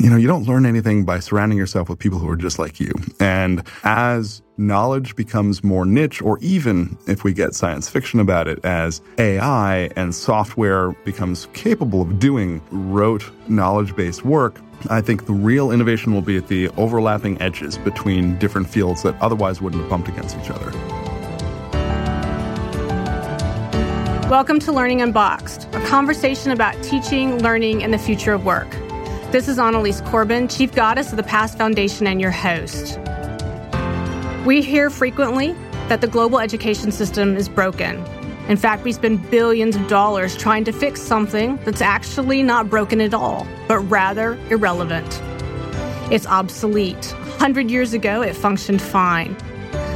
you 0.00 0.08
know, 0.08 0.16
you 0.16 0.26
don't 0.26 0.44
learn 0.44 0.64
anything 0.64 1.04
by 1.04 1.18
surrounding 1.18 1.58
yourself 1.58 1.90
with 1.90 1.98
people 1.98 2.18
who 2.18 2.28
are 2.30 2.36
just 2.36 2.58
like 2.58 2.80
you. 2.80 2.90
And 3.18 3.62
as 3.84 4.40
knowledge 4.56 5.14
becomes 5.14 5.62
more 5.62 5.84
niche, 5.84 6.22
or 6.22 6.38
even 6.40 6.96
if 7.06 7.22
we 7.22 7.34
get 7.34 7.54
science 7.54 7.86
fiction 7.90 8.18
about 8.18 8.48
it, 8.48 8.64
as 8.64 9.02
AI 9.18 9.90
and 9.96 10.14
software 10.14 10.92
becomes 11.04 11.48
capable 11.52 12.00
of 12.00 12.18
doing 12.18 12.62
rote 12.70 13.30
knowledge 13.50 13.94
based 13.94 14.24
work, 14.24 14.58
I 14.88 15.02
think 15.02 15.26
the 15.26 15.34
real 15.34 15.70
innovation 15.70 16.14
will 16.14 16.22
be 16.22 16.38
at 16.38 16.48
the 16.48 16.70
overlapping 16.78 17.40
edges 17.42 17.76
between 17.76 18.38
different 18.38 18.70
fields 18.70 19.02
that 19.02 19.20
otherwise 19.20 19.60
wouldn't 19.60 19.82
have 19.82 19.90
bumped 19.90 20.08
against 20.08 20.38
each 20.38 20.48
other. 20.48 20.70
Welcome 24.30 24.60
to 24.60 24.72
Learning 24.72 25.02
Unboxed, 25.02 25.68
a 25.74 25.86
conversation 25.88 26.52
about 26.52 26.82
teaching, 26.82 27.42
learning, 27.42 27.82
and 27.82 27.92
the 27.92 27.98
future 27.98 28.32
of 28.32 28.46
work. 28.46 28.74
This 29.32 29.46
is 29.46 29.60
Annalies 29.60 30.00
Corbin, 30.06 30.48
Chief 30.48 30.74
Goddess 30.74 31.12
of 31.12 31.16
the 31.16 31.22
Past 31.22 31.56
Foundation 31.56 32.08
and 32.08 32.20
your 32.20 32.32
host. 32.32 32.98
We 34.44 34.60
hear 34.60 34.90
frequently 34.90 35.52
that 35.86 36.00
the 36.00 36.08
global 36.08 36.40
education 36.40 36.90
system 36.90 37.36
is 37.36 37.48
broken. 37.48 38.04
In 38.48 38.56
fact, 38.56 38.82
we 38.82 38.90
spend 38.90 39.30
billions 39.30 39.76
of 39.76 39.86
dollars 39.86 40.36
trying 40.36 40.64
to 40.64 40.72
fix 40.72 41.00
something 41.00 41.60
that's 41.64 41.80
actually 41.80 42.42
not 42.42 42.68
broken 42.68 43.00
at 43.00 43.14
all, 43.14 43.46
but 43.68 43.78
rather 43.82 44.36
irrelevant. 44.50 45.22
It's 46.10 46.26
obsolete. 46.26 47.14
100 47.28 47.70
years 47.70 47.92
ago, 47.92 48.22
it 48.22 48.34
functioned 48.34 48.82
fine. 48.82 49.36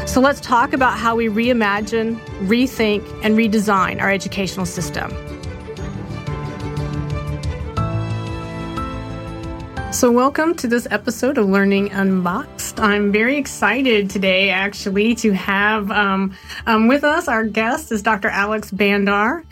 So 0.07 0.21
let's 0.21 0.41
talk 0.41 0.73
about 0.73 0.97
how 0.97 1.17
we 1.17 1.27
reimagine, 1.27 2.21
rethink, 2.47 3.03
and 3.25 3.37
redesign 3.37 4.01
our 4.01 4.13
educational 4.13 4.65
system. 4.65 5.11
So, 9.95 10.11
welcome 10.11 10.57
to 10.57 10.67
this 10.67 10.89
episode 10.91 11.39
of 11.39 11.49
Learning 11.49 11.89
Unboxed. 11.93 12.81
I'm 12.81 13.13
very 13.13 13.37
excited 13.37 14.11
today, 14.11 14.51
actually, 14.51 15.15
to 15.15 15.31
have 15.31 15.89
um, 15.93 16.37
um, 16.67 16.89
with 16.89 17.05
us 17.05 17.29
our 17.29 17.45
guest 17.45 17.93
is 17.93 18.03
Dr. 18.03 18.27
Alex 18.29 18.73
Bandar. 18.73 19.45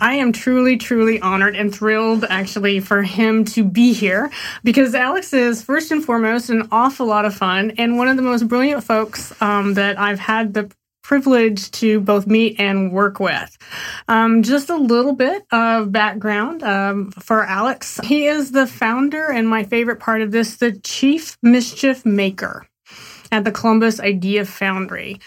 I 0.00 0.14
am 0.14 0.30
truly, 0.30 0.76
truly 0.76 1.20
honored 1.20 1.56
and 1.56 1.74
thrilled 1.74 2.24
actually 2.30 2.78
for 2.78 3.02
him 3.02 3.44
to 3.46 3.64
be 3.64 3.92
here 3.92 4.30
because 4.62 4.94
Alex 4.94 5.32
is 5.32 5.64
first 5.64 5.90
and 5.90 6.04
foremost 6.04 6.48
an 6.48 6.68
awful 6.70 7.06
lot 7.06 7.24
of 7.24 7.34
fun 7.34 7.72
and 7.76 7.98
one 7.98 8.06
of 8.06 8.14
the 8.14 8.22
most 8.22 8.46
brilliant 8.46 8.84
folks 8.84 9.32
um, 9.42 9.74
that 9.74 9.98
I've 9.98 10.20
had 10.20 10.54
the 10.54 10.70
privilege 11.08 11.70
to 11.70 12.00
both 12.00 12.26
meet 12.26 12.60
and 12.60 12.92
work 12.92 13.18
with. 13.18 13.56
Um, 14.08 14.42
just 14.42 14.68
a 14.68 14.76
little 14.76 15.14
bit 15.14 15.42
of 15.50 15.90
background 15.90 16.62
um, 16.62 17.10
for 17.12 17.44
Alex. 17.44 17.98
He 18.04 18.26
is 18.26 18.52
the 18.52 18.66
founder 18.66 19.32
and 19.32 19.48
my 19.48 19.64
favorite 19.64 20.00
part 20.00 20.20
of 20.20 20.32
this, 20.32 20.56
the 20.56 20.72
chief 20.72 21.38
mischief 21.42 22.04
maker 22.04 22.68
at 23.32 23.44
the 23.44 23.50
Columbus 23.50 24.00
Idea 24.00 24.44
Foundry. 24.44 25.18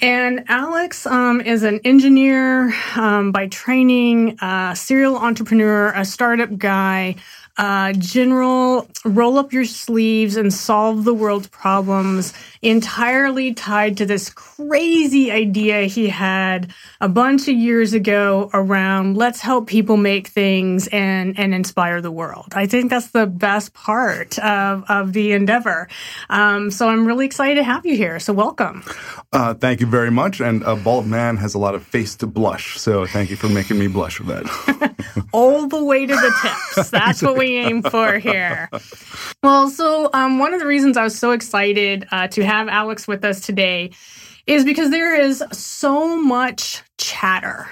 And 0.00 0.44
Alex 0.48 1.06
um, 1.06 1.40
is 1.40 1.62
an 1.62 1.80
engineer 1.84 2.74
um, 2.96 3.30
by 3.30 3.46
training, 3.46 4.38
a 4.40 4.74
serial 4.76 5.16
entrepreneur, 5.16 5.92
a 5.92 6.04
startup 6.04 6.56
guy, 6.58 7.14
uh, 7.58 7.92
general 7.94 8.88
roll 9.04 9.36
up 9.36 9.52
your 9.52 9.64
sleeves 9.64 10.36
and 10.36 10.54
solve 10.54 11.04
the 11.04 11.12
world's 11.12 11.48
problems 11.48 12.32
entirely 12.62 13.52
tied 13.52 13.96
to 13.96 14.06
this 14.06 14.30
crazy 14.30 15.30
idea 15.30 15.82
he 15.82 16.08
had 16.08 16.72
a 17.00 17.08
bunch 17.08 17.48
of 17.48 17.54
years 17.56 17.92
ago 17.92 18.48
around 18.54 19.16
let's 19.16 19.40
help 19.40 19.66
people 19.66 19.96
make 19.96 20.28
things 20.28 20.86
and, 20.88 21.38
and 21.38 21.52
inspire 21.52 22.00
the 22.00 22.10
world. 22.12 22.52
I 22.52 22.66
think 22.66 22.90
that's 22.90 23.08
the 23.08 23.26
best 23.26 23.74
part 23.74 24.38
of, 24.38 24.84
of 24.88 25.12
the 25.12 25.32
endeavor. 25.32 25.88
Um, 26.30 26.70
so 26.70 26.88
I'm 26.88 27.06
really 27.06 27.26
excited 27.26 27.56
to 27.56 27.64
have 27.64 27.84
you 27.84 27.96
here. 27.96 28.20
So 28.20 28.32
welcome. 28.32 28.84
Uh, 29.32 29.54
thank 29.54 29.80
you 29.80 29.86
very 29.86 30.10
much. 30.10 30.40
And 30.40 30.62
a 30.62 30.76
bald 30.76 31.06
man 31.06 31.36
has 31.38 31.54
a 31.54 31.58
lot 31.58 31.74
of 31.74 31.82
face 31.82 32.14
to 32.16 32.26
blush. 32.26 32.78
So 32.78 33.04
thank 33.06 33.30
you 33.30 33.36
for 33.36 33.48
making 33.48 33.78
me 33.78 33.88
blush 33.88 34.20
with 34.20 34.28
that. 34.28 35.26
All 35.32 35.66
the 35.66 35.82
way 35.82 36.06
to 36.06 36.14
the 36.14 36.34
tips. 36.42 36.90
That's 36.90 37.22
what 37.22 37.36
we 37.36 37.47
aim 37.56 37.82
for 37.82 38.18
here. 38.18 38.68
Well, 39.42 39.70
so 39.70 40.10
um, 40.12 40.38
one 40.38 40.52
of 40.52 40.60
the 40.60 40.66
reasons 40.66 40.96
I 40.96 41.04
was 41.04 41.18
so 41.18 41.30
excited 41.30 42.06
uh, 42.10 42.28
to 42.28 42.44
have 42.44 42.68
Alex 42.68 43.06
with 43.06 43.24
us 43.24 43.40
today 43.40 43.92
is 44.46 44.64
because 44.64 44.90
there 44.90 45.14
is 45.14 45.42
so 45.52 46.20
much 46.20 46.82
chatter 46.98 47.68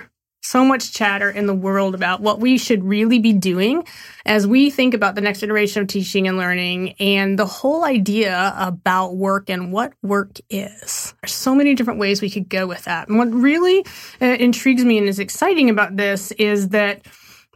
so 0.46 0.64
much 0.64 0.92
chatter 0.92 1.28
in 1.28 1.46
the 1.46 1.54
world 1.54 1.94
about 1.94 2.20
what 2.20 2.38
we 2.38 2.56
should 2.56 2.84
really 2.84 3.18
be 3.18 3.32
doing 3.32 3.84
as 4.24 4.46
we 4.46 4.70
think 4.70 4.94
about 4.94 5.14
the 5.14 5.20
next 5.20 5.40
generation 5.40 5.82
of 5.82 5.88
teaching 5.88 6.28
and 6.28 6.38
learning 6.38 6.92
and 7.00 7.38
the 7.38 7.46
whole 7.46 7.84
idea 7.84 8.54
about 8.56 9.16
work 9.16 9.50
and 9.50 9.72
what 9.72 9.92
work 10.02 10.38
is. 10.48 11.14
There's 11.20 11.34
so 11.34 11.54
many 11.54 11.74
different 11.74 11.98
ways 11.98 12.22
we 12.22 12.30
could 12.30 12.48
go 12.48 12.66
with 12.66 12.84
that. 12.84 13.08
And 13.08 13.18
what 13.18 13.32
really 13.32 13.84
uh, 14.22 14.26
intrigues 14.26 14.84
me 14.84 14.98
and 14.98 15.08
is 15.08 15.18
exciting 15.18 15.68
about 15.68 15.96
this 15.96 16.30
is 16.32 16.68
that 16.68 17.04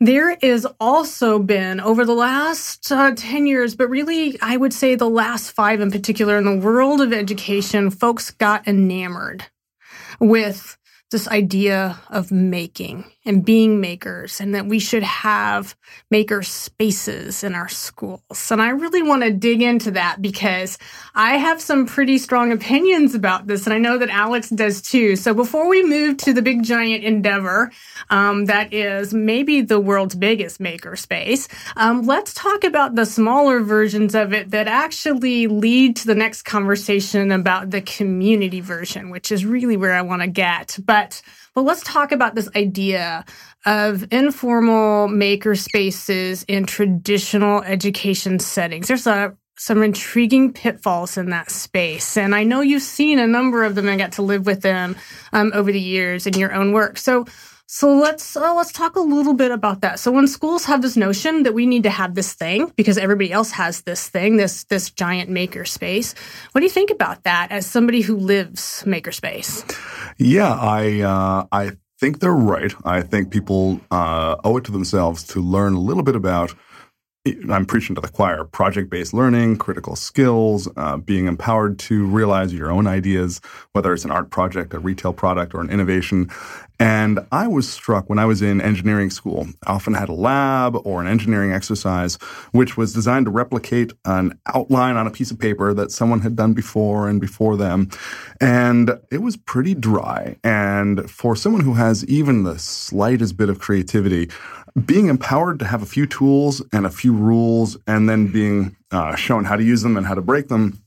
there 0.00 0.30
is 0.30 0.66
also 0.80 1.38
been 1.38 1.78
over 1.78 2.06
the 2.06 2.14
last 2.14 2.90
uh, 2.90 3.12
10 3.14 3.46
years, 3.46 3.76
but 3.76 3.90
really, 3.90 4.40
I 4.40 4.56
would 4.56 4.72
say 4.72 4.94
the 4.94 5.10
last 5.10 5.50
five 5.50 5.80
in 5.80 5.90
particular 5.90 6.38
in 6.38 6.44
the 6.44 6.56
world 6.56 7.02
of 7.02 7.12
education, 7.12 7.90
folks 7.90 8.30
got 8.30 8.66
enamored 8.66 9.44
with 10.18 10.78
this 11.10 11.28
idea 11.28 12.00
of 12.08 12.32
making 12.32 13.04
and 13.26 13.44
being 13.44 13.80
makers 13.80 14.40
and 14.40 14.54
that 14.54 14.66
we 14.66 14.78
should 14.78 15.02
have 15.02 15.76
maker 16.10 16.42
spaces 16.42 17.44
in 17.44 17.54
our 17.54 17.68
schools. 17.68 18.50
And 18.50 18.62
I 18.62 18.70
really 18.70 19.02
want 19.02 19.22
to 19.22 19.30
dig 19.30 19.60
into 19.60 19.90
that 19.90 20.22
because 20.22 20.78
I 21.14 21.36
have 21.36 21.60
some 21.60 21.84
pretty 21.84 22.16
strong 22.16 22.50
opinions 22.50 23.14
about 23.14 23.46
this. 23.46 23.66
And 23.66 23.74
I 23.74 23.78
know 23.78 23.98
that 23.98 24.08
Alex 24.08 24.48
does 24.48 24.80
too. 24.80 25.16
So 25.16 25.34
before 25.34 25.68
we 25.68 25.82
move 25.82 26.16
to 26.18 26.32
the 26.32 26.40
big 26.40 26.62
giant 26.62 27.04
endeavor, 27.04 27.70
um, 28.08 28.46
that 28.46 28.72
is 28.72 29.12
maybe 29.12 29.60
the 29.60 29.80
world's 29.80 30.14
biggest 30.14 30.58
maker 30.58 30.96
space, 30.96 31.46
um, 31.76 32.02
let's 32.06 32.32
talk 32.32 32.64
about 32.64 32.94
the 32.94 33.04
smaller 33.04 33.60
versions 33.60 34.14
of 34.14 34.32
it 34.32 34.50
that 34.50 34.66
actually 34.66 35.46
lead 35.46 35.96
to 35.96 36.06
the 36.06 36.14
next 36.14 36.42
conversation 36.42 37.32
about 37.32 37.70
the 37.70 37.82
community 37.82 38.60
version, 38.60 39.10
which 39.10 39.30
is 39.30 39.44
really 39.44 39.76
where 39.76 39.92
I 39.92 40.02
want 40.02 40.22
to 40.22 40.28
get. 40.28 40.78
But 40.82 41.20
but 41.54 41.62
let's 41.62 41.82
talk 41.82 42.12
about 42.12 42.34
this 42.34 42.48
idea 42.54 43.24
of 43.66 44.06
informal 44.12 45.08
maker 45.08 45.54
spaces 45.54 46.44
in 46.44 46.64
traditional 46.64 47.62
education 47.62 48.38
settings. 48.38 48.88
There's 48.88 49.06
a 49.06 49.36
some 49.60 49.82
intriguing 49.82 50.54
pitfalls 50.54 51.18
in 51.18 51.28
that 51.28 51.50
space. 51.50 52.16
And 52.16 52.34
I 52.34 52.44
know 52.44 52.62
you've 52.62 52.80
seen 52.80 53.18
a 53.18 53.26
number 53.26 53.62
of 53.62 53.74
them 53.74 53.90
and 53.90 53.98
got 53.98 54.12
to 54.12 54.22
live 54.22 54.46
with 54.46 54.62
them 54.62 54.96
um, 55.34 55.52
over 55.54 55.70
the 55.70 55.78
years 55.78 56.26
in 56.26 56.32
your 56.32 56.54
own 56.54 56.72
work. 56.72 56.96
So, 56.96 57.26
so 57.72 57.94
let's 57.94 58.36
uh, 58.36 58.52
let's 58.52 58.72
talk 58.72 58.96
a 58.96 59.00
little 59.00 59.32
bit 59.32 59.52
about 59.52 59.80
that. 59.82 60.00
So 60.00 60.10
when 60.10 60.26
schools 60.26 60.64
have 60.64 60.82
this 60.82 60.96
notion 60.96 61.44
that 61.44 61.54
we 61.54 61.66
need 61.66 61.84
to 61.84 61.90
have 61.90 62.16
this 62.16 62.32
thing 62.34 62.72
because 62.74 62.98
everybody 62.98 63.30
else 63.30 63.52
has 63.52 63.82
this 63.82 64.08
thing, 64.08 64.38
this 64.38 64.64
this 64.64 64.90
giant 64.90 65.30
maker 65.30 65.64
space, 65.64 66.16
what 66.50 66.62
do 66.62 66.64
you 66.64 66.70
think 66.70 66.90
about 66.90 67.22
that 67.22 67.52
as 67.52 67.66
somebody 67.66 68.00
who 68.00 68.16
lives 68.16 68.82
makerspace? 68.88 69.62
Yeah, 70.18 70.52
I 70.52 71.00
uh, 71.02 71.46
I 71.52 71.76
think 72.00 72.18
they're 72.18 72.32
right. 72.32 72.74
I 72.84 73.02
think 73.02 73.30
people 73.30 73.80
uh, 73.92 74.34
owe 74.42 74.56
it 74.56 74.64
to 74.64 74.72
themselves 74.72 75.22
to 75.28 75.40
learn 75.40 75.74
a 75.74 75.80
little 75.80 76.02
bit 76.02 76.16
about. 76.16 76.52
I'm 77.50 77.66
preaching 77.66 77.94
to 77.94 78.00
the 78.00 78.08
choir: 78.08 78.44
project-based 78.46 79.14
learning, 79.14 79.58
critical 79.58 79.94
skills, 79.94 80.68
uh, 80.76 80.96
being 80.96 81.26
empowered 81.26 81.78
to 81.80 82.04
realize 82.06 82.52
your 82.52 82.72
own 82.72 82.88
ideas, 82.88 83.40
whether 83.74 83.92
it's 83.92 84.06
an 84.06 84.10
art 84.10 84.30
project, 84.30 84.74
a 84.74 84.80
retail 84.80 85.12
product, 85.12 85.54
or 85.54 85.60
an 85.60 85.70
innovation, 85.70 86.30
and 86.80 87.20
I 87.30 87.46
was 87.46 87.68
struck 87.68 88.08
when 88.08 88.18
I 88.18 88.24
was 88.24 88.40
in 88.40 88.62
engineering 88.62 89.10
school. 89.10 89.46
I 89.66 89.72
often 89.72 89.92
had 89.92 90.08
a 90.08 90.14
lab 90.14 90.74
or 90.86 91.02
an 91.02 91.06
engineering 91.06 91.52
exercise, 91.52 92.14
which 92.52 92.78
was 92.78 92.94
designed 92.94 93.26
to 93.26 93.30
replicate 93.30 93.92
an 94.06 94.40
outline 94.46 94.96
on 94.96 95.06
a 95.06 95.10
piece 95.10 95.30
of 95.30 95.38
paper 95.38 95.74
that 95.74 95.92
someone 95.92 96.20
had 96.20 96.36
done 96.36 96.54
before 96.54 97.06
and 97.06 97.20
before 97.20 97.58
them. 97.58 97.90
And 98.40 98.98
it 99.12 99.18
was 99.18 99.36
pretty 99.36 99.74
dry. 99.74 100.36
And 100.42 101.10
for 101.10 101.36
someone 101.36 101.60
who 101.60 101.74
has 101.74 102.02
even 102.06 102.44
the 102.44 102.58
slightest 102.58 103.36
bit 103.36 103.50
of 103.50 103.58
creativity, 103.58 104.30
being 104.86 105.08
empowered 105.08 105.58
to 105.58 105.66
have 105.66 105.82
a 105.82 105.86
few 105.86 106.06
tools 106.06 106.62
and 106.72 106.86
a 106.86 106.90
few 106.90 107.12
rules 107.12 107.76
and 107.86 108.08
then 108.08 108.28
being 108.28 108.74
uh, 108.90 109.16
shown 109.16 109.44
how 109.44 109.56
to 109.56 109.62
use 109.62 109.82
them 109.82 109.98
and 109.98 110.06
how 110.06 110.14
to 110.14 110.22
break 110.22 110.48
them 110.48 110.82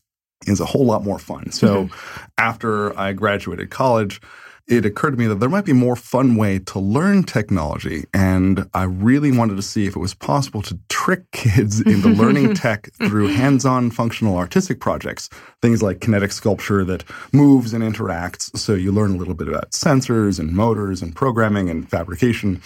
is 0.48 0.60
a 0.60 0.66
whole 0.66 0.86
lot 0.86 1.04
more 1.04 1.20
fun. 1.20 1.52
So 1.52 1.86
mm-hmm. 1.86 2.24
after 2.40 2.98
I 2.98 3.14
graduated 3.14 3.70
college, 3.70 4.20
it 4.68 4.86
occurred 4.86 5.12
to 5.12 5.18
me 5.18 5.28
that 5.28 5.36
there 5.36 5.50
might 5.50 5.66
be 5.66 5.72
a 5.72 5.76
more 5.76 5.96
fun 5.96 6.36
way 6.36 6.60
to 6.60 6.80
learn 6.80 7.24
technology. 7.24 8.06
And 8.14 8.70
I 8.74 8.84
really 8.84 9.32
wanted 9.32 9.58
to 9.58 9.62
see 9.62 9.86
if 9.88 9.96
it 9.96 10.00
was 10.00 10.14
possible 10.14 10.62
to 10.64 10.80
trick 10.90 11.30
kids 11.32 11.82
into 11.82 12.08
learning 12.10 12.54
tech 12.56 12.90
through 12.94 13.28
hands 13.28 13.66
on 13.66 13.92
functional 13.92 14.38
artistic 14.38 14.80
projects. 14.80 15.30
Things 15.62 15.84
like 15.84 16.00
kinetic 16.00 16.32
sculpture 16.32 16.86
that 16.86 17.04
moves 17.34 17.74
and 17.74 17.84
interacts. 17.84 18.58
So 18.58 18.74
you 18.74 18.92
learn 18.92 19.16
a 19.16 19.18
little 19.18 19.34
bit 19.34 19.50
about 19.50 19.72
sensors 19.72 20.40
and 20.40 20.54
motors 20.54 21.02
and 21.02 21.14
programming 21.14 21.70
and 21.70 21.90
fabrication. 21.90 22.62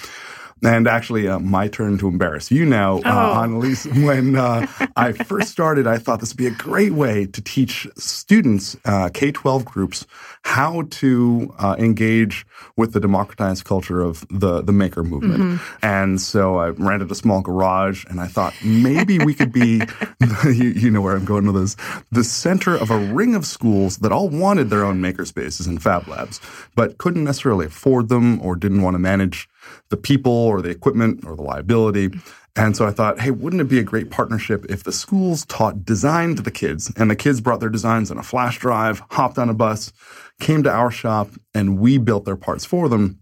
And 0.64 0.88
actually, 0.88 1.28
uh, 1.28 1.40
my 1.40 1.68
turn 1.68 1.98
to 2.00 2.08
embarrass 2.08 2.50
you 2.52 2.66
now, 2.66 2.98
uh, 3.00 3.02
oh. 3.06 3.44
Annalies. 3.44 3.86
When 4.08 4.36
uh, 4.36 4.66
I 4.96 5.12
first 5.12 5.50
started, 5.50 5.86
I 5.86 5.98
thought 5.98 6.20
this 6.20 6.30
would 6.30 6.38
be 6.38 6.48
a 6.48 6.52
great 6.52 6.94
way 6.94 7.26
to 7.26 7.42
teach 7.42 7.88
students, 7.98 8.78
uh, 8.86 9.10
K 9.14 9.32
12 9.32 9.66
groups, 9.66 10.06
how 10.44 10.84
to 10.90 11.54
uh, 11.60 11.76
engage 11.78 12.46
with 12.78 12.94
the 12.94 13.00
democratized 13.00 13.66
culture 13.66 14.02
of 14.02 14.26
the, 14.30 14.62
the 14.62 14.72
maker 14.72 15.04
movement. 15.04 15.44
Mm-hmm. 15.44 15.86
And 15.86 16.22
so 16.22 16.58
I 16.58 16.70
rented 16.70 17.12
a 17.12 17.16
small 17.16 17.42
garage 17.42 18.06
and 18.06 18.22
I 18.22 18.28
thought 18.28 18.54
maybe 18.64 19.20
we 19.20 19.34
could 19.34 19.52
be, 19.52 19.82
you, 20.46 20.70
you, 20.70 20.90
know 20.90 21.02
where 21.02 21.16
I'm 21.16 21.26
going 21.26 21.52
with 21.52 21.56
this, 21.56 21.76
the 22.12 22.24
center 22.24 22.76
of 22.76 22.90
a 22.90 22.98
ring 22.98 23.36
of 23.36 23.46
schools 23.46 23.98
that 23.98 24.12
all 24.12 24.30
wanted 24.30 24.70
their 24.70 24.86
own 24.86 25.02
maker 25.02 25.26
spaces 25.26 25.68
and 25.68 25.82
fab 25.82 26.08
labs, 26.08 26.40
but 26.76 26.98
couldn't 26.98 27.26
necessarily 27.26 27.66
afford 27.66 28.08
them 28.08 28.42
or 28.42 28.56
didn't 28.56 28.82
want 28.82 28.96
to 28.96 29.00
manage 29.00 29.50
the 29.90 29.98
people 29.98 30.32
or 30.32 30.62
the 30.62 30.70
equipment 30.70 31.26
or 31.26 31.36
the 31.36 31.42
liability. 31.42 32.12
And 32.56 32.76
so 32.76 32.88
I 32.88 32.92
thought, 32.92 33.20
hey, 33.20 33.32
wouldn't 33.32 33.62
it 33.62 33.70
be 33.70 33.80
a 33.80 33.84
great 33.84 34.10
partnership 34.10 34.66
if 34.68 34.84
the 34.84 34.92
schools 34.92 35.46
taught 35.46 35.86
design 35.86 36.36
to 36.36 36.42
the 36.42 36.52
kids 36.52 36.92
and 36.98 37.10
the 37.10 37.16
kids 37.16 37.40
brought 37.40 37.60
their 37.60 37.70
designs 37.70 38.10
on 38.10 38.18
a 38.18 38.24
flash 38.24 38.58
drive, 38.58 39.04
hopped 39.12 39.38
on 39.38 39.50
a 39.50 39.54
bus, 39.54 39.94
came 40.40 40.64
to 40.64 40.72
our 40.72 40.90
shop, 40.90 41.30
and 41.54 41.80
we 41.80 41.98
built 42.00 42.26
their 42.26 42.36
parts 42.36 42.66
for 42.66 42.90
them 42.90 43.20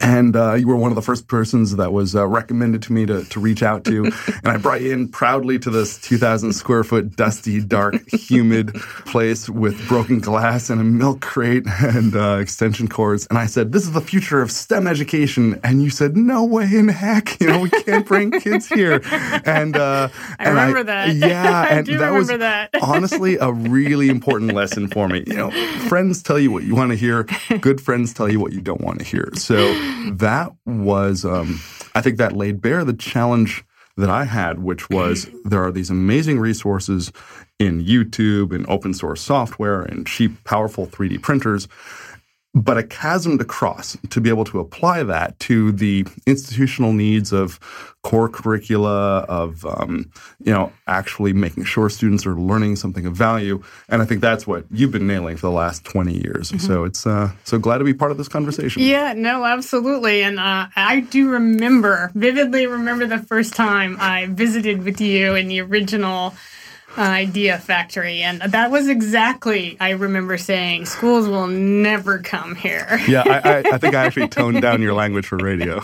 and 0.00 0.36
uh, 0.36 0.54
you 0.54 0.68
were 0.68 0.76
one 0.76 0.92
of 0.92 0.94
the 0.94 1.02
first 1.02 1.26
persons 1.26 1.74
that 1.76 1.92
was 1.92 2.14
uh, 2.14 2.26
recommended 2.26 2.82
to 2.82 2.92
me 2.92 3.04
to, 3.04 3.24
to 3.24 3.40
reach 3.40 3.64
out 3.64 3.84
to. 3.84 4.04
and 4.26 4.46
I 4.46 4.56
brought 4.56 4.80
you 4.80 4.92
in 4.92 5.08
proudly 5.08 5.58
to 5.58 5.70
this 5.70 6.00
2,000 6.00 6.52
square 6.52 6.84
foot, 6.84 7.16
dusty, 7.16 7.60
dark, 7.60 7.96
humid 8.08 8.74
place 9.06 9.48
with 9.48 9.88
broken 9.88 10.20
glass 10.20 10.70
and 10.70 10.80
a 10.80 10.84
milk 10.84 11.20
crate 11.20 11.64
and 11.66 12.14
uh, 12.14 12.38
extension 12.40 12.86
cords. 12.86 13.26
And 13.28 13.38
I 13.38 13.46
said, 13.46 13.72
This 13.72 13.82
is 13.82 13.92
the 13.92 14.00
future 14.00 14.40
of 14.40 14.52
STEM 14.52 14.86
education. 14.86 15.58
And 15.64 15.82
you 15.82 15.90
said, 15.90 16.16
No 16.16 16.44
way 16.44 16.64
in 16.64 16.88
heck. 16.88 17.40
You 17.40 17.48
know, 17.48 17.60
we 17.60 17.70
can't 17.70 18.06
bring 18.06 18.30
kids 18.40 18.68
here. 18.68 19.00
And 19.44 19.76
uh, 19.76 20.10
I 20.38 20.44
and 20.44 20.54
remember 20.54 20.78
I, 20.78 20.82
that. 20.84 21.14
Yeah. 21.16 21.62
And 21.72 21.86
that 21.86 22.12
was 22.12 22.28
that. 22.28 22.70
honestly 22.82 23.36
a 23.36 23.50
really 23.50 24.08
important 24.08 24.52
lesson 24.52 24.88
for 24.88 25.08
me. 25.08 25.24
You 25.26 25.34
know, 25.34 25.50
friends 25.88 26.22
tell 26.22 26.38
you 26.38 26.50
what 26.50 26.64
you 26.64 26.74
want 26.74 26.90
to 26.90 26.96
hear, 26.96 27.26
good 27.60 27.80
friends 27.80 28.12
tell 28.12 28.30
you 28.30 28.38
what 28.38 28.52
you 28.52 28.60
don't 28.60 28.80
want 28.80 28.98
to 28.98 29.04
hear. 29.04 29.30
So, 29.34 29.71
that 30.12 30.50
was, 30.66 31.24
um, 31.24 31.60
I 31.94 32.00
think 32.00 32.18
that 32.18 32.34
laid 32.34 32.60
bare 32.60 32.84
the 32.84 32.92
challenge 32.92 33.64
that 33.96 34.10
I 34.10 34.24
had, 34.24 34.62
which 34.62 34.88
was 34.88 35.28
there 35.44 35.62
are 35.62 35.72
these 35.72 35.90
amazing 35.90 36.38
resources 36.38 37.12
in 37.58 37.84
YouTube 37.84 38.54
and 38.54 38.68
open 38.68 38.94
source 38.94 39.20
software 39.20 39.82
and 39.82 40.06
cheap, 40.06 40.42
powerful 40.44 40.86
3D 40.86 41.20
printers 41.20 41.68
but 42.54 42.76
a 42.76 42.82
chasm 42.82 43.38
to 43.38 43.44
cross 43.44 43.96
to 44.10 44.20
be 44.20 44.28
able 44.28 44.44
to 44.44 44.60
apply 44.60 45.02
that 45.02 45.38
to 45.40 45.72
the 45.72 46.06
institutional 46.26 46.92
needs 46.92 47.32
of 47.32 47.58
core 48.02 48.28
curricula 48.28 49.20
of 49.20 49.64
um, 49.64 50.10
you 50.38 50.52
know 50.52 50.70
actually 50.86 51.32
making 51.32 51.64
sure 51.64 51.88
students 51.88 52.26
are 52.26 52.34
learning 52.34 52.76
something 52.76 53.06
of 53.06 53.14
value. 53.14 53.62
And 53.88 54.02
i 54.02 54.04
think 54.04 54.20
that's 54.20 54.46
what 54.46 54.64
you've 54.70 54.92
been 54.92 55.06
nailing 55.06 55.36
for 55.36 55.46
the 55.46 55.52
last 55.52 55.84
20 55.84 56.12
years. 56.12 56.50
Mm-hmm. 56.50 56.66
so 56.66 56.84
it's 56.84 57.06
uh, 57.06 57.30
so 57.44 57.58
glad 57.58 57.78
to 57.78 57.84
be 57.84 57.94
part 57.94 58.10
of 58.10 58.18
this 58.18 58.28
conversation. 58.28 58.82
Yeah 58.82 59.14
no 59.14 59.44
absolutely. 59.44 60.22
And 60.22 60.38
uh, 60.38 60.66
i 60.76 61.00
do 61.00 61.30
remember 61.30 62.10
vividly 62.14 62.66
remember 62.66 63.06
the 63.06 63.18
first 63.18 63.54
time 63.54 63.96
i 63.98 64.26
visited 64.26 64.84
with 64.84 65.00
you 65.00 65.34
in 65.34 65.48
the 65.48 65.60
original 65.60 66.34
Idea 66.98 67.58
Factory, 67.58 68.22
and 68.22 68.40
that 68.42 68.70
was 68.70 68.88
exactly 68.88 69.76
I 69.80 69.90
remember 69.90 70.36
saying 70.36 70.86
schools 70.86 71.28
will 71.28 71.46
never 71.46 72.18
come 72.18 72.54
here. 72.54 73.00
yeah, 73.08 73.22
I, 73.26 73.38
I, 73.38 73.58
I 73.74 73.78
think 73.78 73.94
I 73.94 74.04
actually 74.06 74.28
toned 74.28 74.60
down 74.62 74.82
your 74.82 74.94
language 74.94 75.26
for 75.26 75.36
radio. 75.36 75.80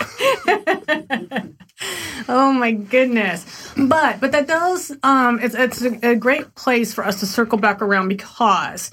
oh 2.28 2.52
my 2.52 2.72
goodness! 2.72 3.72
But 3.76 4.20
but 4.20 4.32
that 4.32 4.46
does 4.46 4.92
um, 5.02 5.38
it's 5.40 5.54
it's 5.54 5.82
a, 5.82 6.10
a 6.10 6.16
great 6.16 6.54
place 6.54 6.92
for 6.92 7.04
us 7.04 7.20
to 7.20 7.26
circle 7.26 7.58
back 7.58 7.80
around 7.80 8.08
because 8.08 8.90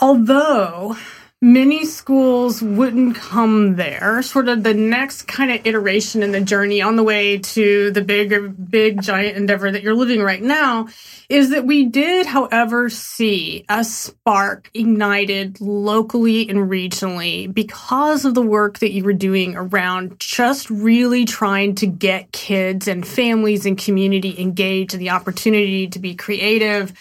although 0.00 0.96
many 1.42 1.84
schools 1.84 2.62
wouldn't 2.62 3.16
come 3.16 3.74
there. 3.74 4.22
Sort 4.22 4.48
of 4.48 4.62
the 4.62 4.74
next 4.74 5.22
kind 5.22 5.50
of 5.50 5.66
iteration 5.66 6.22
in 6.22 6.30
the 6.30 6.40
journey 6.40 6.80
on 6.80 6.94
the 6.94 7.02
way 7.02 7.38
to 7.38 7.90
the 7.90 8.00
big, 8.00 8.70
big 8.70 9.02
giant 9.02 9.36
endeavor 9.36 9.68
that 9.72 9.82
you're 9.82 9.92
living 9.92 10.22
right 10.22 10.40
now 10.40 10.86
is 11.28 11.50
that 11.50 11.66
we 11.66 11.84
did, 11.84 12.26
however, 12.26 12.88
see 12.88 13.64
a 13.68 13.82
spark 13.82 14.70
ignited 14.72 15.60
locally 15.60 16.48
and 16.48 16.70
regionally 16.70 17.52
because 17.52 18.24
of 18.24 18.34
the 18.34 18.42
work 18.42 18.78
that 18.78 18.92
you 18.92 19.02
were 19.02 19.12
doing 19.12 19.56
around 19.56 20.20
just 20.20 20.70
really 20.70 21.24
trying 21.24 21.74
to 21.74 21.88
get 21.88 22.30
kids 22.30 22.86
and 22.86 23.04
families 23.04 23.66
and 23.66 23.76
community 23.78 24.38
engaged 24.38 24.94
in 24.94 25.00
the 25.00 25.10
opportunity 25.10 25.88
to 25.88 25.98
be 25.98 26.14
creative 26.14 26.92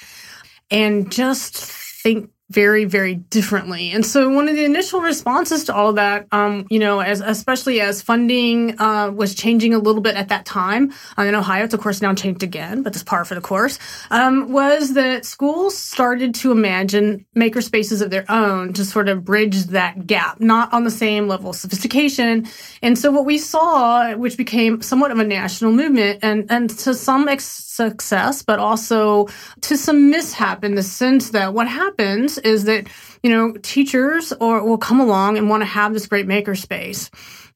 and 0.71 1.11
just 1.11 1.57
think 1.57 2.31
very, 2.51 2.85
very 2.85 3.15
differently. 3.15 3.91
And 3.91 4.05
so 4.05 4.29
one 4.29 4.47
of 4.47 4.55
the 4.55 4.65
initial 4.65 5.01
responses 5.01 5.63
to 5.65 5.75
all 5.75 5.89
of 5.89 5.95
that, 5.95 6.27
um, 6.31 6.67
you 6.69 6.79
know, 6.79 6.99
as 6.99 7.21
especially 7.21 7.81
as 7.81 8.01
funding 8.01 8.79
uh, 8.79 9.11
was 9.11 9.33
changing 9.35 9.73
a 9.73 9.79
little 9.79 10.01
bit 10.01 10.15
at 10.15 10.29
that 10.29 10.45
time 10.45 10.91
uh, 11.17 11.23
in 11.23 11.35
Ohio, 11.35 11.63
it's 11.63 11.73
of 11.73 11.79
course 11.79 12.01
now 12.01 12.13
changed 12.13 12.43
again, 12.43 12.83
but 12.83 12.93
it's 12.93 13.03
par 13.03 13.25
for 13.25 13.35
the 13.35 13.41
course, 13.41 13.79
um, 14.09 14.51
was 14.51 14.93
that 14.93 15.25
schools 15.25 15.77
started 15.77 16.35
to 16.35 16.51
imagine 16.51 17.25
maker 17.35 17.61
spaces 17.61 18.01
of 18.01 18.09
their 18.09 18.25
own 18.29 18.73
to 18.73 18.83
sort 18.83 19.07
of 19.09 19.23
bridge 19.23 19.63
that 19.65 20.05
gap, 20.05 20.39
not 20.39 20.71
on 20.73 20.83
the 20.83 20.91
same 20.91 21.27
level 21.27 21.51
of 21.51 21.55
sophistication. 21.55 22.47
And 22.81 22.97
so 22.97 23.11
what 23.11 23.25
we 23.25 23.37
saw, 23.37 24.13
which 24.15 24.37
became 24.37 24.81
somewhat 24.81 25.11
of 25.11 25.19
a 25.19 25.23
national 25.23 25.71
movement 25.71 26.19
and, 26.21 26.45
and 26.49 26.69
to 26.69 26.93
some 26.93 27.29
success, 27.39 28.43
but 28.43 28.59
also 28.59 29.27
to 29.61 29.77
some 29.77 30.09
mishap 30.09 30.63
in 30.63 30.75
the 30.75 30.83
sense 30.83 31.29
that 31.31 31.53
what 31.53 31.67
happens 31.67 32.37
is 32.43 32.65
that, 32.65 32.87
you 33.23 33.29
know, 33.29 33.53
teachers 33.61 34.33
or 34.39 34.63
will 34.63 34.77
come 34.77 34.99
along 34.99 35.37
and 35.37 35.49
want 35.49 35.61
to 35.61 35.65
have 35.65 35.93
this 35.93 36.07
great 36.07 36.27
makerspace. 36.27 37.09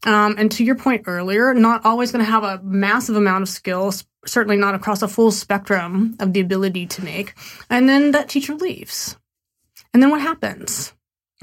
Um, 0.06 0.36
and 0.38 0.52
to 0.52 0.64
your 0.64 0.76
point 0.76 1.04
earlier, 1.06 1.54
not 1.54 1.86
always 1.86 2.12
going 2.12 2.24
to 2.24 2.32
have 2.32 2.44
a 2.44 2.62
massive 2.64 3.16
amount 3.16 3.44
of 3.44 3.50
skills, 3.50 4.06
certainly 4.26 4.58
not 4.58 4.76
across 4.76 5.02
a 5.02 5.08
full 5.08 5.32
spectrum 5.32 6.16
of 6.20 6.34
the 6.34 6.40
ability 6.40 6.86
to 6.88 7.04
make. 7.04 7.34
And 7.70 7.88
then 7.88 8.12
that 8.12 8.30
teacher 8.30 8.56
leaves. 8.56 9.18
And 9.94 10.02
then 10.02 10.10
what 10.10 10.22
happens? 10.22 10.95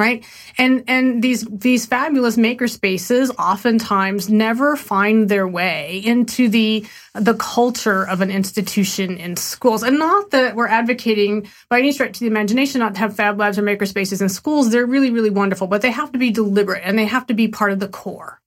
Right? 0.02 0.24
And 0.58 0.84
and 0.88 1.22
these 1.22 1.46
these 1.48 1.86
fabulous 1.86 2.36
maker 2.36 2.66
spaces 2.66 3.30
oftentimes 3.38 4.28
never 4.28 4.74
find 4.76 5.28
their 5.28 5.46
way 5.46 6.02
into 6.04 6.48
the 6.48 6.84
the 7.14 7.34
culture 7.34 8.02
of 8.08 8.20
an 8.20 8.30
institution 8.30 9.16
in 9.16 9.36
schools. 9.36 9.82
And 9.84 9.98
not 9.98 10.32
that 10.32 10.56
we're 10.56 10.66
advocating 10.66 11.48
by 11.68 11.78
any 11.78 11.92
stretch 11.92 12.16
of 12.16 12.20
the 12.20 12.26
imagination 12.26 12.80
not 12.80 12.94
to 12.94 13.00
have 13.00 13.14
fab 13.14 13.38
labs 13.38 13.58
or 13.58 13.62
maker 13.62 13.86
spaces 13.86 14.20
in 14.20 14.28
schools. 14.28 14.70
They're 14.70 14.86
really 14.86 15.10
really 15.10 15.30
wonderful 15.30 15.68
but 15.68 15.82
they 15.82 15.92
have 15.92 16.10
to 16.12 16.18
be 16.18 16.30
deliberate 16.30 16.82
and 16.84 16.98
they 16.98 17.06
have 17.06 17.26
to 17.28 17.34
be 17.34 17.46
part 17.48 17.72
of 17.72 17.78
the 17.78 17.88
core 17.88 18.41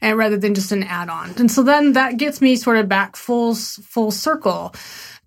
and 0.00 0.18
rather 0.18 0.36
than 0.36 0.54
just 0.54 0.72
an 0.72 0.82
add-on 0.82 1.30
and 1.36 1.50
so 1.50 1.62
then 1.62 1.92
that 1.92 2.16
gets 2.16 2.40
me 2.40 2.56
sort 2.56 2.76
of 2.76 2.88
back 2.88 3.16
full 3.16 3.54
full 3.54 4.10
circle 4.10 4.74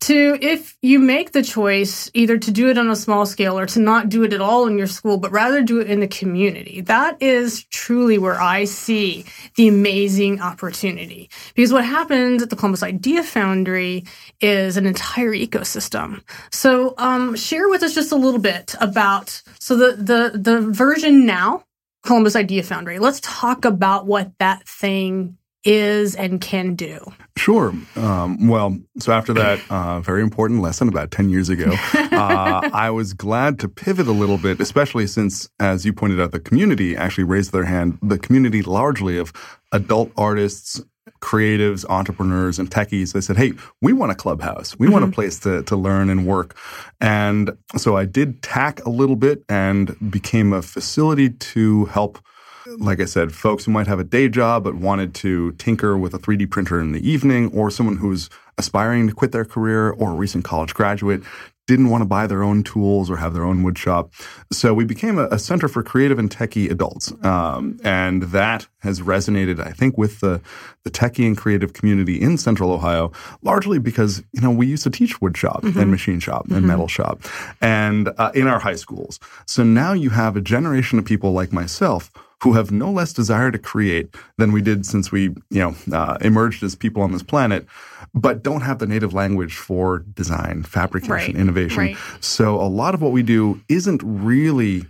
to 0.04 0.38
if 0.42 0.78
you 0.82 1.00
make 1.00 1.32
the 1.32 1.42
choice 1.42 2.12
either 2.14 2.38
to 2.38 2.52
do 2.52 2.70
it 2.70 2.78
on 2.78 2.90
a 2.90 2.96
small 2.96 3.26
scale 3.26 3.58
or 3.58 3.66
to 3.66 3.80
not 3.80 4.10
do 4.10 4.24
it 4.24 4.34
at 4.34 4.42
all 4.42 4.68
in 4.68 4.78
your 4.78 4.88
school, 4.88 5.18
but 5.18 5.32
rather 5.32 5.64
do 5.64 5.80
it 5.80 5.90
in 5.90 6.02
the 6.02 6.08
community, 6.08 6.82
that 6.82 7.22
is 7.22 7.64
truly 7.66 8.18
where 8.18 8.40
I 8.40 8.66
see 8.66 9.26
the 9.56 9.70
amazing 9.70 10.42
opportunity. 10.42 11.30
Because 11.56 11.72
what 11.72 11.86
happens 11.86 12.44
at 12.44 12.50
the 12.50 12.58
Columbus 12.58 12.84
Idea 12.84 13.24
Foundry 13.24 14.04
is 14.42 14.76
an 14.76 14.86
entire 14.86 15.32
ecosystem. 15.32 16.22
So, 16.52 16.96
um, 16.98 17.36
share 17.38 17.70
with 17.70 17.82
us 17.82 17.96
just 17.96 18.12
a 18.12 18.18
little 18.18 18.42
bit 18.42 18.76
about 18.82 19.42
so 19.60 19.78
the 19.78 19.96
the 19.96 20.38
the 20.38 20.60
version 20.60 21.26
now, 21.26 21.64
Columbus 22.04 22.36
Idea 22.36 22.64
Foundry. 22.64 23.00
Let's 23.00 23.20
talk 23.22 23.66
about 23.66 24.06
what 24.06 24.32
that 24.40 24.68
thing 24.68 25.38
is 25.64 26.16
and 26.16 26.42
can 26.42 26.76
do? 26.76 27.00
Sure. 27.38 27.74
Um, 27.96 28.48
well, 28.48 28.78
so 29.00 29.12
after 29.12 29.34
that 29.34 29.60
uh, 29.70 30.00
very 30.02 30.22
important 30.22 30.62
lesson 30.62 30.88
about 30.88 31.12
10 31.12 31.30
years 31.30 31.50
ago, 31.50 31.72
uh, 31.94 32.70
I 32.74 32.90
was 32.90 33.14
glad 33.14 33.60
to 33.60 33.70
pivot 33.70 34.08
a 34.08 34.12
little 34.12 34.38
bit, 34.38 34.60
especially 34.60 35.08
since, 35.08 35.50
as 35.60 35.86
you 35.86 35.94
pointed 35.94 36.22
out, 36.22 36.32
the 36.32 36.40
community 36.40 36.96
actually 36.96 37.24
raised 37.24 37.52
their 37.52 37.66
hand. 37.66 37.98
The 38.02 38.20
community 38.20 38.62
largely 38.62 39.18
of 39.18 39.34
adult 39.72 40.12
artists, 40.18 40.82
creatives, 41.22 41.86
entrepreneurs, 41.90 42.60
and 42.60 42.70
techies. 42.70 43.14
They 43.14 43.22
said, 43.22 43.38
hey, 43.38 43.54
we 43.82 43.94
want 43.94 44.12
a 44.12 44.16
clubhouse. 44.16 44.78
We 44.78 44.86
mm-hmm. 44.86 44.94
want 44.94 45.04
a 45.04 45.08
mm-hmm. 45.08 45.14
place 45.14 45.40
to, 45.40 45.64
to 45.64 45.76
learn 45.76 46.10
and 46.10 46.26
work. 46.26 46.56
And 47.02 47.58
so 47.78 47.98
I 47.98 48.06
did 48.06 48.42
tack 48.42 48.84
a 48.86 48.90
little 48.90 49.16
bit 49.16 49.44
and 49.50 49.96
became 50.12 50.54
a 50.54 50.62
facility 50.62 51.30
to 51.30 51.86
help– 51.86 52.20
like 52.78 53.00
I 53.00 53.06
said, 53.06 53.34
folks 53.34 53.66
who 53.66 53.72
might 53.72 53.88
have 53.88 54.00
a 54.00 54.04
day 54.04 54.30
job 54.30 54.64
but 54.64 54.76
wanted 54.76 55.14
to 55.16 55.52
tinker 55.54 55.98
with 55.98 56.14
a 56.14 56.20
3D 56.20 56.50
printer 56.50 56.80
in 56.80 56.92
the 56.92 57.08
evening, 57.08 57.52
or 57.54 57.70
someone 57.70 57.98
who's 57.98 58.30
aspiring 58.58 59.08
to 59.08 59.14
quit 59.14 59.32
their 59.32 59.46
career, 59.46 59.90
or 59.92 60.12
a 60.12 60.16
recent 60.16 60.46
college 60.46 60.74
graduate, 60.74 61.24
didn't 61.68 61.90
want 61.90 62.02
to 62.02 62.06
buy 62.06 62.28
their 62.28 62.44
own 62.44 62.64
tools 62.64 63.10
or 63.10 63.18
have 63.18 63.34
their 63.34 63.46
own 63.46 63.64
wood 63.64 63.78
shop. 63.78 64.12
So 64.52 64.74
we 64.74 64.86
became 64.86 65.18
a, 65.18 65.28
a 65.28 65.40
center 65.40 65.68
for 65.68 65.82
creative 65.82 66.20
and 66.20 66.30
techie 66.30 66.70
adults. 66.70 67.14
Um, 67.24 67.80
and 67.84 68.24
that 68.24 68.68
has 68.80 69.00
resonated, 69.02 69.66
I 69.66 69.72
think, 69.72 69.98
with 69.98 70.20
the, 70.20 70.42
the 70.84 70.92
techie 70.92 71.26
and 71.26 71.38
creative 71.38 71.74
community 71.74 72.20
in 72.22 72.38
central 72.38 72.72
Ohio, 72.72 73.12
largely 73.42 73.80
because, 73.80 74.24
you 74.34 74.42
know, 74.42 74.52
we 74.52 74.68
used 74.68 74.84
to 74.84 74.90
teach 74.90 75.22
wood 75.22 75.38
shop 75.38 75.64
mm-hmm. 75.64 75.80
and 75.80 75.90
machine 75.90 76.20
shop 76.20 76.46
and 76.46 76.58
mm-hmm. 76.58 76.68
metal 76.68 76.88
shop 76.88 77.22
and 77.62 78.10
uh, 78.18 78.32
in 78.36 78.48
our 78.48 78.60
high 78.60 78.76
schools. 78.76 79.20
So 79.46 79.64
now 79.64 79.94
you 79.94 80.10
have 80.10 80.36
a 80.36 80.42
generation 80.42 81.00
of 81.00 81.06
people 81.06 81.32
like 81.32 81.54
myself 81.54 82.12
who 82.44 82.54
have 82.54 82.72
no 82.72 82.92
less 82.92 83.14
desire 83.14 83.52
to 83.52 83.58
create 83.58 84.14
than 84.38 84.52
we 84.52 84.62
did 84.62 84.86
since 84.86 85.14
we, 85.14 85.30
you 85.50 85.62
know, 85.62 85.76
uh, 85.94 86.18
emerged 86.20 86.62
as 86.62 86.76
people 86.76 87.02
on 87.02 87.14
this 87.14 87.24
planet, 87.24 87.66
but 88.14 88.44
don't 88.44 88.62
have 88.62 88.80
the 88.80 88.86
native 88.86 89.14
language 89.14 89.56
for 89.56 90.00
design, 90.00 90.62
fabrication, 90.64 91.14
right. 91.14 91.36
innovation. 91.36 91.78
Right. 91.78 91.98
So 92.20 92.56
a 92.60 92.68
lot 92.68 92.94
of 92.94 93.02
what 93.02 93.14
we 93.14 93.24
do 93.24 93.62
isn't 93.70 94.02
really 94.04 94.86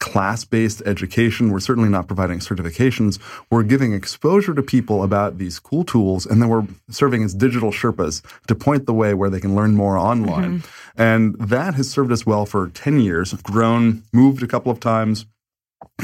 class 0.00 0.44
based 0.44 0.82
education. 0.84 1.50
We're 1.50 1.60
certainly 1.60 1.88
not 1.88 2.08
providing 2.08 2.40
certifications. 2.40 3.18
We're 3.50 3.62
giving 3.62 3.94
exposure 3.94 4.52
to 4.52 4.62
people 4.62 5.02
about 5.02 5.38
these 5.38 5.58
cool 5.58 5.84
tools, 5.84 6.26
and 6.26 6.42
then 6.42 6.50
we're 6.50 6.66
serving 6.90 7.22
as 7.22 7.32
digital 7.32 7.70
Sherpas 7.70 8.22
to 8.48 8.54
point 8.54 8.84
the 8.84 8.92
way 8.92 9.14
where 9.14 9.30
they 9.30 9.40
can 9.40 9.54
learn 9.54 9.74
more 9.74 9.96
online. 9.96 10.58
Mm-hmm. 10.58 11.00
And 11.00 11.38
that 11.38 11.74
has 11.74 11.88
served 11.88 12.12
us 12.12 12.26
well 12.26 12.44
for 12.44 12.68
10 12.68 13.00
years, 13.00 13.32
grown, 13.32 14.02
moved 14.12 14.42
a 14.42 14.46
couple 14.46 14.70
of 14.70 14.78
times, 14.78 15.24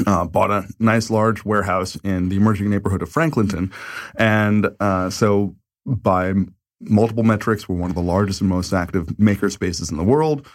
uh, 0.05 0.25
bought 0.25 0.51
a 0.51 0.67
nice 0.79 1.09
large 1.09 1.45
warehouse 1.45 1.95
in 1.97 2.29
the 2.29 2.37
emerging 2.37 2.69
neighborhood 2.69 3.01
of 3.01 3.09
Franklinton. 3.09 3.71
And 4.15 4.69
uh, 4.79 5.09
so, 5.09 5.55
by 5.85 6.33
multiple 6.81 7.23
metrics, 7.23 7.67
we're 7.67 7.75
one 7.75 7.89
of 7.89 7.95
the 7.95 8.01
largest 8.01 8.41
and 8.41 8.49
most 8.49 8.73
active 8.73 9.19
maker 9.19 9.49
spaces 9.49 9.91
in 9.91 9.97
the 9.97 10.03
world. 10.03 10.47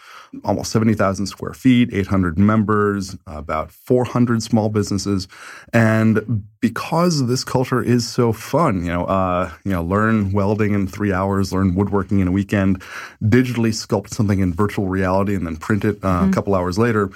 Almost 0.43 0.71
70,000 0.71 1.27
square 1.27 1.53
feet, 1.53 1.93
800 1.93 2.37
members, 2.37 3.15
about 3.27 3.71
400 3.71 4.43
small 4.43 4.69
businesses. 4.69 5.27
And 5.71 6.45
because 6.59 7.25
this 7.27 7.43
culture 7.43 7.81
is 7.81 8.07
so 8.07 8.33
fun, 8.33 8.83
you 8.83 8.91
know, 8.91 9.05
uh, 9.05 9.51
you 9.63 9.71
know, 9.71 9.83
learn 9.83 10.33
welding 10.33 10.73
in 10.73 10.87
three 10.87 11.13
hours, 11.13 11.53
learn 11.53 11.75
woodworking 11.75 12.19
in 12.19 12.27
a 12.27 12.31
weekend, 12.31 12.81
digitally 13.23 13.69
sculpt 13.69 14.09
something 14.09 14.39
in 14.39 14.51
virtual 14.51 14.87
reality 14.87 15.35
and 15.35 15.45
then 15.45 15.57
print 15.57 15.85
it 15.85 16.03
uh, 16.03 16.21
mm-hmm. 16.21 16.31
a 16.31 16.33
couple 16.33 16.55
hours 16.55 16.77
later 16.77 17.11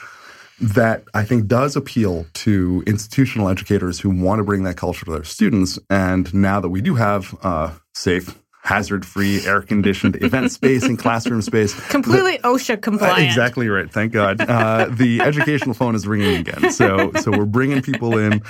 that 0.61 1.03
I 1.13 1.23
think 1.23 1.47
does 1.47 1.75
appeal 1.75 2.25
to 2.33 2.83
institutional 2.85 3.49
educators 3.49 3.99
who 3.99 4.09
want 4.09 4.39
to 4.39 4.43
bring 4.43 4.63
that 4.63 4.77
culture 4.77 5.05
to 5.05 5.11
their 5.11 5.23
students. 5.23 5.79
And 5.89 6.33
now 6.33 6.59
that 6.59 6.69
we 6.69 6.81
do 6.81 6.95
have 6.95 7.37
uh, 7.43 7.71
safe 7.93 8.37
hazard 8.63 9.05
free, 9.05 9.45
air 9.45 9.61
conditioned 9.61 10.15
event 10.21 10.51
space 10.51 10.83
and 10.83 10.99
classroom 10.99 11.41
space. 11.41 11.73
Completely 11.89 12.37
the, 12.37 12.43
OSHA 12.43 12.81
compliant. 12.81 13.19
Uh, 13.19 13.23
exactly 13.23 13.69
right. 13.69 13.89
Thank 13.89 14.13
God. 14.13 14.41
Uh, 14.41 14.87
the 14.91 15.21
educational 15.21 15.73
phone 15.73 15.95
is 15.95 16.05
ringing 16.05 16.35
again. 16.35 16.71
So, 16.71 17.11
so 17.21 17.31
we're 17.31 17.45
bringing 17.45 17.81
people 17.81 18.17
in, 18.17 18.41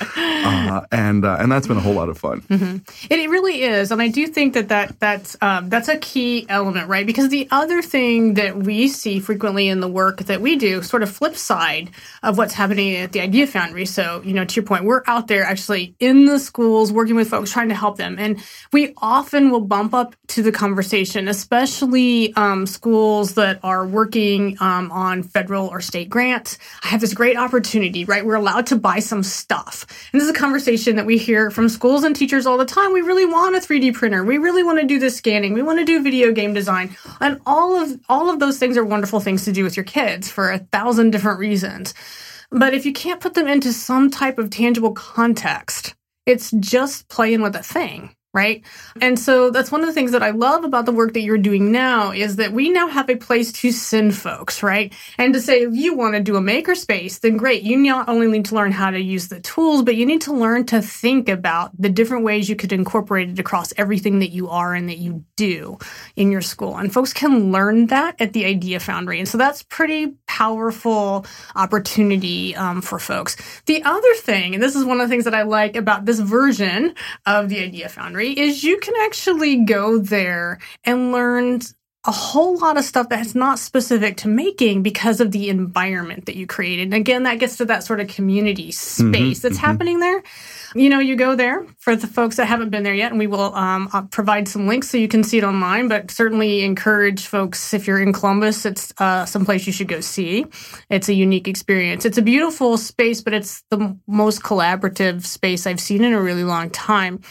uh, 0.46 0.86
and 0.91 1.25
uh, 1.25 1.38
and 1.39 1.51
that's 1.51 1.67
been 1.67 1.77
a 1.77 1.81
whole 1.81 1.93
lot 1.93 2.10
of 2.10 2.17
fun. 2.17 2.41
Mm-hmm. 2.41 3.13
It, 3.13 3.29
really 3.29 3.63
is, 3.63 3.91
and 3.91 4.01
I 4.01 4.08
do 4.08 4.25
think 4.25 4.53
that 4.55 4.69
that 4.69 5.00
that's 5.00 5.38
um, 5.41 5.69
that's 5.69 5.88
a 5.88 5.98
key 5.98 6.46
element, 6.50 6.88
right? 6.88 7.05
Because 7.05 7.29
the 7.29 7.48
other 7.51 7.81
thing 7.81 8.36
that 8.36 8.58
we 8.58 8.88
see 8.88 9.19
frequently 9.19 9.67
in 9.67 9.79
the 9.81 9.88
work 9.88 10.24
that 10.24 10.41
we 10.41 10.55
do, 10.55 10.81
sort 10.81 11.03
of 11.03 11.10
flip 11.10 11.36
side 11.36 11.91
of 12.24 12.38
what's 12.38 12.53
happening 12.53 12.96
at 12.96 13.12
the 13.12 13.22
Idea 13.22 13.46
Foundry. 13.48 13.86
So, 13.86 14.22
you 14.24 14.34
know, 14.34 14.46
to 14.46 14.55
your 14.55 14.65
point, 14.65 14.86
we're 14.86 15.03
out 15.05 15.27
there 15.27 15.43
actually 15.43 15.96
in 16.00 16.25
the 16.25 16.39
schools 16.39 16.91
working 16.91 17.15
with 17.15 17.29
folks, 17.29 17.51
trying 17.51 17.69
to 17.69 17.75
help 17.75 17.98
them, 17.98 18.15
and 18.17 18.43
we 18.74 18.93
often 18.98 19.51
will 19.51 19.62
bump 19.62 19.93
up 19.93 20.15
to 20.27 20.41
the 20.41 20.51
conversation, 20.51 21.27
especially 21.27 22.34
um, 22.36 22.65
schools 22.65 23.36
that 23.36 23.60
are 23.63 23.86
working 23.86 24.58
um, 24.60 24.91
on 24.91 25.24
federal 25.24 25.67
or 25.67 25.81
state 25.81 26.10
grants. 26.10 26.58
I 26.84 26.88
have 26.88 27.01
this 27.01 27.13
great 27.13 27.38
opportunity, 27.38 28.05
right? 28.05 28.25
We're 28.25 28.36
allowed 28.36 28.67
to 28.67 28.75
buy 28.75 29.00
some 29.00 29.24
stuff. 29.24 29.86
And 30.12 30.22
this 30.22 30.28
a 30.29 30.33
conversation 30.33 30.95
that 30.95 31.05
we 31.05 31.17
hear 31.17 31.51
from 31.51 31.67
schools 31.67 32.03
and 32.03 32.15
teachers 32.15 32.45
all 32.45 32.57
the 32.57 32.65
time. 32.65 32.93
We 32.93 33.01
really 33.01 33.25
want 33.25 33.55
a 33.55 33.59
3D 33.59 33.93
printer. 33.93 34.24
We 34.24 34.38
really 34.38 34.63
want 34.63 34.79
to 34.79 34.86
do 34.86 35.00
this 35.00 35.17
scanning. 35.17 35.53
We 35.53 35.62
want 35.62 35.79
to 35.79 35.86
do 35.86 36.01
video 36.01 36.31
game 36.31 36.53
design. 36.53 36.95
And 37.19 37.41
all 37.45 37.75
of 37.75 38.00
all 38.07 38.29
of 38.29 38.39
those 38.39 38.57
things 38.57 38.77
are 38.77 38.86
wonderful 38.86 39.19
things 39.19 39.45
to 39.45 39.51
do 39.51 39.63
with 39.63 39.75
your 39.75 39.83
kids 39.83 40.29
for 40.29 40.51
a 40.51 40.59
thousand 40.59 41.12
different 41.12 41.39
reasons. 41.39 41.93
But 42.51 42.74
if 42.74 42.86
you 42.86 42.93
can't 42.93 43.19
put 43.19 43.33
them 43.33 43.48
into 43.48 43.74
some 43.74 44.09
type 44.09 44.39
of 44.39 44.50
tangible 44.50 44.93
context, 44.93 45.95
it's 46.25 46.51
just 46.51 47.09
playing 47.09 47.41
with 47.41 47.55
a 47.55 47.63
thing 47.63 48.15
right? 48.39 48.63
And 49.01 49.19
so 49.19 49.51
that's 49.51 49.69
one 49.69 49.81
of 49.81 49.88
the 49.88 49.93
things 49.93 50.13
that 50.13 50.24
I 50.24 50.29
love 50.29 50.63
about 50.63 50.86
the 50.86 50.93
work 50.93 51.13
that 51.13 51.24
you're 51.24 51.38
doing 51.38 51.74
now 51.74 52.12
is 52.12 52.38
that 52.38 52.53
we 52.53 52.69
now 52.69 52.88
have 52.88 53.10
a 53.10 53.17
place 53.17 53.51
to 53.51 53.74
send 53.74 54.15
folks, 54.15 54.63
right? 54.63 54.93
And 55.17 55.34
to 55.34 55.41
say 55.41 55.63
if 55.63 55.74
you 55.74 55.93
want 55.93 56.13
to 56.13 56.22
do 56.22 56.38
a 56.38 56.41
makerspace, 56.41 57.19
then 57.19 57.36
great. 57.36 57.63
You 57.63 57.75
not 57.75 58.08
only 58.08 58.27
need 58.27 58.46
to 58.46 58.55
learn 58.55 58.72
how 58.72 58.91
to 58.91 59.00
use 59.00 59.27
the 59.27 59.41
tools, 59.41 59.84
but 59.84 59.98
you 59.98 60.05
need 60.05 60.22
to 60.22 60.34
learn 60.34 60.65
to 60.67 60.81
think 60.81 61.27
about 61.27 61.72
the 61.77 61.89
different 61.89 62.24
ways 62.24 62.48
you 62.48 62.55
could 62.55 62.72
incorporate 62.72 63.29
it 63.29 63.39
across 63.39 63.74
everything 63.75 64.19
that 64.19 64.29
you 64.29 64.48
are 64.48 64.74
and 64.74 64.88
that 64.88 65.00
you 65.00 65.25
do 65.36 65.77
in 66.15 66.31
your 66.31 66.41
school. 66.41 66.77
And 66.77 66.93
folks 66.93 67.12
can 67.12 67.51
learn 67.51 67.88
that 67.88 68.15
at 68.22 68.31
the 68.31 68.46
Idea 68.46 68.79
Foundry. 68.79 69.19
And 69.19 69.27
so 69.27 69.38
that's 69.38 69.63
pretty 69.63 70.15
powerful 70.27 71.25
opportunity 71.55 72.55
um, 72.55 72.81
for 72.81 73.00
folks. 73.00 73.36
The 73.65 73.84
other 73.84 74.13
thing, 74.15 74.53
and 74.53 74.63
this 74.63 74.75
is 74.75 74.86
one 74.86 75.01
of 75.01 75.10
the 75.10 75.12
things 75.12 75.25
that 75.25 75.36
I 75.36 75.41
like 75.41 75.75
about 75.75 76.05
this 76.05 76.19
version 76.19 76.96
of 77.25 77.50
the 77.50 77.60
Idea 77.60 77.89
Foundry 77.89 78.28
is 78.38 78.63
you 78.63 78.79
can 78.79 78.93
actually 79.01 79.63
go 79.63 79.98
there 79.98 80.59
and 80.83 81.12
learn 81.12 81.62
a 82.05 82.12
whole 82.12 82.57
lot 82.57 82.77
of 82.77 82.83
stuff 82.83 83.09
that's 83.09 83.36
not 83.36 83.59
specific 83.59 84.17
to 84.17 84.27
making 84.27 84.81
because 84.81 85.19
of 85.19 85.31
the 85.31 85.50
environment 85.50 86.25
that 86.25 86.36
you 86.36 86.48
created. 86.48 86.83
And 86.83 86.93
again, 86.93 87.24
that 87.24 87.39
gets 87.39 87.57
to 87.57 87.65
that 87.65 87.83
sort 87.83 88.00
of 88.00 88.07
community 88.07 88.69
mm-hmm, 88.69 89.12
space 89.12 89.39
mm-hmm, 89.39 89.48
that's 89.48 89.57
mm-hmm. 89.57 89.65
happening 89.65 90.00
there. 90.00 90.24
You 90.76 90.90
know, 90.90 91.00
you 91.00 91.16
go 91.16 91.36
there 91.36 91.66
for 91.80 91.96
the 91.96 92.06
folks 92.06 92.36
that 92.36 92.46
haven't 92.46 92.70
been 92.70 92.84
there 92.84 92.94
yet, 92.94 93.12
and 93.12 93.20
we 93.20 93.28
will 93.28 93.56
um, 93.56 93.90
uh, 93.92 94.04
provide 94.04 94.48
some 94.48 94.68
links 94.68 94.90
so 94.90 94.98
you 94.98 95.08
can 95.08 95.24
see 95.24 95.40
it 95.40 95.44
online. 95.44 95.88
But 95.88 96.12
certainly 96.12 96.62
encourage 96.64 97.26
folks 97.26 97.74
if 97.74 97.88
you're 97.88 98.00
in 98.00 98.14
Columbus, 98.14 98.66
it's 98.66 98.94
uh, 99.00 99.26
someplace 99.26 99.66
you 99.66 99.74
should 99.74 99.88
go 99.88 100.00
see. 100.00 100.46
It's 100.90 101.10
a 101.10 101.14
unique 101.14 101.48
experience. 101.48 102.06
It's 102.06 102.18
a 102.18 102.22
beautiful 102.22 102.78
space, 102.78 103.22
but 103.22 103.34
it's 103.34 103.64
the 103.70 103.98
most 104.08 104.44
collaborative 104.44 105.26
space 105.26 105.66
I've 105.66 105.80
seen 105.80 106.04
in 106.04 106.14
a 106.14 106.22
really 106.22 106.44
long 106.44 106.70
time. 106.70 107.22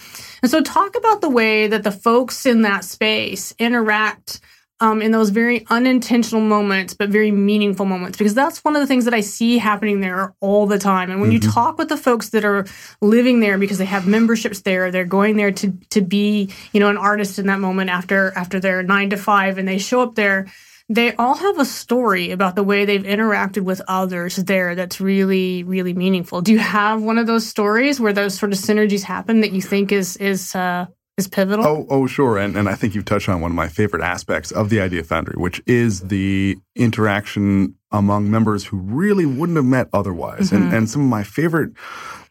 And 0.43 0.51
so, 0.51 0.61
talk 0.61 0.97
about 0.97 1.21
the 1.21 1.31
way 1.31 1.69
that 1.69 1.85
the 1.85 1.93
folks 1.93 2.45
in 2.45 2.63
that 2.63 2.85
space 2.85 3.55
interact 3.59 4.41
um, 4.81 5.03
in 5.03 5.11
those 5.11 5.31
very 5.31 5.67
unintentional 5.71 6.41
moments, 6.41 6.95
but 6.95 7.09
very 7.09 7.31
meaningful 7.31 7.87
moments, 7.87 8.17
because 8.17 8.35
that's 8.35 8.65
one 8.65 8.77
of 8.77 8.81
the 8.81 8.87
things 8.87 9.05
that 9.05 9.15
I 9.15 9.21
see 9.21 9.59
happening 9.59 10.01
there 10.01 10.35
all 10.41 10.67
the 10.67 10.79
time. 10.79 11.11
And 11.11 11.21
when 11.21 11.31
mm-hmm. 11.31 11.45
you 11.47 11.53
talk 11.53 11.79
with 11.79 11.89
the 11.89 11.97
folks 11.97 12.31
that 12.31 12.45
are 12.45 12.67
living 13.01 13.41
there 13.41 13.59
because 13.59 13.79
they 13.79 13.85
have 13.87 14.07
memberships 14.07 14.61
there, 14.63 14.91
they're 14.91 15.05
going 15.05 15.37
there 15.37 15.53
to 15.53 15.73
to 15.91 16.01
be, 16.01 16.51
you 16.73 16.81
know, 16.81 16.89
an 16.89 16.97
artist 16.97 17.39
in 17.39 17.47
that 17.47 17.61
moment 17.61 17.91
after 17.91 18.33
after 18.37 18.61
their 18.61 18.83
nine 18.83 19.11
to 19.11 19.17
five, 19.17 19.59
and 19.59 19.67
they 19.67 19.79
show 19.79 20.01
up 20.01 20.15
there. 20.15 20.47
They 20.91 21.15
all 21.17 21.35
have 21.35 21.59
a 21.59 21.67
story 21.67 22.31
about 22.31 22.57
the 22.57 22.63
way 22.63 22.87
they've 22.87 23.03
interacted 23.03 23.63
with 23.63 23.83
others 23.89 24.37
there 24.37 24.75
that's 24.75 25.03
really, 25.03 25.63
really 25.63 25.93
meaningful. 25.93 26.41
Do 26.41 26.51
you 26.51 26.61
have 26.61 27.03
one 27.03 27.19
of 27.19 27.27
those 27.27 27.47
stories 27.47 28.01
where 28.01 28.15
those 28.15 28.39
sort 28.39 28.53
of 28.53 28.59
synergies 28.59 29.03
happen 29.03 29.43
that 29.43 29.53
you 29.53 29.61
think 29.61 29.93
is 29.93 30.17
is 30.17 30.55
uh, 30.55 30.87
is 31.19 31.29
pivotal? 31.29 31.67
Oh, 31.67 31.87
oh, 31.91 32.07
sure. 32.07 32.39
And 32.39 32.57
and 32.57 32.69
I 32.69 32.75
think 32.75 32.95
you've 32.95 33.05
touched 33.05 33.29
on 33.29 33.41
one 33.41 33.51
of 33.51 33.57
my 33.57 33.69
favorite 33.69 34.03
aspects 34.03 34.51
of 34.51 34.71
the 34.71 34.81
Idea 34.81 35.05
Foundry, 35.05 35.35
which 35.37 35.61
is 35.67 36.01
the 36.09 36.57
interaction 36.77 37.75
among 37.91 38.31
members 38.31 38.65
who 38.65 38.79
really 38.79 39.27
wouldn't 39.27 39.57
have 39.57 39.65
met 39.65 39.89
otherwise. 39.93 40.51
Mm-hmm. 40.51 40.65
And 40.65 40.75
and 40.75 40.91
some 40.91 41.03
of 41.03 41.09
my 41.09 41.25
favorite 41.25 41.73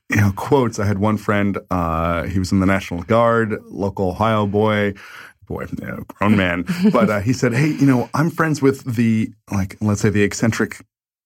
you 0.09 0.17
know 0.17 0.31
quotes. 0.35 0.79
I 0.79 0.85
had 0.85 0.99
one 0.99 1.17
friend. 1.17 1.57
Uh, 1.69 2.23
he 2.23 2.39
was 2.39 2.51
in 2.51 2.59
the 2.59 2.65
National 2.65 3.03
Guard, 3.03 3.61
local 3.65 4.09
Ohio 4.09 4.47
boy. 4.47 4.93
Boy, 5.47 5.65
you 5.79 5.87
know, 5.87 6.03
grown 6.09 6.35
man, 6.35 6.65
but 6.91 7.09
uh, 7.09 7.19
he 7.21 7.31
said, 7.31 7.53
"Hey, 7.53 7.67
you 7.67 7.85
know, 7.85 8.09
I'm 8.13 8.29
friends 8.29 8.61
with 8.61 8.83
the 8.83 9.31
like, 9.49 9.77
let's 9.79 10.01
say 10.01 10.09
the 10.09 10.23
eccentric 10.23 10.81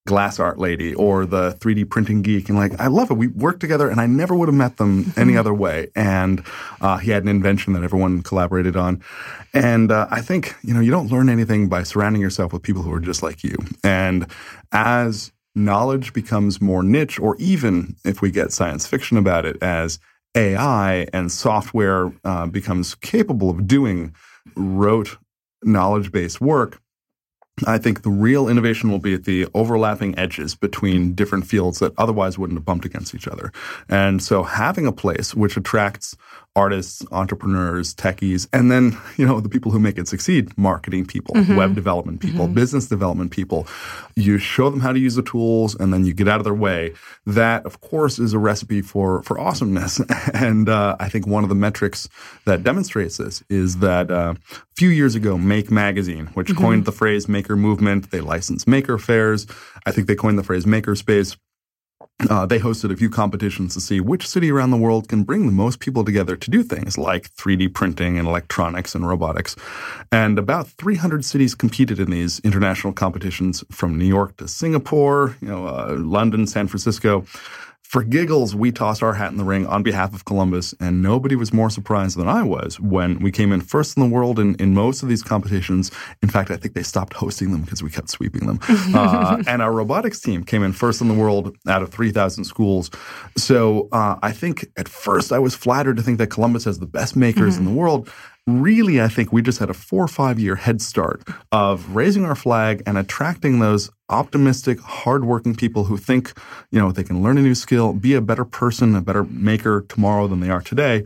glass 0.08 0.40
art 0.40 0.58
lady 0.58 0.94
or 0.96 1.26
the 1.26 1.52
3D 1.60 1.90
printing 1.90 2.22
geek. 2.22 2.50
And 2.50 2.58
like, 2.58 2.80
I 2.80 2.88
love 2.88 3.12
it. 3.12 3.16
We 3.16 3.28
work 3.28 3.60
together 3.60 3.90
and 3.90 4.02
I 4.02 4.08
never 4.08 4.36
would 4.36 4.48
have 4.48 4.56
met 4.56 4.78
them 4.78 5.14
any 5.16 5.38
other 5.38 5.54
way. 5.54 5.90
And 5.96 6.44
uh, 6.82 6.98
he 6.98 7.12
had 7.12 7.24
an 7.24 7.30
invention 7.30 7.74
that 7.74 7.84
everyone 7.84 8.24
collaborated 8.24 8.76
on. 8.76 9.04
And 9.54 9.92
uh, 9.92 10.08
I 10.10 10.22
think, 10.22 10.56
you 10.64 10.74
know, 10.74 10.80
you 10.80 10.92
don't 10.92 11.12
learn 11.12 11.30
anything 11.30 11.70
by 11.70 11.84
surrounding 11.84 12.22
yourself 12.22 12.52
with 12.52 12.64
people 12.64 12.82
who 12.82 12.92
are 12.94 13.00
just 13.00 13.22
like 13.22 13.44
you. 13.44 13.56
And 13.84 14.28
as 14.72 15.32
knowledge 15.54 16.14
becomes 16.14 16.62
more 16.62 16.82
niche, 16.82 17.20
or 17.20 17.36
even 17.38 17.96
if 18.04 18.22
we 18.22 18.32
get 18.32 18.52
science 18.52 18.88
fiction 18.88 19.18
about 19.18 19.46
it, 19.46 19.62
as 19.62 20.00
AI 20.36 21.08
and 21.14 21.32
software 21.32 22.12
uh, 22.24 22.48
becomes 22.48 22.96
capable 22.96 23.50
of 23.50 23.68
doing 23.68 24.16
rote 24.56 25.18
knowledge 25.64 26.12
based 26.12 26.42
work, 26.42 26.82
I 27.68 27.78
think 27.78 28.02
the 28.02 28.10
real 28.10 28.48
innovation 28.48 28.90
will 28.90 29.00
be 29.00 29.14
at 29.14 29.26
the 29.26 29.48
overlapping 29.54 30.18
edges 30.18 30.56
between 30.56 31.14
different 31.14 31.46
fields 31.46 31.80
that 31.80 31.94
otherwise 31.98 32.38
wouldn't 32.38 32.58
have 32.58 32.66
bumped 32.66 32.86
against 32.86 33.14
each 33.14 33.28
other. 33.28 33.52
And 33.88 34.22
so 34.24 34.44
having 34.44 34.88
a 34.88 34.92
place 34.92 35.36
which 35.36 35.58
attracts 35.58 36.16
artists, 36.56 37.06
entrepreneurs, 37.12 37.96
techies, 37.96 38.48
and 38.52 38.70
then, 38.70 38.98
you 39.18 39.26
know, 39.26 39.40
the 39.40 39.48
people 39.48 39.72
who 39.72 39.80
make 39.80 39.98
it 39.98 40.08
succeed, 40.08 40.56
marketing 40.58 41.06
people, 41.06 41.34
mm-hmm. 41.36 41.56
web 41.56 41.76
development 41.76 42.20
people, 42.20 42.46
mm-hmm. 42.46 42.54
business 42.54 42.88
development 42.88 43.32
people. 43.32 43.68
You 44.16 44.38
show 44.38 44.70
them 44.70 44.82
how 44.82 44.92
to 44.92 45.00
use 45.00 45.16
the 45.16 45.24
tools 45.24 45.76
and 45.76 45.94
then 45.94 46.06
you 46.06 46.14
get 46.14 46.28
out 46.28 46.40
of 46.40 46.44
their 46.44 46.54
way. 46.54 46.94
That, 47.26 47.66
of 47.66 47.80
course, 47.80 48.20
is 48.20 48.34
a 48.34 48.40
recipe 48.40 48.82
for, 48.82 49.24
for 49.24 49.40
awesomeness. 49.40 50.02
and 50.34 50.68
uh, 50.68 50.98
I 51.00 51.08
think 51.08 51.26
one 51.26 51.44
of 51.44 51.50
the 51.50 51.56
metrics 51.56 52.10
that 52.46 52.64
demonstrates 52.64 53.18
this 53.18 53.44
is 53.50 53.78
that 53.78 54.12
uh, 54.12 54.34
a 54.52 54.76
few 54.76 54.90
years 54.90 55.16
ago, 55.16 55.38
Make 55.38 55.72
Magazine, 55.72 56.28
which 56.34 56.50
mm-hmm. 56.50 56.62
coined 56.62 56.86
the 56.86 56.92
phrase 56.92 57.30
maker 57.30 57.56
movement, 57.56 58.12
they 58.12 58.20
license 58.20 58.68
maker 58.68 58.98
fairs. 58.98 59.48
I 59.86 59.92
think 59.92 60.08
they 60.08 60.16
coined 60.16 60.38
the 60.38 60.44
phrase 60.44 60.66
makerspace. 60.66 61.38
Uh, 62.30 62.46
they 62.46 62.60
hosted 62.60 62.92
a 62.92 62.96
few 62.96 63.10
competitions 63.10 63.74
to 63.74 63.82
see 63.82 64.00
which 64.00 64.28
city 64.28 64.52
around 64.52 64.70
the 64.72 64.78
world 64.78 65.08
can 65.08 65.24
bring 65.24 65.46
the 65.46 65.52
most 65.52 65.80
people 65.80 66.06
together 66.06 66.36
to 66.36 66.52
do 66.52 66.62
things 66.62 66.98
like 66.98 67.34
3D 67.36 67.74
printing 67.74 68.18
and 68.18 68.28
electronics 68.28 68.94
and 68.94 69.08
robotics. 69.08 69.56
And 70.12 70.38
about 70.38 70.68
300 70.68 71.26
cities 71.26 71.56
competed 71.56 72.00
in 72.00 72.12
these 72.12 72.40
international 72.42 72.94
competitions 72.94 73.64
from 73.72 73.98
New 73.98 74.06
York 74.06 74.38
to 74.38 74.48
Singapore, 74.48 75.36
you 75.42 75.48
know, 75.48 75.66
uh, 75.66 75.96
London, 75.98 76.46
San 76.46 76.68
Francisco. 76.68 77.26
For 77.92 78.06
giggles, 78.06 78.56
we 78.56 78.72
tossed 78.72 79.04
our 79.04 79.16
hat 79.16 79.32
in 79.32 79.38
the 79.38 79.44
ring 79.44 79.68
on 79.68 79.84
behalf 79.84 80.14
of 80.14 80.24
Columbus, 80.24 80.74
and 80.80 81.02
nobody 81.02 81.36
was 81.36 81.52
more 81.52 81.70
surprised 81.70 82.16
than 82.16 82.30
I 82.30 82.42
was 82.42 82.80
when 82.80 83.20
we 83.20 83.32
came 83.34 83.52
in 83.52 83.60
first 83.60 83.98
in 83.98 84.02
the 84.02 84.08
world 84.08 84.40
in, 84.40 84.56
in 84.56 84.74
most 84.74 85.04
of 85.04 85.10
these 85.10 85.22
competitions. 85.22 85.92
In 86.24 86.30
fact, 86.30 86.52
I 86.52 86.56
think 86.56 86.74
they 86.74 86.84
stopped 86.84 87.12
hosting 87.12 87.52
them 87.52 87.64
because 87.64 87.84
we 87.84 87.90
kept 87.90 88.10
sweeping 88.10 88.48
them. 88.48 88.62
uh, 88.96 89.44
and 89.46 89.62
our 89.62 89.74
robotics 89.74 90.22
team 90.22 90.46
came 90.46 90.64
in 90.64 90.72
first 90.72 91.02
in 91.02 91.10
the 91.10 91.14
world 91.14 91.54
out 91.68 91.82
of 91.82 91.90
3,000 91.90 92.46
schools. 92.46 92.92
So 93.36 93.90
uh, 93.92 94.18
I 94.24 94.32
think 94.32 94.68
at 94.78 94.88
first 94.88 95.34
I 95.34 95.40
was 95.40 95.54
flattered 95.54 95.98
to 95.98 96.02
think 96.02 96.18
that 96.20 96.28
Columbus 96.28 96.64
has 96.64 96.80
the 96.80 96.88
best 96.88 97.18
makers 97.18 97.56
mm-hmm. 97.56 97.68
in 97.68 97.74
the 97.74 97.78
world 97.78 98.10
really, 98.48 99.02
I 99.02 99.08
think 99.08 99.32
we 99.32 99.42
just 99.42 99.60
had 99.60 99.70
a 99.70 99.74
four 99.74 100.04
or 100.04 100.08
five 100.08 100.40
year 100.40 100.56
head 100.56 100.82
start 100.82 101.24
of 101.52 101.96
raising 101.96 102.26
our 102.26 102.36
flag 102.36 102.84
and 102.86 102.98
attracting 102.98 103.60
those 103.60 103.90
optimistic, 104.10 104.80
hardworking 104.80 105.56
people 105.56 105.86
who 105.86 105.98
think, 105.98 106.34
you 106.72 106.80
know, 106.80 106.92
they 106.92 107.04
can 107.04 107.22
learn 107.22 107.38
a 107.38 107.42
new 107.42 107.56
skill, 107.56 107.94
be 107.94 108.14
a 108.14 108.22
better 108.22 108.46
person, 108.46 108.96
a 108.96 109.02
better 109.02 109.24
maker 109.24 109.86
tomorrow 109.88 110.28
than 110.28 110.40
they 110.40 110.50
are 110.50 110.62
today. 110.62 111.04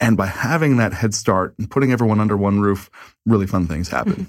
And 0.00 0.16
by 0.16 0.26
having 0.26 0.76
that 0.76 0.92
head 0.92 1.14
start 1.14 1.54
and 1.58 1.70
putting 1.70 1.92
everyone 1.92 2.20
under 2.20 2.36
one 2.36 2.60
roof, 2.60 2.90
really 3.26 3.46
fun 3.46 3.66
things 3.66 3.88
happen. 3.88 4.12
Mm-hmm. 4.12 4.24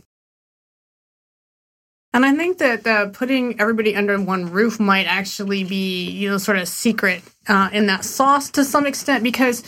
And 2.13 2.25
I 2.25 2.33
think 2.33 2.59
that 2.59 2.87
uh, 2.87 3.09
putting 3.09 3.59
everybody 3.59 3.93
under 3.93 4.17
one 4.21 4.49
roof 4.49 4.79
might 4.79 5.05
actually 5.05 5.65
be, 5.65 6.09
you 6.09 6.29
know, 6.29 6.37
sort 6.37 6.57
of 6.57 6.69
secret 6.69 7.21
uh, 7.49 7.69
in 7.73 7.87
that 7.87 8.05
sauce 8.05 8.49
to 8.51 8.63
some 8.63 8.85
extent 8.85 9.21
because 9.21 9.63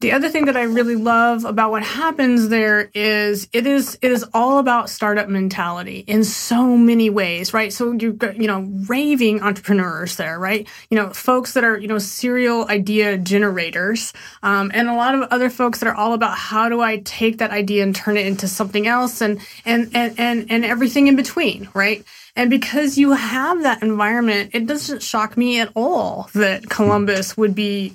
the 0.00 0.12
other 0.12 0.28
thing 0.28 0.44
that 0.44 0.58
I 0.58 0.64
really 0.64 0.94
love 0.94 1.46
about 1.46 1.70
what 1.70 1.82
happens 1.82 2.50
there 2.50 2.90
is 2.92 3.48
it 3.54 3.66
is 3.66 3.98
it 4.02 4.10
is 4.10 4.26
all 4.34 4.58
about 4.58 4.90
startup 4.90 5.26
mentality 5.26 6.00
in 6.00 6.22
so 6.22 6.76
many 6.76 7.08
ways, 7.08 7.54
right? 7.54 7.72
So 7.72 7.92
you've 7.92 8.18
got, 8.18 8.36
you 8.36 8.46
know, 8.46 8.60
raving 8.88 9.40
entrepreneurs 9.40 10.16
there, 10.16 10.38
right? 10.38 10.68
You 10.90 10.98
know, 10.98 11.10
folks 11.10 11.54
that 11.54 11.64
are, 11.64 11.78
you 11.78 11.88
know, 11.88 11.96
serial 11.96 12.68
idea 12.68 13.16
generators, 13.16 14.12
um, 14.42 14.70
and 14.74 14.88
a 14.88 14.94
lot 14.94 15.14
of 15.14 15.22
other 15.30 15.48
folks 15.48 15.78
that 15.80 15.86
are 15.86 15.94
all 15.94 16.12
about 16.12 16.36
how 16.36 16.68
do 16.68 16.82
I 16.82 16.98
take 16.98 17.38
that 17.38 17.50
idea 17.50 17.82
and 17.82 17.96
turn 17.96 18.18
it 18.18 18.26
into 18.26 18.48
something 18.48 18.86
else 18.86 19.22
and 19.22 19.40
and 19.64 19.90
and 19.94 20.20
and, 20.20 20.50
and 20.50 20.64
everything 20.66 21.06
in 21.06 21.16
between, 21.16 21.70
right? 21.72 22.04
And 22.36 22.50
because 22.50 22.98
you 22.98 23.12
have 23.12 23.62
that 23.62 23.82
environment, 23.82 24.50
it 24.52 24.66
doesn't 24.66 25.02
shock 25.02 25.38
me 25.38 25.58
at 25.58 25.72
all 25.74 26.28
that 26.34 26.68
Columbus 26.68 27.34
would 27.36 27.54
be, 27.54 27.94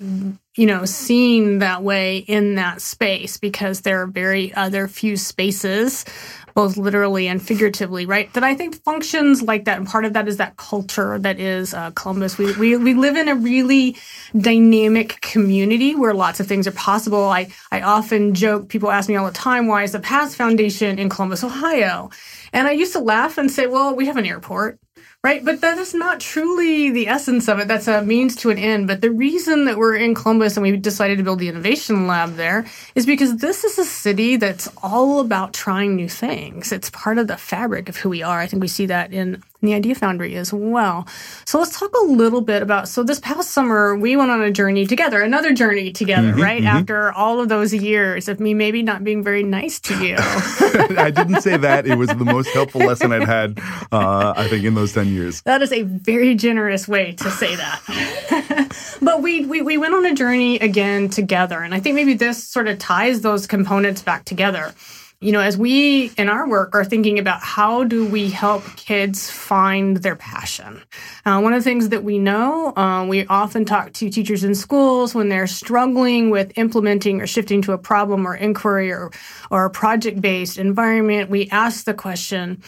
you 0.56 0.66
know, 0.66 0.84
seen 0.84 1.60
that 1.60 1.84
way 1.84 2.18
in 2.18 2.56
that 2.56 2.82
space 2.82 3.38
because 3.38 3.82
there 3.82 4.02
are 4.02 4.08
very 4.08 4.52
other 4.56 4.88
few 4.88 5.16
spaces 5.16 6.06
both 6.54 6.78
literally 6.78 7.28
and 7.28 7.42
figuratively, 7.42 8.06
right? 8.06 8.32
That 8.34 8.44
I 8.44 8.56
think 8.56 8.84
functions 8.84 9.42
like 9.42 9.66
that. 9.66 9.78
And 9.78 9.88
part 9.88 10.06
of 10.06 10.14
that 10.14 10.28
is 10.28 10.38
that 10.38 10.58
culture 10.58 11.20
that 11.20 11.40
is 11.40 11.74
uh, 11.74 11.92
Columbus. 11.92 12.38
We, 12.38 12.56
we, 12.58 12.78
we 12.78 12.94
live 12.94 13.16
in 13.16 13.28
a 13.28 13.36
really 13.36 13.98
dynamic 14.38 15.22
community 15.22 15.96
where 15.96 16.14
lots 16.14 16.40
of 16.40 16.48
things 16.48 16.68
are 16.68 16.72
possible. 16.72 17.26
I, 17.26 17.48
I 17.72 17.82
often 17.82 18.34
joke, 18.34 18.70
people 18.70 18.92
ask 18.92 19.10
me 19.10 19.16
all 19.16 19.26
the 19.26 19.32
time, 19.32 19.68
why 19.68 19.84
is 19.84 19.92
the 19.92 20.00
PAST 20.00 20.36
Foundation 20.36 21.00
in 21.00 21.10
Columbus, 21.10 21.44
Ohio? 21.44 22.10
And 22.54 22.68
I 22.68 22.72
used 22.72 22.94
to 22.94 23.00
laugh 23.00 23.38
and 23.38 23.50
say, 23.50 23.68
well, 23.68 23.96
we 23.96 24.06
have 24.08 24.18
an 24.18 24.26
airport. 24.26 24.80
Right, 25.24 25.46
but 25.46 25.62
that 25.62 25.78
is 25.78 25.94
not 25.94 26.20
truly 26.20 26.90
the 26.90 27.08
essence 27.08 27.48
of 27.48 27.60
it. 27.60 27.68
That's 27.68 27.88
a 27.88 28.02
means 28.02 28.36
to 28.38 28.50
an 28.50 28.58
end. 28.58 28.88
But 28.88 29.02
the 29.02 29.12
reason 29.12 29.66
that 29.66 29.78
we're 29.78 29.96
in 29.96 30.16
Columbus 30.16 30.58
and 30.58 30.64
we 30.64 30.76
decided 30.76 31.20
to 31.20 31.24
build 31.24 31.38
the 31.38 31.48
innovation 31.48 32.08
lab 32.08 32.38
there 32.38 32.66
is 32.96 33.06
because 33.06 33.38
this 33.38 33.64
is 33.64 33.78
a 33.78 33.86
city 33.86 34.36
that's 34.38 34.68
all 34.82 35.20
about 35.20 35.54
trying 35.54 35.96
new 35.96 36.10
things. 36.10 36.72
It's 36.72 36.90
part 36.90 37.20
of 37.20 37.28
the 37.28 37.38
fabric 37.38 37.88
of 37.88 37.98
who 37.98 38.10
we 38.10 38.24
are. 38.24 38.40
I 38.40 38.48
think 38.48 38.62
we 38.62 38.68
see 38.68 38.88
that 38.88 39.14
in 39.14 39.44
the 39.62 39.74
Idea 39.74 39.96
Foundry 39.96 40.36
as 40.36 40.52
well. 40.52 41.08
So 41.46 41.60
let's 41.60 41.78
talk 41.78 41.94
a 41.96 42.06
little 42.06 42.42
bit 42.42 42.62
about. 42.62 42.88
So 42.88 43.04
this 43.04 43.20
past 43.20 43.52
summer, 43.52 43.96
we 43.96 44.16
went 44.16 44.32
on 44.32 44.42
a 44.42 44.52
journey 44.52 44.86
together, 44.86 45.22
another 45.22 45.54
journey 45.54 45.92
together, 45.92 46.32
mm-hmm, 46.32 46.42
right? 46.42 46.62
Mm-hmm. 46.62 46.78
After 46.78 47.12
all 47.12 47.40
of 47.40 47.50
those 47.50 47.74
years 47.74 48.28
of 48.28 48.40
me 48.40 48.54
maybe 48.54 48.82
not 48.82 49.04
being 49.04 49.24
very 49.24 49.44
nice 49.44 49.80
to 49.82 50.04
you. 50.04 50.16
I 50.20 51.12
didn't 51.14 51.42
say 51.42 51.58
that. 51.58 51.86
It 51.86 51.96
was 51.96 52.10
the 52.10 52.26
most 52.26 52.50
helpful 52.50 52.82
lesson 52.82 53.12
I'd 53.12 53.24
had, 53.24 53.60
uh, 53.92 54.34
I 54.36 54.48
think, 54.48 54.66
in 54.66 54.74
those 54.74 54.94
10 54.94 55.08
years. 55.08 55.42
That 55.44 55.62
is 55.62 55.72
a 55.72 55.84
very 55.84 56.36
generous 56.36 56.88
way 56.88 57.14
to 57.14 57.30
say 57.30 57.56
that. 57.56 58.98
but 59.02 59.22
we, 59.22 59.46
we, 59.46 59.62
we 59.62 59.78
went 59.78 59.94
on 59.94 60.06
a 60.06 60.14
journey 60.14 60.58
again 60.60 61.10
together. 61.10 61.62
And 61.62 61.74
I 61.74 61.80
think 61.80 61.96
maybe 61.96 62.14
this 62.14 62.44
sort 62.44 62.68
of 62.68 62.80
ties 62.80 63.22
those 63.22 63.46
components 63.46 64.02
back 64.02 64.26
together 64.26 64.74
you 65.22 65.32
know, 65.32 65.40
as 65.40 65.56
we 65.56 66.12
in 66.18 66.30
our 66.30 66.50
work 66.50 66.74
are 66.74 66.84
thinking 66.84 67.20
about 67.20 67.42
how 67.44 67.84
do 67.84 68.08
we 68.08 68.30
help 68.30 68.64
kids 68.76 69.30
find 69.30 69.98
their 69.98 70.16
passion. 70.16 70.82
Uh, 71.24 71.40
one 71.40 71.54
of 71.54 71.60
the 71.60 71.64
things 71.64 71.90
that 71.90 72.04
we 72.04 72.18
know, 72.18 72.76
uh, 72.76 73.06
we 73.06 73.28
often 73.28 73.64
talk 73.64 73.94
to 73.94 74.10
teachers 74.10 74.44
in 74.44 74.56
schools 74.56 75.14
when 75.14 75.30
they're 75.30 75.46
struggling 75.46 76.32
with 76.32 76.58
implementing 76.58 77.22
or 77.22 77.28
shifting 77.28 77.62
to 77.62 77.72
a 77.72 77.78
problem 77.78 78.26
or 78.26 78.36
inquiry 78.36 78.92
or, 78.92 79.12
or 79.52 79.66
a 79.66 79.70
project 79.70 80.20
based 80.20 80.58
environment. 80.58 81.30
We 81.30 81.48
ask 81.50 81.86
the 81.86 81.94
question, 81.94 82.64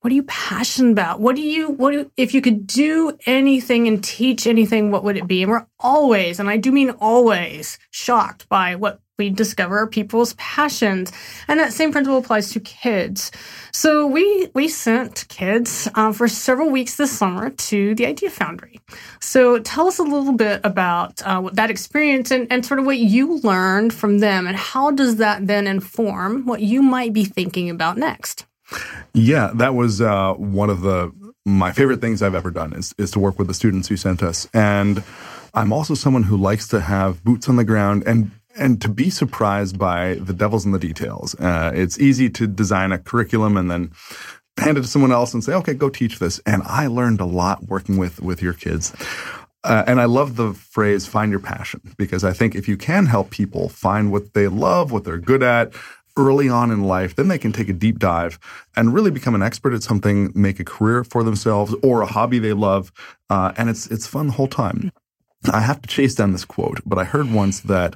what 0.00 0.10
are 0.10 0.14
you 0.14 0.22
passionate 0.22 0.92
about? 0.92 1.20
What 1.20 1.36
do 1.36 1.42
you, 1.42 1.68
what 1.72 1.90
do, 1.90 2.10
if 2.16 2.32
you 2.32 2.40
could 2.40 2.66
do 2.66 3.18
anything 3.26 3.86
and 3.86 4.02
teach 4.02 4.46
anything, 4.46 4.90
what 4.90 5.04
would 5.04 5.18
it 5.18 5.26
be? 5.26 5.42
And 5.42 5.52
we're 5.52 5.66
always, 5.78 6.40
and 6.40 6.48
I 6.48 6.56
do 6.56 6.72
mean 6.72 6.90
always, 6.90 7.78
shocked 7.90 8.48
by 8.48 8.76
what 8.76 9.00
we 9.18 9.30
discover 9.30 9.84
people's 9.88 10.34
passions. 10.34 11.12
And 11.48 11.58
that 11.58 11.72
same 11.72 11.90
principle 11.90 12.18
applies 12.18 12.52
to 12.52 12.60
kids. 12.60 13.32
So 13.72 14.06
we, 14.06 14.48
we 14.54 14.68
sent 14.68 15.26
kids 15.28 15.88
uh, 15.96 16.12
for 16.12 16.28
several 16.28 16.70
weeks 16.70 16.96
this 16.96 17.18
summer 17.18 17.50
to 17.50 17.96
the 17.96 18.06
Idea 18.06 18.30
Foundry. 18.30 18.80
So 19.20 19.58
tell 19.58 19.88
us 19.88 19.98
a 19.98 20.04
little 20.04 20.34
bit 20.34 20.60
about 20.62 21.20
uh, 21.24 21.50
that 21.54 21.68
experience 21.68 22.30
and, 22.30 22.46
and 22.50 22.64
sort 22.64 22.78
of 22.78 22.86
what 22.86 22.98
you 22.98 23.38
learned 23.38 23.92
from 23.92 24.20
them 24.20 24.46
and 24.46 24.56
how 24.56 24.92
does 24.92 25.16
that 25.16 25.48
then 25.48 25.66
inform 25.66 26.46
what 26.46 26.60
you 26.60 26.80
might 26.80 27.12
be 27.12 27.24
thinking 27.24 27.68
about 27.68 27.98
next? 27.98 28.46
Yeah, 29.14 29.50
that 29.56 29.74
was 29.74 30.00
uh, 30.00 30.34
one 30.34 30.70
of 30.70 30.82
the 30.82 31.12
my 31.44 31.72
favorite 31.72 32.02
things 32.02 32.20
I've 32.20 32.34
ever 32.34 32.50
done 32.50 32.74
is 32.74 32.94
is 32.98 33.10
to 33.12 33.18
work 33.18 33.38
with 33.38 33.48
the 33.48 33.54
students 33.54 33.88
who 33.88 33.96
sent 33.96 34.22
us 34.22 34.46
and 34.52 35.02
I'm 35.54 35.72
also 35.72 35.94
someone 35.94 36.24
who 36.24 36.36
likes 36.36 36.68
to 36.68 36.80
have 36.80 37.24
boots 37.24 37.48
on 37.48 37.56
the 37.56 37.64
ground 37.64 38.02
and 38.06 38.30
and 38.58 38.80
to 38.82 38.88
be 38.88 39.10
surprised 39.10 39.78
by 39.78 40.14
the 40.14 40.32
devil's 40.32 40.66
in 40.66 40.72
the 40.72 40.78
details. 40.78 41.34
Uh, 41.36 41.72
it's 41.74 41.98
easy 41.98 42.28
to 42.30 42.46
design 42.46 42.92
a 42.92 42.98
curriculum 42.98 43.56
and 43.56 43.70
then 43.70 43.92
hand 44.58 44.76
it 44.76 44.82
to 44.82 44.86
someone 44.86 45.12
else 45.12 45.34
and 45.34 45.42
say, 45.42 45.54
"Okay, 45.54 45.74
go 45.74 45.88
teach 45.88 46.18
this." 46.18 46.40
And 46.44 46.62
I 46.64 46.86
learned 46.86 47.20
a 47.20 47.24
lot 47.24 47.68
working 47.68 47.96
with 47.96 48.20
with 48.20 48.42
your 48.42 48.52
kids. 48.52 48.92
Uh, 49.64 49.82
and 49.86 50.00
I 50.00 50.04
love 50.04 50.36
the 50.36 50.52
phrase 50.52 51.06
"find 51.06 51.30
your 51.30 51.40
passion" 51.40 51.80
because 51.96 52.24
I 52.24 52.32
think 52.32 52.54
if 52.54 52.68
you 52.68 52.76
can 52.76 53.06
help 53.06 53.30
people 53.30 53.68
find 53.68 54.12
what 54.12 54.34
they 54.34 54.48
love, 54.48 54.92
what 54.92 55.04
they're 55.04 55.18
good 55.18 55.42
at, 55.42 55.72
early 56.18 56.48
on 56.48 56.70
in 56.70 56.82
life, 56.82 57.14
then 57.14 57.28
they 57.28 57.38
can 57.38 57.52
take 57.52 57.68
a 57.68 57.72
deep 57.72 57.98
dive 57.98 58.38
and 58.76 58.92
really 58.92 59.10
become 59.10 59.34
an 59.34 59.42
expert 59.42 59.72
at 59.72 59.82
something, 59.82 60.32
make 60.34 60.58
a 60.58 60.64
career 60.64 61.04
for 61.04 61.22
themselves 61.22 61.74
or 61.82 62.02
a 62.02 62.06
hobby 62.06 62.38
they 62.38 62.52
love, 62.52 62.92
uh, 63.30 63.52
and 63.56 63.70
it's 63.70 63.86
it's 63.86 64.06
fun 64.06 64.26
the 64.26 64.32
whole 64.34 64.48
time. 64.48 64.92
I 65.52 65.60
have 65.60 65.80
to 65.82 65.88
chase 65.88 66.16
down 66.16 66.32
this 66.32 66.44
quote, 66.44 66.80
but 66.84 66.98
I 66.98 67.04
heard 67.04 67.32
once 67.32 67.60
that 67.60 67.94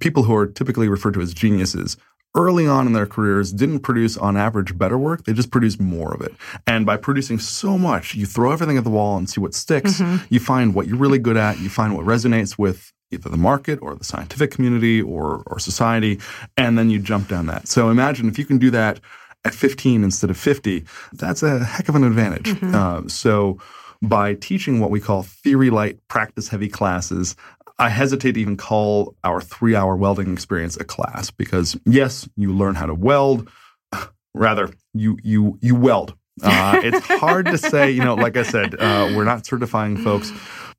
people 0.00 0.24
who 0.24 0.34
are 0.34 0.46
typically 0.46 0.88
referred 0.88 1.14
to 1.14 1.20
as 1.20 1.34
geniuses 1.34 1.96
early 2.36 2.66
on 2.66 2.86
in 2.86 2.92
their 2.92 3.06
careers 3.06 3.52
didn't 3.52 3.80
produce 3.80 4.16
on 4.16 4.36
average 4.36 4.76
better 4.76 4.98
work. 4.98 5.24
They 5.24 5.32
just 5.32 5.50
produced 5.50 5.80
more 5.80 6.12
of 6.12 6.20
it. 6.20 6.34
And 6.66 6.84
by 6.84 6.98
producing 6.98 7.38
so 7.38 7.78
much 7.78 8.14
you 8.14 8.26
throw 8.26 8.52
everything 8.52 8.76
at 8.76 8.84
the 8.84 8.90
wall 8.90 9.16
and 9.16 9.28
see 9.28 9.40
what 9.40 9.54
sticks. 9.54 10.00
Mm-hmm. 10.00 10.26
you 10.28 10.38
find 10.38 10.74
what 10.74 10.86
you're 10.86 10.98
really 10.98 11.18
good 11.18 11.36
at. 11.36 11.58
You 11.58 11.70
find 11.70 11.96
what 11.96 12.04
resonates 12.04 12.58
with 12.58 12.92
either 13.10 13.30
the 13.30 13.36
market 13.36 13.78
or 13.80 13.94
the 13.94 14.04
scientific 14.04 14.50
community 14.50 15.00
or, 15.00 15.42
or 15.46 15.58
society 15.58 16.20
and 16.56 16.78
then 16.78 16.90
you 16.90 16.98
jump 16.98 17.28
down 17.28 17.46
that. 17.46 17.68
So 17.68 17.88
imagine 17.88 18.28
if 18.28 18.38
you 18.38 18.44
can 18.44 18.58
do 18.58 18.70
that 18.70 19.00
at 19.44 19.54
15 19.54 20.04
instead 20.04 20.28
of 20.28 20.36
50 20.36 20.84
that's 21.12 21.42
a 21.42 21.64
heck 21.64 21.88
of 21.88 21.94
an 21.94 22.04
advantage. 22.04 22.50
Mm-hmm. 22.50 22.74
uh, 22.74 23.08
so 23.08 23.58
by 24.02 24.34
teaching 24.34 24.78
what 24.80 24.90
we 24.90 25.00
call 25.00 25.22
theory 25.22 25.70
light 25.70 25.98
practice 26.08 26.48
heavy 26.48 26.68
classes 26.68 27.34
I 27.78 27.90
hesitate 27.90 28.32
to 28.32 28.40
even 28.40 28.56
call 28.56 29.14
our 29.22 29.40
three 29.40 29.76
hour 29.76 29.96
welding 29.96 30.32
experience 30.32 30.76
a 30.76 30.84
class 30.84 31.30
because 31.30 31.78
yes, 31.84 32.28
you 32.36 32.52
learn 32.52 32.74
how 32.74 32.86
to 32.86 32.94
weld. 32.94 33.48
Rather, 34.34 34.70
you 34.94 35.18
you 35.22 35.58
you 35.60 35.74
weld. 35.74 36.14
Uh, 36.42 36.80
it's 36.82 37.06
hard 37.20 37.46
to 37.46 37.58
say. 37.58 37.90
You 37.90 38.04
know, 38.04 38.14
like 38.14 38.36
I 38.36 38.42
said, 38.42 38.74
uh, 38.78 39.12
we're 39.14 39.24
not 39.24 39.46
certifying 39.46 39.96
folks. 39.96 40.32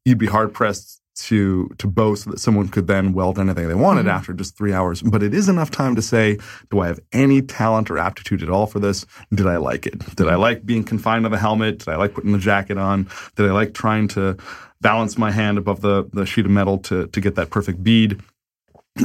You'd 0.05 0.17
be 0.17 0.27
hard 0.27 0.53
pressed 0.53 1.01
to 1.17 1.69
to 1.77 1.88
boast 1.88 2.29
that 2.29 2.39
someone 2.39 2.67
could 2.67 2.88
then 2.88 3.13
weld 3.13 3.39
anything 3.39 3.67
they 3.67 3.73
wanted 3.73 4.01
mm-hmm. 4.01 4.10
after 4.10 4.33
just 4.33 4.57
three 4.57 4.73
hours. 4.73 5.01
But 5.01 5.23
it 5.23 5.33
is 5.33 5.49
enough 5.49 5.71
time 5.71 5.95
to 5.95 6.01
say, 6.01 6.38
do 6.69 6.79
I 6.79 6.88
have 6.88 6.99
any 7.12 7.41
talent 7.41 7.89
or 7.89 7.97
aptitude 7.97 8.43
at 8.43 8.49
all 8.49 8.67
for 8.67 8.79
this? 8.79 9.05
Did 9.33 9.47
I 9.47 9.57
like 9.57 9.86
it? 9.86 10.15
Did 10.15 10.27
I 10.27 10.36
like 10.36 10.65
being 10.65 10.83
confined 10.83 11.25
to 11.25 11.29
the 11.29 11.38
helmet? 11.38 11.79
Did 11.79 11.89
I 11.89 11.95
like 11.95 12.13
putting 12.13 12.31
the 12.31 12.38
jacket 12.38 12.77
on? 12.77 13.10
Did 13.36 13.47
I 13.47 13.51
like 13.51 13.73
trying 13.73 14.07
to 14.10 14.38
balance 14.81 15.17
my 15.17 15.31
hand 15.31 15.57
above 15.57 15.81
the, 15.81 16.09
the 16.13 16.25
sheet 16.25 16.45
of 16.45 16.51
metal 16.51 16.77
to 16.79 17.07
to 17.07 17.21
get 17.21 17.35
that 17.35 17.49
perfect 17.49 17.83
bead? 17.83 18.21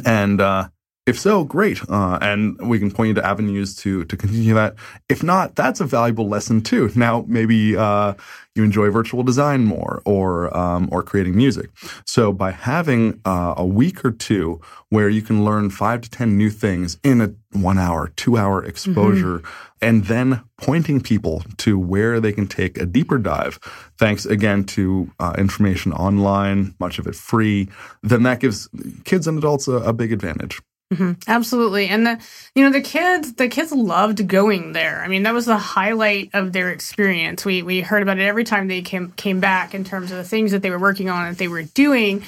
And 0.04 0.40
uh, 0.40 0.68
if 1.04 1.18
so, 1.18 1.42
great. 1.42 1.80
Uh, 1.88 2.18
and 2.22 2.56
we 2.68 2.78
can 2.78 2.90
point 2.90 3.08
you 3.08 3.14
to 3.14 3.26
avenues 3.26 3.74
to 3.76 4.04
to 4.04 4.16
continue 4.16 4.54
that. 4.54 4.76
If 5.08 5.22
not, 5.22 5.56
that's 5.56 5.80
a 5.80 5.84
valuable 5.84 6.28
lesson 6.28 6.62
too. 6.62 6.90
Now, 7.02 7.24
maybe 7.26 7.76
uh, 7.76 8.14
you 8.54 8.62
enjoy 8.62 8.90
virtual 8.90 9.24
design 9.24 9.64
more, 9.64 10.02
or 10.04 10.56
um, 10.56 10.88
or 10.92 11.02
creating 11.02 11.34
music. 11.36 11.70
So 12.06 12.32
by 12.32 12.52
having 12.52 13.20
uh, 13.24 13.54
a 13.56 13.66
week 13.66 14.04
or 14.04 14.12
two 14.12 14.60
where 14.90 15.08
you 15.08 15.20
can 15.20 15.44
learn 15.44 15.70
five 15.70 16.02
to 16.02 16.10
ten 16.10 16.38
new 16.38 16.50
things 16.50 16.98
in 17.02 17.20
a 17.20 17.34
one 17.50 17.78
hour, 17.78 18.12
two 18.14 18.36
hour 18.36 18.64
exposure, 18.64 19.38
mm-hmm. 19.38 19.84
and 19.84 20.04
then 20.04 20.44
pointing 20.58 21.00
people 21.00 21.42
to 21.56 21.76
where 21.76 22.20
they 22.20 22.32
can 22.32 22.46
take 22.46 22.78
a 22.78 22.86
deeper 22.86 23.18
dive, 23.18 23.58
thanks 23.98 24.24
again 24.24 24.62
to 24.64 25.10
uh, 25.18 25.34
information 25.36 25.92
online, 25.92 26.76
much 26.78 27.00
of 27.00 27.08
it 27.08 27.16
free, 27.16 27.68
then 28.02 28.22
that 28.22 28.38
gives 28.38 28.68
kids 29.04 29.26
and 29.26 29.38
adults 29.38 29.66
a, 29.66 29.72
a 29.72 29.92
big 29.92 30.12
advantage. 30.12 30.60
Mm-hmm. 30.92 31.12
Absolutely. 31.26 31.88
And 31.88 32.07
the 32.07 32.20
you 32.55 32.64
know 32.64 32.70
the 32.70 32.83
kids 32.83 33.35
the 33.35 33.48
kids 33.48 33.72
loved 33.72 34.26
going 34.28 34.72
there. 34.72 35.02
I 35.02 35.09
mean 35.09 35.22
that 35.22 35.33
was 35.33 35.46
the 35.46 35.57
highlight 35.57 36.31
of 36.35 36.52
their 36.52 36.70
experience. 36.70 37.44
We 37.44 37.62
we 37.62 37.81
heard 37.81 38.02
about 38.02 38.18
it 38.18 38.24
every 38.24 38.44
time 38.44 38.68
they 38.68 38.83
came 38.83 39.12
came 39.12 39.40
back 39.40 39.74
in 39.74 39.85
terms 39.85 40.11
of 40.11 40.18
the 40.18 40.24
things 40.24 40.52
that 40.52 40.61
they 40.61 40.70
were 40.70 40.78
working 40.78 41.09
on 41.09 41.31
that 41.31 41.38
they 41.38 41.48
were 41.48 41.62
doing. 41.62 42.24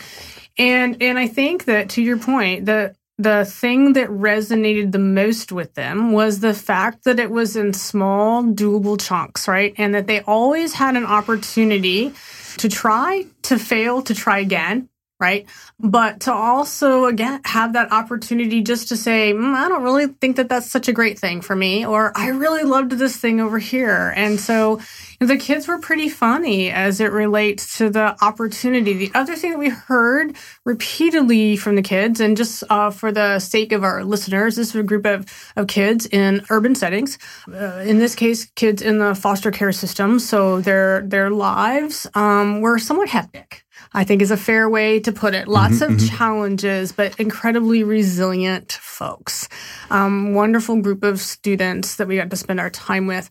And 0.57 1.03
and 1.03 1.18
I 1.18 1.29
think 1.29 1.66
that 1.66 1.90
to 1.90 2.03
your 2.03 2.18
point, 2.18 2.64
the 2.64 2.94
the 3.18 3.44
thing 3.44 3.92
that 3.92 4.09
resonated 4.09 4.92
the 4.92 4.98
most 4.98 5.53
with 5.53 5.74
them 5.74 6.12
was 6.12 6.40
the 6.40 6.55
fact 6.55 7.05
that 7.05 7.20
it 7.20 7.31
was 7.31 7.57
in 7.57 7.72
small 7.72 8.42
doable 8.42 9.00
chunks, 9.00 9.46
right? 9.46 9.74
And 9.77 9.94
that 9.94 10.07
they 10.07 10.20
always 10.22 10.72
had 10.72 10.96
an 10.96 11.05
opportunity 11.05 12.12
to 12.57 12.68
try, 12.68 13.27
to 13.42 13.59
fail, 13.59 14.03
to 14.03 14.14
try 14.14 14.38
again, 14.38 14.88
right? 15.24 15.46
But 15.80 16.20
to 16.20 16.32
also, 16.34 17.06
again, 17.06 17.40
have 17.46 17.72
that 17.72 17.90
opportunity 17.92 18.62
just 18.62 18.88
to 18.88 18.96
say, 18.96 19.32
mm, 19.32 19.54
I 19.54 19.70
don't 19.70 19.82
really 19.82 20.08
think 20.08 20.37
that 20.37 20.50
that's 20.50 20.70
such 20.70 20.87
a 20.87 20.92
great 20.92 21.18
thing 21.18 21.40
for 21.40 21.56
me, 21.56 21.87
or 21.87 22.12
I 22.14 22.28
really 22.28 22.62
loved 22.62 22.92
this 22.92 23.16
thing 23.16 23.40
over 23.40 23.58
here. 23.58 24.12
And 24.14 24.38
so 24.38 24.80
the 25.20 25.38
kids 25.38 25.66
were 25.66 25.78
pretty 25.78 26.10
funny 26.10 26.70
as 26.70 27.00
it 27.00 27.10
relates 27.10 27.78
to 27.78 27.88
the 27.88 28.22
opportunity. 28.22 28.92
The 28.92 29.12
other 29.14 29.34
thing 29.34 29.52
that 29.52 29.58
we 29.58 29.70
heard 29.70 30.37
repeatedly 30.66 31.56
from 31.56 31.74
the 31.76 31.82
kids, 31.82 32.20
and 32.20 32.37
just 32.37 32.62
uh, 32.68 32.90
for 32.90 33.10
the 33.10 33.38
sake 33.38 33.72
of 33.72 33.82
our 33.82 34.04
listeners, 34.04 34.56
this 34.56 34.68
is 34.68 34.76
a 34.76 34.82
group 34.82 35.06
of, 35.06 35.24
of 35.56 35.68
kids 35.68 36.04
in 36.06 36.44
urban 36.50 36.74
settings. 36.74 37.16
Uh, 37.48 37.82
in 37.87 37.98
this 37.98 38.14
case, 38.14 38.44
kids 38.56 38.82
in 38.82 38.98
the 38.98 39.14
foster 39.14 39.50
care 39.50 39.72
system. 39.72 40.18
So 40.18 40.60
their, 40.60 41.00
their 41.00 41.30
lives 41.30 42.06
um, 42.14 42.60
were 42.60 42.78
somewhat 42.78 43.08
hectic 43.08 43.63
I 43.94 44.04
think 44.04 44.20
is 44.20 44.30
a 44.30 44.37
fair 44.37 44.68
way 44.68 45.00
to 45.00 45.12
put 45.12 45.35
it. 45.35 45.46
Lots 45.46 45.76
mm-hmm, 45.76 45.85
of 45.85 45.98
mm-hmm. 45.98 46.16
challenges, 46.16 46.92
but 46.92 47.18
incredibly 47.20 47.85
resilient 47.85 48.72
folks. 48.72 49.48
Um, 49.90 50.35
wonderful 50.35 50.80
group 50.83 51.04
of 51.04 51.20
students 51.20 51.96
that 51.96 52.09
we 52.09 52.16
got 52.16 52.30
to 52.30 52.37
spend 52.37 52.61
our 52.61 52.70
time 52.70 53.07
with. 53.07 53.30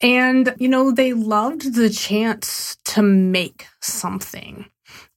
And, 0.00 0.54
you 0.58 0.68
know, 0.68 0.90
they 0.90 1.12
loved 1.12 1.74
the 1.74 1.88
chance 1.88 2.76
to 2.86 3.02
make 3.02 3.66
something 3.80 4.66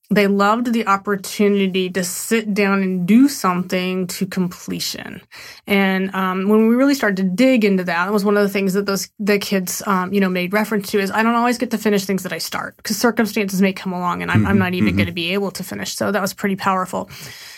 they 0.09 0.27
loved 0.27 0.71
the 0.71 0.87
opportunity 0.87 1.89
to 1.89 2.03
sit 2.03 2.53
down 2.53 2.83
and 2.83 3.07
do 3.07 3.27
something 3.27 4.07
to 4.07 4.25
completion. 4.25 5.21
And 5.65 6.13
um, 6.13 6.47
when 6.47 6.67
we 6.67 6.75
really 6.75 6.93
started 6.93 7.17
to 7.17 7.23
dig 7.23 7.65
into 7.65 7.83
that, 7.85 8.07
it 8.07 8.11
was 8.11 8.23
one 8.23 8.37
of 8.37 8.43
the 8.43 8.49
things 8.49 8.73
that 8.73 8.85
those 8.85 9.09
the 9.19 9.39
kids, 9.39 9.81
um, 9.87 10.13
you 10.13 10.19
know, 10.19 10.29
made 10.29 10.53
reference 10.53 10.91
to 10.91 10.99
is 10.99 11.11
I 11.11 11.23
don't 11.23 11.35
always 11.35 11.57
get 11.57 11.71
to 11.71 11.77
finish 11.77 12.05
things 12.05 12.23
that 12.23 12.33
I 12.33 12.37
start 12.37 12.77
because 12.77 12.97
circumstances 12.97 13.61
may 13.61 13.73
come 13.73 13.93
along 13.93 14.21
and 14.21 14.31
I'm, 14.31 14.39
mm-hmm, 14.39 14.47
I'm 14.47 14.59
not 14.59 14.73
even 14.73 14.89
mm-hmm. 14.89 14.97
going 14.97 15.07
to 15.07 15.13
be 15.13 15.33
able 15.33 15.51
to 15.51 15.63
finish. 15.63 15.95
So 15.95 16.11
that 16.11 16.21
was 16.21 16.33
pretty 16.33 16.55
powerful. 16.55 17.09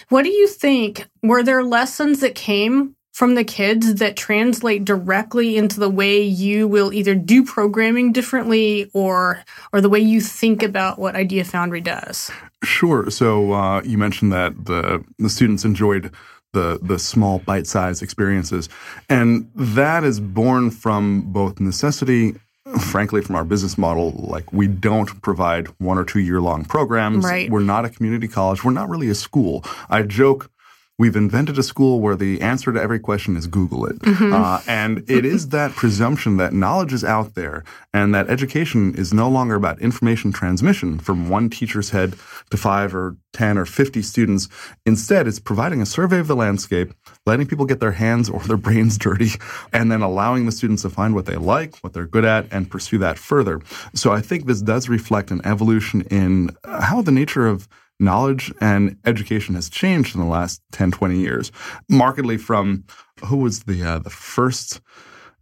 What 0.10 0.24
do 0.24 0.30
you 0.30 0.48
think? 0.48 1.06
Were 1.24 1.44
there 1.44 1.64
lessons 1.64 2.22
that 2.22 2.36
came 2.36 2.96
from 3.18 3.34
the 3.34 3.44
kids 3.44 3.96
that 3.96 4.16
translate 4.16 4.86
directly 4.86 5.58
into 5.58 5.80
the 5.80 5.90
way 5.90 6.22
you 6.22 6.68
will 6.68 6.94
either 6.94 7.16
do 7.16 7.44
programming 7.44 8.12
differently 8.12 8.92
or 8.94 9.44
or 9.74 9.82
the 9.82 9.90
way 9.90 9.98
you 10.00 10.22
think 10.22 10.62
about 10.62 11.00
what 11.00 11.16
Idea 11.16 11.44
Foundry 11.44 11.82
does? 11.82 12.30
Sure. 12.64 13.10
So 13.10 13.54
uh, 13.54 13.82
you 13.82 13.98
mentioned 13.98 14.32
that 14.34 14.66
the 14.66 15.04
the 15.18 15.32
students 15.32 15.66
enjoyed 15.66 16.14
the 16.54 16.78
the 16.80 17.00
small 17.00 17.40
bite-sized 17.40 18.04
experiences, 18.04 18.70
and 19.10 19.50
that 19.56 20.04
is 20.04 20.20
born 20.20 20.70
from 20.70 21.22
both 21.34 21.60
necessity 21.60 22.36
frankly, 22.82 23.22
from 23.22 23.36
our 23.36 23.46
business 23.46 23.78
model, 23.78 24.12
like 24.12 24.52
we 24.52 24.68
don't 24.68 25.22
provide 25.22 25.68
one 25.80 25.98
or 25.98 26.04
two 26.04 26.20
year 26.20 26.42
long 26.42 26.66
programs. 26.66 27.24
Right. 27.24 27.50
We're 27.50 27.62
not 27.62 27.86
a 27.86 27.90
community 27.90 28.28
college. 28.28 28.64
We're 28.64 28.72
not 28.72 28.90
really 28.90 29.10
a 29.10 29.16
school. 29.16 29.64
I 29.90 30.02
joke 30.04 30.52
We've 31.00 31.16
invented 31.16 31.60
a 31.60 31.64
school 31.64 32.02
where 32.02 32.16
the 32.16 32.42
answer 32.42 32.74
to 32.74 32.82
every 32.82 32.98
question 32.98 33.38
is 33.38 33.46
Google 33.46 33.86
it. 33.86 34.00
Mm-hmm. 34.00 34.34
Uh, 34.34 34.62
and 34.68 35.08
it 35.08 35.26
is 35.26 35.50
that 35.50 35.74
presumption 35.74 36.38
that 36.38 36.54
knowledge 36.54 36.92
is 36.92 37.04
out 37.04 37.36
there 37.36 37.64
and 37.94 38.16
that 38.16 38.32
education 38.32 38.96
is 38.96 39.14
no 39.14 39.30
longer 39.30 39.54
about 39.54 39.80
information 39.80 40.32
transmission 40.32 40.98
from 40.98 41.30
one 41.30 41.52
teacher's 41.52 41.92
head 41.92 42.16
to 42.50 42.58
five 42.58 42.96
or 42.96 43.16
10 43.34 43.60
or 43.60 43.66
50 43.66 44.02
students. 44.02 44.50
Instead, 44.88 45.28
it's 45.28 45.40
providing 45.40 45.84
a 45.84 45.86
survey 45.86 46.18
of 46.18 46.26
the 46.26 46.36
landscape, 46.36 46.92
letting 47.28 47.46
people 47.46 47.68
get 47.68 47.80
their 47.80 47.92
hands 47.92 48.28
or 48.28 48.40
their 48.42 48.58
brains 48.58 48.98
dirty, 48.98 49.30
and 49.72 49.92
then 49.92 50.02
allowing 50.02 50.48
the 50.48 50.52
students 50.52 50.82
to 50.82 50.90
find 50.90 51.14
what 51.14 51.28
they 51.28 51.36
like, 51.36 51.78
what 51.78 51.94
they're 51.94 52.08
good 52.08 52.26
at, 52.26 52.52
and 52.52 52.72
pursue 52.72 52.98
that 52.98 53.20
further. 53.20 53.62
So 53.94 54.12
I 54.12 54.22
think 54.22 54.48
this 54.48 54.64
does 54.64 54.90
reflect 54.90 55.30
an 55.30 55.46
evolution 55.46 56.02
in 56.10 56.58
how 56.66 57.04
the 57.04 57.12
nature 57.12 57.46
of 57.46 57.68
knowledge 58.00 58.54
and 58.62 58.98
education 59.06 59.56
has 59.56 59.70
changed 59.70 60.16
in 60.16 60.22
the 60.22 60.28
last 60.28 60.62
10, 60.72 60.92
20 60.92 61.20
years, 61.20 61.52
markedly 61.90 62.38
from 62.38 62.84
who 63.26 63.38
was 63.38 63.64
the 63.64 63.84
uh, 63.84 64.00
the 64.00 64.10
first 64.10 64.82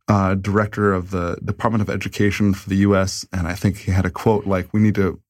uh, 0.07 0.35
director 0.35 0.93
of 0.93 1.11
the 1.11 1.37
Department 1.43 1.81
of 1.81 1.89
Education 1.89 2.53
for 2.53 2.69
the 2.69 2.77
U.S. 2.77 3.25
And 3.33 3.47
I 3.47 3.55
think 3.55 3.77
he 3.77 3.91
had 3.91 4.05
a 4.05 4.11
quote 4.11 4.45
like, 4.45 4.73
"We 4.73 4.79
need 4.79 4.95
to." 4.95 5.21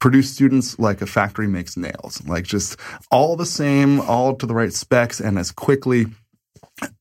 Produce 0.00 0.32
students 0.32 0.78
like 0.78 1.02
a 1.02 1.06
factory 1.06 1.46
makes 1.46 1.76
nails, 1.76 2.22
like 2.26 2.44
just 2.44 2.78
all 3.10 3.36
the 3.36 3.44
same, 3.44 4.00
all 4.00 4.34
to 4.34 4.46
the 4.46 4.54
right 4.54 4.72
specs, 4.72 5.20
and 5.20 5.38
as 5.38 5.52
quickly. 5.52 6.06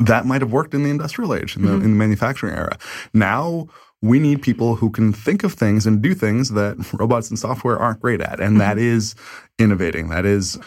That 0.01 0.25
might 0.25 0.41
have 0.41 0.51
worked 0.51 0.73
in 0.73 0.83
the 0.83 0.89
industrial 0.89 1.33
age, 1.33 1.55
in 1.55 1.61
the, 1.61 1.69
mm-hmm. 1.69 1.85
in 1.85 1.91
the 1.91 1.97
manufacturing 1.97 2.53
era. 2.53 2.77
Now 3.13 3.69
we 4.01 4.19
need 4.19 4.41
people 4.41 4.75
who 4.75 4.89
can 4.89 5.11
think 5.11 5.43
of 5.43 5.53
things 5.53 5.85
and 5.85 6.01
do 6.01 6.13
things 6.13 6.49
that 6.51 6.77
robots 6.93 7.29
and 7.29 7.37
software 7.37 7.77
aren't 7.77 7.99
great 7.99 8.21
at. 8.21 8.39
And 8.39 8.59
that 8.61 8.77
mm-hmm. 8.77 8.95
is 8.95 9.15
innovating. 9.57 10.09
That 10.09 10.25
is, 10.25 10.57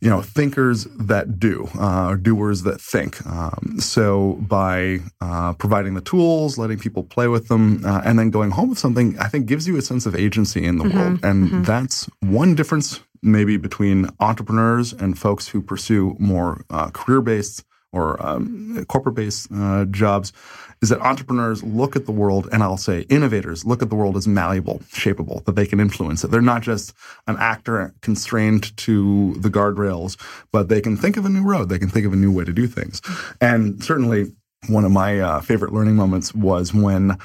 you 0.00 0.10
know, 0.10 0.20
thinkers 0.20 0.84
that 0.98 1.38
do, 1.38 1.68
uh, 1.78 2.16
doers 2.16 2.62
that 2.62 2.80
think. 2.80 3.24
Um, 3.24 3.76
so 3.78 4.34
by 4.40 4.98
uh, 5.20 5.52
providing 5.54 5.94
the 5.94 6.00
tools, 6.00 6.58
letting 6.58 6.78
people 6.78 7.04
play 7.04 7.28
with 7.28 7.48
them, 7.48 7.84
uh, 7.84 8.02
and 8.04 8.18
then 8.18 8.30
going 8.30 8.50
home 8.50 8.70
with 8.70 8.78
something, 8.78 9.16
I 9.18 9.28
think 9.28 9.46
gives 9.46 9.68
you 9.68 9.76
a 9.76 9.82
sense 9.82 10.04
of 10.06 10.16
agency 10.16 10.64
in 10.64 10.78
the 10.78 10.84
mm-hmm. 10.84 10.98
world. 10.98 11.24
And 11.24 11.48
mm-hmm. 11.48 11.62
that's 11.62 12.10
one 12.20 12.56
difference 12.56 13.00
maybe 13.22 13.56
between 13.56 14.08
entrepreneurs 14.18 14.92
and 14.92 15.16
folks 15.16 15.46
who 15.46 15.62
pursue 15.62 16.16
more 16.18 16.64
uh, 16.70 16.90
career-based 16.90 17.64
or 17.92 18.24
um, 18.24 18.84
corporate-based 18.88 19.48
uh, 19.54 19.84
jobs 19.86 20.32
is 20.80 20.88
that 20.88 21.00
entrepreneurs 21.00 21.62
look 21.62 21.94
at 21.94 22.06
the 22.06 22.12
world, 22.12 22.48
and 22.50 22.62
I'll 22.62 22.76
say 22.76 23.02
innovators 23.02 23.64
look 23.64 23.82
at 23.82 23.88
the 23.88 23.94
world 23.94 24.16
as 24.16 24.26
malleable, 24.26 24.80
shapeable, 24.90 25.44
that 25.44 25.54
they 25.54 25.66
can 25.66 25.78
influence 25.78 26.24
it. 26.24 26.30
They're 26.30 26.40
not 26.40 26.62
just 26.62 26.92
an 27.28 27.36
actor 27.38 27.94
constrained 28.00 28.76
to 28.78 29.34
the 29.34 29.48
guardrails, 29.48 30.16
but 30.50 30.68
they 30.68 30.80
can 30.80 30.96
think 30.96 31.16
of 31.16 31.24
a 31.24 31.28
new 31.28 31.44
road. 31.44 31.68
They 31.68 31.78
can 31.78 31.88
think 31.88 32.04
of 32.04 32.12
a 32.12 32.16
new 32.16 32.32
way 32.32 32.44
to 32.44 32.52
do 32.52 32.66
things. 32.66 33.00
And 33.40 33.82
certainly 33.84 34.32
one 34.68 34.84
of 34.84 34.92
my 34.92 35.18
uh, 35.18 35.40
favorite 35.40 35.72
learning 35.72 35.96
moments 35.96 36.32
was 36.34 36.72
when 36.72 37.12
uh, 37.12 37.16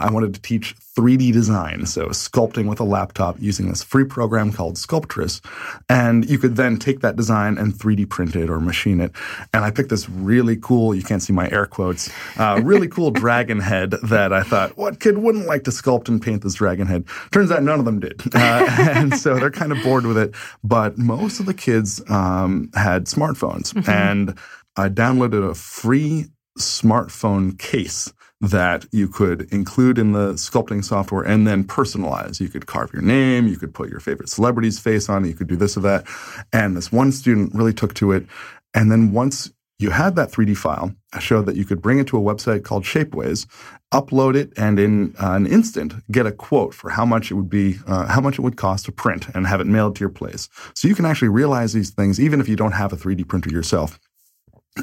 I 0.00 0.10
wanted 0.10 0.32
to 0.34 0.40
teach 0.40 0.74
3D 0.96 1.32
design, 1.32 1.84
so 1.84 2.08
sculpting 2.08 2.66
with 2.66 2.80
a 2.80 2.84
laptop 2.84 3.36
using 3.40 3.68
this 3.68 3.82
free 3.82 4.04
program 4.04 4.52
called 4.52 4.76
Sculptris. 4.76 5.42
And 5.88 6.28
you 6.28 6.38
could 6.38 6.56
then 6.56 6.78
take 6.78 7.00
that 7.00 7.16
design 7.16 7.58
and 7.58 7.74
3D 7.74 8.08
print 8.08 8.36
it 8.36 8.48
or 8.48 8.58
machine 8.58 9.00
it. 9.00 9.12
And 9.52 9.64
I 9.64 9.70
picked 9.70 9.90
this 9.90 10.08
really 10.08 10.56
cool, 10.56 10.94
you 10.94 11.02
can't 11.02 11.22
see 11.22 11.32
my 11.32 11.50
air 11.50 11.66
quotes, 11.66 12.10
uh, 12.38 12.60
really 12.62 12.88
cool 12.88 13.10
dragon 13.22 13.60
head 13.60 13.90
that 14.02 14.32
I 14.32 14.42
thought, 14.42 14.76
what 14.76 14.98
kid 14.98 15.18
wouldn't 15.18 15.46
like 15.46 15.64
to 15.64 15.70
sculpt 15.70 16.08
and 16.08 16.22
paint 16.22 16.42
this 16.42 16.54
dragon 16.54 16.86
head? 16.86 17.04
Turns 17.32 17.50
out 17.50 17.62
none 17.62 17.78
of 17.80 17.84
them 17.84 18.00
did. 18.00 18.22
Uh, 18.34 18.66
and 18.94 19.14
so 19.16 19.38
they're 19.38 19.50
kind 19.50 19.72
of 19.72 19.82
bored 19.82 20.06
with 20.06 20.16
it. 20.16 20.34
But 20.64 20.96
most 20.96 21.38
of 21.38 21.44
the 21.44 21.54
kids 21.54 22.02
um, 22.10 22.70
had 22.74 23.06
smartphones. 23.06 23.74
Mm-hmm. 23.74 23.90
And 23.90 24.38
I 24.76 24.88
downloaded 24.88 25.48
a 25.48 25.54
free 25.54 26.26
smartphone 26.58 27.58
case 27.58 28.12
that 28.42 28.84
you 28.90 29.06
could 29.06 29.42
include 29.52 29.98
in 29.98 30.12
the 30.12 30.32
sculpting 30.32 30.84
software 30.84 31.22
and 31.22 31.46
then 31.46 31.62
personalize. 31.62 32.40
You 32.40 32.48
could 32.48 32.66
carve 32.66 32.92
your 32.92 33.02
name, 33.02 33.46
you 33.46 33.56
could 33.56 33.72
put 33.72 33.88
your 33.88 34.00
favorite 34.00 34.28
celebrity's 34.28 34.80
face 34.80 35.08
on 35.08 35.24
it, 35.24 35.28
you 35.28 35.34
could 35.34 35.46
do 35.46 35.56
this 35.56 35.76
or 35.76 35.80
that. 35.80 36.04
And 36.52 36.76
this 36.76 36.90
one 36.90 37.12
student 37.12 37.54
really 37.54 37.72
took 37.72 37.94
to 37.94 38.10
it. 38.10 38.26
And 38.74 38.90
then 38.90 39.12
once 39.12 39.52
you 39.78 39.90
had 39.90 40.16
that 40.16 40.30
3D 40.30 40.56
file, 40.56 40.94
I 41.12 41.20
showed 41.20 41.46
that 41.46 41.56
you 41.56 41.64
could 41.64 41.80
bring 41.80 41.98
it 41.98 42.06
to 42.08 42.18
a 42.18 42.20
website 42.20 42.64
called 42.64 42.84
Shapeways, 42.84 43.46
upload 43.92 44.34
it, 44.34 44.52
and 44.56 44.78
in 44.78 45.14
uh, 45.22 45.32
an 45.32 45.46
instant 45.46 45.94
get 46.10 46.26
a 46.26 46.32
quote 46.32 46.74
for 46.74 46.90
how 46.90 47.04
much 47.04 47.30
it 47.30 47.34
would 47.34 47.50
be, 47.50 47.78
uh, 47.86 48.06
how 48.06 48.20
much 48.20 48.38
it 48.38 48.42
would 48.42 48.56
cost 48.56 48.86
to 48.86 48.92
print, 48.92 49.28
and 49.34 49.46
have 49.46 49.60
it 49.60 49.66
mailed 49.66 49.96
to 49.96 50.00
your 50.00 50.08
place. 50.08 50.48
So 50.74 50.88
you 50.88 50.94
can 50.94 51.04
actually 51.04 51.28
realize 51.28 51.72
these 51.72 51.90
things 51.90 52.18
even 52.18 52.40
if 52.40 52.48
you 52.48 52.56
don't 52.56 52.72
have 52.72 52.92
a 52.92 52.96
3D 52.96 53.26
printer 53.28 53.50
yourself. 53.50 54.00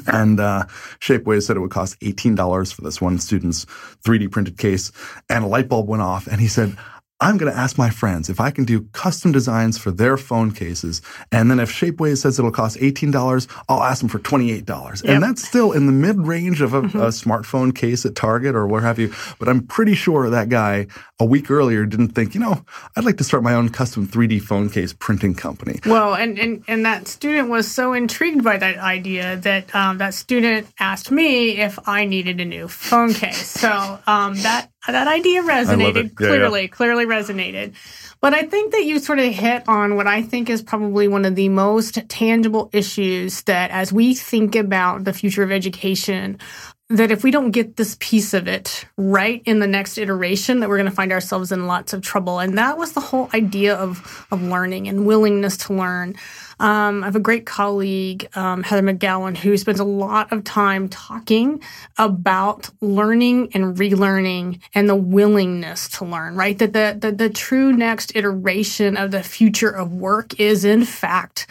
And 0.06 0.38
uh, 0.38 0.66
Shapeways 1.00 1.42
said 1.42 1.56
it 1.56 1.60
would 1.60 1.70
cost 1.70 1.98
$18 2.00 2.72
for 2.72 2.82
this 2.82 3.00
one 3.00 3.18
student's 3.18 3.64
3D 4.04 4.30
printed 4.30 4.56
case. 4.56 4.92
And 5.28 5.44
a 5.44 5.48
light 5.48 5.68
bulb 5.68 5.88
went 5.88 6.02
off, 6.02 6.26
and 6.26 6.40
he 6.40 6.48
said, 6.48 6.76
I'm 7.20 7.36
going 7.36 7.52
to 7.52 7.58
ask 7.58 7.76
my 7.76 7.90
friends 7.90 8.30
if 8.30 8.40
I 8.40 8.50
can 8.50 8.64
do 8.64 8.82
custom 8.92 9.30
designs 9.30 9.76
for 9.76 9.90
their 9.90 10.16
phone 10.16 10.52
cases. 10.52 11.02
And 11.30 11.50
then 11.50 11.60
if 11.60 11.70
Shapeways 11.70 12.18
says 12.18 12.38
it'll 12.38 12.50
cost 12.50 12.78
$18, 12.78 13.46
I'll 13.68 13.82
ask 13.82 14.00
them 14.00 14.08
for 14.08 14.18
$28. 14.18 15.04
Yep. 15.04 15.04
And 15.04 15.22
that's 15.22 15.46
still 15.46 15.72
in 15.72 15.84
the 15.84 15.92
mid 15.92 16.26
range 16.26 16.62
of 16.62 16.72
a, 16.72 16.82
mm-hmm. 16.82 16.98
a, 16.98 17.08
smartphone 17.08 17.74
case 17.74 18.06
at 18.06 18.14
Target 18.14 18.54
or 18.54 18.66
where 18.66 18.80
have 18.80 18.98
you. 18.98 19.12
But 19.38 19.48
I'm 19.48 19.66
pretty 19.66 19.94
sure 19.94 20.30
that 20.30 20.48
guy 20.48 20.86
a 21.18 21.24
week 21.26 21.50
earlier 21.50 21.84
didn't 21.84 22.10
think, 22.10 22.34
you 22.34 22.40
know, 22.40 22.64
I'd 22.96 23.04
like 23.04 23.18
to 23.18 23.24
start 23.24 23.42
my 23.42 23.52
own 23.52 23.68
custom 23.68 24.06
3D 24.06 24.40
phone 24.40 24.70
case 24.70 24.94
printing 24.94 25.34
company. 25.34 25.78
Well, 25.84 26.14
and, 26.14 26.38
and, 26.38 26.64
and 26.66 26.86
that 26.86 27.06
student 27.06 27.50
was 27.50 27.70
so 27.70 27.92
intrigued 27.92 28.42
by 28.42 28.56
that 28.56 28.78
idea 28.78 29.36
that 29.38 29.74
um, 29.74 29.98
that 29.98 30.14
student 30.14 30.68
asked 30.78 31.10
me 31.10 31.58
if 31.58 31.78
I 31.86 32.06
needed 32.06 32.40
a 32.40 32.46
new 32.46 32.68
phone 32.68 33.12
case. 33.12 33.46
So 33.46 33.98
um, 34.06 34.34
that 34.36 34.70
that 34.86 35.08
idea 35.08 35.42
resonated 35.42 36.14
clearly, 36.14 36.62
yeah. 36.62 36.68
clearly 36.68 37.04
resonated. 37.06 37.74
But 38.20 38.34
I 38.34 38.42
think 38.42 38.72
that 38.72 38.84
you 38.84 38.98
sort 38.98 39.18
of 39.18 39.32
hit 39.32 39.68
on 39.68 39.96
what 39.96 40.06
I 40.06 40.22
think 40.22 40.50
is 40.50 40.62
probably 40.62 41.08
one 41.08 41.24
of 41.24 41.34
the 41.34 41.48
most 41.48 41.98
tangible 42.08 42.70
issues 42.72 43.42
that 43.42 43.70
as 43.70 43.92
we 43.92 44.14
think 44.14 44.54
about 44.54 45.04
the 45.04 45.12
future 45.12 45.42
of 45.42 45.52
education, 45.52 46.38
that 46.90 47.12
if 47.12 47.22
we 47.22 47.30
don't 47.30 47.52
get 47.52 47.76
this 47.76 47.96
piece 48.00 48.34
of 48.34 48.48
it 48.48 48.84
right 48.96 49.42
in 49.46 49.60
the 49.60 49.66
next 49.68 49.96
iteration, 49.96 50.58
that 50.58 50.68
we're 50.68 50.76
going 50.76 50.90
to 50.90 50.94
find 50.94 51.12
ourselves 51.12 51.52
in 51.52 51.68
lots 51.68 51.92
of 51.92 52.02
trouble. 52.02 52.40
And 52.40 52.58
that 52.58 52.76
was 52.76 52.92
the 52.92 53.00
whole 53.00 53.30
idea 53.32 53.76
of, 53.76 54.26
of 54.32 54.42
learning 54.42 54.88
and 54.88 55.06
willingness 55.06 55.56
to 55.58 55.72
learn. 55.72 56.16
Um, 56.58 57.04
I 57.04 57.06
have 57.06 57.14
a 57.14 57.20
great 57.20 57.46
colleague, 57.46 58.28
um, 58.36 58.64
Heather 58.64 58.82
McGowan, 58.82 59.36
who 59.36 59.56
spends 59.56 59.78
a 59.78 59.84
lot 59.84 60.32
of 60.32 60.42
time 60.42 60.88
talking 60.88 61.62
about 61.96 62.68
learning 62.80 63.50
and 63.54 63.76
relearning 63.76 64.60
and 64.74 64.88
the 64.88 64.96
willingness 64.96 65.88
to 65.90 66.04
learn, 66.04 66.34
right? 66.34 66.58
That 66.58 66.72
the, 66.72 66.96
the, 66.98 67.12
the 67.12 67.30
true 67.30 67.72
next 67.72 68.16
iteration 68.16 68.96
of 68.96 69.12
the 69.12 69.22
future 69.22 69.70
of 69.70 69.92
work 69.92 70.40
is, 70.40 70.64
in 70.64 70.84
fact, 70.84 71.48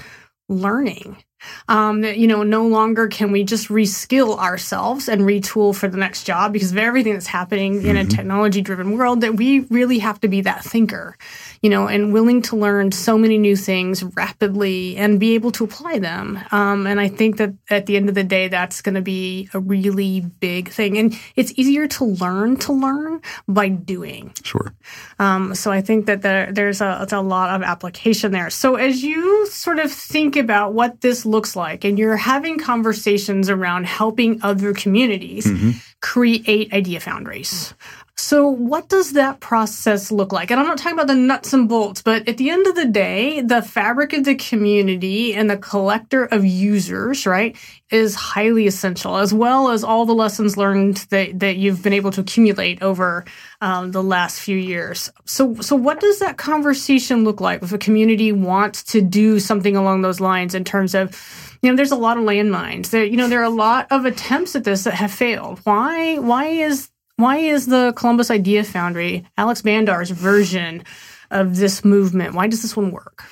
learning. 0.49 1.23
Um, 1.67 2.02
that, 2.02 2.17
you 2.17 2.28
know, 2.28 2.43
no 2.43 2.67
longer 2.67 3.08
can 3.08 3.32
we 3.32 3.43
just 3.43 3.69
reskill 3.69 4.38
ourselves 4.38 5.08
and 5.08 5.21
retool 5.21 5.75
for 5.75 5.88
the 5.88 5.97
next 5.97 6.23
job 6.23 6.54
because 6.54 6.71
of 6.71 6.78
everything 6.78 7.13
that's 7.13 7.28
happening 7.28 7.80
mm-hmm. 7.80 7.88
in 7.88 7.97
a 7.97 8.02
mm-hmm. 8.02 8.10
technology 8.10 8.62
driven 8.62 8.97
world 8.97 9.21
that 9.21 9.36
we 9.36 9.62
really 9.62 9.99
have 9.99 10.19
to 10.21 10.28
be 10.28 10.41
that 10.41 10.63
thinker 10.63 11.15
you 11.62 11.69
know, 11.69 11.88
and 11.88 12.13
willing 12.13 12.41
to 12.41 12.56
learn 12.56 12.91
so 12.91 13.17
many 13.17 13.38
new 13.38 13.56
things 13.56 14.04
rapidly 14.04 14.95
and 14.95 15.19
be 15.19 15.36
able 15.36 15.52
to 15.52 15.65
apply 15.65 15.99
them. 15.99 16.39
Um, 16.52 16.88
and 16.88 17.02
I 17.02 17.10
think 17.10 17.38
that 17.38 17.54
at 17.69 17.86
the 17.86 17.97
end 17.97 18.08
of 18.08 18.15
the 18.15 18.23
day, 18.23 18.47
that's 18.47 18.82
going 18.82 18.95
to 18.95 19.02
be 19.02 19.49
a 19.54 19.60
really 19.60 20.21
big 20.21 20.69
thing. 20.69 20.97
And 20.97 21.19
it's 21.36 21.52
easier 21.58 21.88
to 21.88 22.06
learn 22.06 22.58
to 22.58 22.73
learn 22.73 23.21
by 23.47 23.67
doing. 23.67 24.34
Sure. 24.43 24.73
Um, 25.19 25.54
so 25.54 25.71
I 25.71 25.82
think 25.82 26.06
that 26.06 26.21
there, 26.21 26.52
there's 26.52 26.80
a, 26.80 27.06
a 27.12 27.21
lot 27.21 27.54
of 27.56 27.62
application 27.62 28.32
there. 28.32 28.49
So 28.49 28.75
as 28.75 29.04
you 29.04 29.47
sort 29.47 29.80
of 29.80 29.91
think 29.91 30.38
about 30.38 30.73
what 30.73 31.02
this 31.02 31.25
looks 31.29 31.55
like 31.55 31.83
and 31.83 31.97
you're 31.97 32.17
having 32.17 32.57
conversations 32.59 33.49
around 33.49 33.85
helping 33.85 34.41
other 34.41 34.73
communities 34.73 35.45
mm-hmm. 35.45 35.71
create 36.01 36.73
idea 36.73 36.99
foundries, 36.99 37.73
so, 38.19 38.49
what 38.49 38.89
does 38.89 39.13
that 39.13 39.39
process 39.39 40.12
look 40.12 40.34
like? 40.34 40.51
And 40.51 40.60
I'm 40.60 40.67
not 40.67 40.77
talking 40.77 40.91
about 40.91 41.08
the 41.08 41.15
nuts 41.15 41.53
and 41.53 41.69
bolts, 41.69 42.01
but 42.01 42.27
at 42.27 42.36
the 42.36 42.49
end 42.49 42.67
of 42.67 42.75
the 42.75 42.86
day, 42.86 43.39
the 43.39 43.62
fabric 43.62 44.12
of 44.12 44.25
the 44.25 44.36
community 44.36 45.34
and 45.34 45.49
the 45.49 45.55
collector 45.55 46.25
of 46.25 46.43
users, 46.43 47.25
right, 47.25 47.55
is 47.89 48.15
highly 48.15 48.67
essential, 48.67 49.15
as 49.15 49.34
well 49.34 49.69
as 49.69 49.86
all 49.86 50.05
the 50.05 50.13
lessons 50.13 50.58
learned 50.58 50.97
that, 51.12 51.39
that 51.39 51.55
you've 51.55 51.82
been 51.82 51.93
able 51.93 52.12
to 52.12 52.19
accumulate 52.19 52.84
over 52.84 53.23
um, 53.62 53.91
the 53.91 54.03
last 54.03 54.41
few 54.41 54.58
years. 54.58 55.10
So, 55.23 55.55
so 55.55 55.77
what 55.77 56.01
does 56.01 56.19
that 56.19 56.38
conversation 56.38 57.23
look 57.23 57.39
like 57.39 57.63
if 57.63 57.71
a 57.71 57.77
community 57.77 58.34
wants 58.34 58.84
to 58.91 58.99
do 58.99 59.39
something 59.39 59.77
along 59.77 60.01
those 60.01 60.19
lines 60.19 60.53
in 60.53 60.65
terms 60.65 60.93
of 60.93 61.15
you 61.62 61.69
know, 61.69 61.75
there's 61.75 61.91
a 61.91 61.97
lot 61.97 62.17
of 62.17 62.23
landmines. 62.23 62.89
There, 62.89 63.03
you 63.03 63.17
know, 63.17 63.27
there 63.27 63.41
are 63.41 63.43
a 63.43 63.49
lot 63.49 63.88
of 63.91 64.05
attempts 64.05 64.55
at 64.55 64.63
this 64.63 64.86
that 64.86 64.93
have 64.93 65.12
failed. 65.12 65.60
Why? 65.65 66.17
Why 66.17 66.45
is 66.45 66.89
why 67.19 67.38
is 67.38 67.65
the 67.65 67.91
Columbus 67.97 68.32
Idea 68.32 68.63
Foundry, 68.63 69.25
Alex 69.38 69.62
Bandar's 69.62 70.10
version 70.10 70.84
of 71.32 71.58
this 71.58 71.84
movement, 71.84 72.34
why 72.34 72.47
does 72.47 72.62
this 72.62 72.77
one 72.77 72.91
work? 72.91 73.25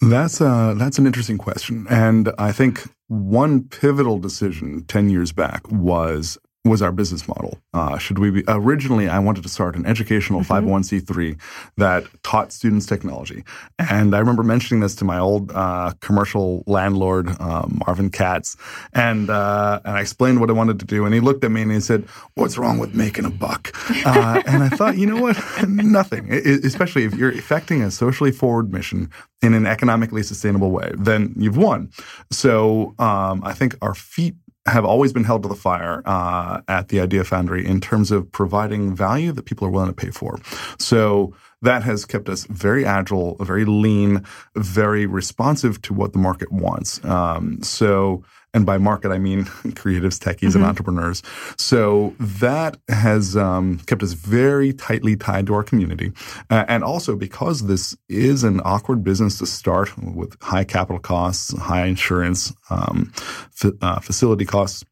That's 0.00 0.40
a, 0.40 0.74
that's 0.76 0.98
an 0.98 1.06
interesting 1.06 1.36
question. 1.36 1.86
And 1.90 2.32
I 2.38 2.50
think 2.52 2.84
one 3.08 3.64
pivotal 3.64 4.18
decision 4.18 4.84
10 4.84 5.10
years 5.10 5.32
back 5.32 5.70
was 5.70 6.38
was 6.68 6.82
our 6.82 6.92
business 6.92 7.26
model. 7.26 7.58
Uh, 7.74 7.98
should 7.98 8.18
we 8.18 8.30
be 8.30 8.44
originally? 8.48 9.08
I 9.08 9.18
wanted 9.18 9.42
to 9.42 9.48
start 9.48 9.76
an 9.76 9.86
educational 9.86 10.40
mm-hmm. 10.40 10.68
501c3 10.68 11.38
that 11.76 12.04
taught 12.22 12.52
students 12.52 12.86
technology, 12.86 13.44
and 13.78 14.14
I 14.14 14.18
remember 14.18 14.42
mentioning 14.42 14.80
this 14.80 14.94
to 14.96 15.04
my 15.04 15.18
old 15.18 15.52
uh, 15.52 15.92
commercial 16.00 16.64
landlord 16.66 17.28
uh, 17.40 17.66
Marvin 17.86 18.10
Katz, 18.10 18.56
and 18.92 19.30
uh, 19.30 19.80
and 19.84 19.96
I 19.96 20.00
explained 20.00 20.40
what 20.40 20.50
I 20.50 20.52
wanted 20.52 20.78
to 20.80 20.86
do, 20.86 21.04
and 21.04 21.14
he 21.14 21.20
looked 21.20 21.44
at 21.44 21.50
me 21.50 21.62
and 21.62 21.72
he 21.72 21.80
said, 21.80 22.04
"What's 22.34 22.58
wrong 22.58 22.78
with 22.78 22.94
making 22.94 23.24
a 23.24 23.30
buck?" 23.30 23.72
Uh, 24.04 24.42
and 24.46 24.62
I 24.62 24.68
thought, 24.68 24.96
you 24.98 25.06
know 25.06 25.20
what? 25.20 25.36
Nothing. 25.68 26.26
It, 26.28 26.64
especially 26.64 27.04
if 27.04 27.14
you're 27.14 27.32
effecting 27.32 27.82
a 27.82 27.90
socially 27.90 28.32
forward 28.32 28.72
mission 28.72 29.10
in 29.42 29.54
an 29.54 29.66
economically 29.66 30.22
sustainable 30.22 30.70
way, 30.70 30.92
then 30.96 31.34
you've 31.36 31.56
won. 31.56 31.90
So 32.30 32.94
um, 32.98 33.42
I 33.44 33.52
think 33.52 33.76
our 33.80 33.94
feet 33.94 34.34
have 34.70 34.84
always 34.84 35.12
been 35.12 35.24
held 35.24 35.42
to 35.42 35.48
the 35.48 35.54
fire 35.54 36.02
uh, 36.04 36.60
at 36.68 36.88
the 36.88 37.00
Idea 37.00 37.24
Foundry 37.24 37.66
in 37.66 37.80
terms 37.80 38.10
of 38.10 38.30
providing 38.32 38.94
value 38.94 39.32
that 39.32 39.44
people 39.44 39.66
are 39.66 39.70
willing 39.70 39.88
to 39.88 39.94
pay 39.94 40.10
for. 40.10 40.38
So 40.78 41.34
that 41.62 41.82
has 41.82 42.04
kept 42.04 42.28
us 42.28 42.44
very 42.44 42.84
agile, 42.84 43.36
very 43.40 43.64
lean, 43.64 44.24
very 44.54 45.06
responsive 45.06 45.82
to 45.82 45.94
what 45.94 46.12
the 46.12 46.18
market 46.18 46.52
wants. 46.52 47.04
Um, 47.04 47.62
so 47.62 48.22
and 48.54 48.64
by 48.64 48.78
market, 48.78 49.10
I 49.10 49.18
mean 49.18 49.44
creatives, 49.74 50.18
techies, 50.18 50.48
mm-hmm. 50.48 50.58
and 50.58 50.66
entrepreneurs. 50.66 51.22
So 51.56 52.14
that 52.18 52.78
has 52.88 53.36
um, 53.36 53.78
kept 53.86 54.02
us 54.02 54.12
very 54.12 54.72
tightly 54.72 55.16
tied 55.16 55.46
to 55.48 55.54
our 55.54 55.62
community. 55.62 56.12
Uh, 56.50 56.64
and 56.68 56.82
also 56.82 57.14
because 57.14 57.66
this 57.66 57.96
is 58.08 58.44
an 58.44 58.60
awkward 58.64 59.04
business 59.04 59.38
to 59.38 59.46
start 59.46 59.96
with 59.98 60.40
high 60.42 60.64
capital 60.64 61.00
costs, 61.00 61.56
high 61.58 61.86
insurance, 61.86 62.52
um, 62.70 63.12
f- 63.62 63.72
uh, 63.82 64.00
facility 64.00 64.44
costs, 64.44 64.84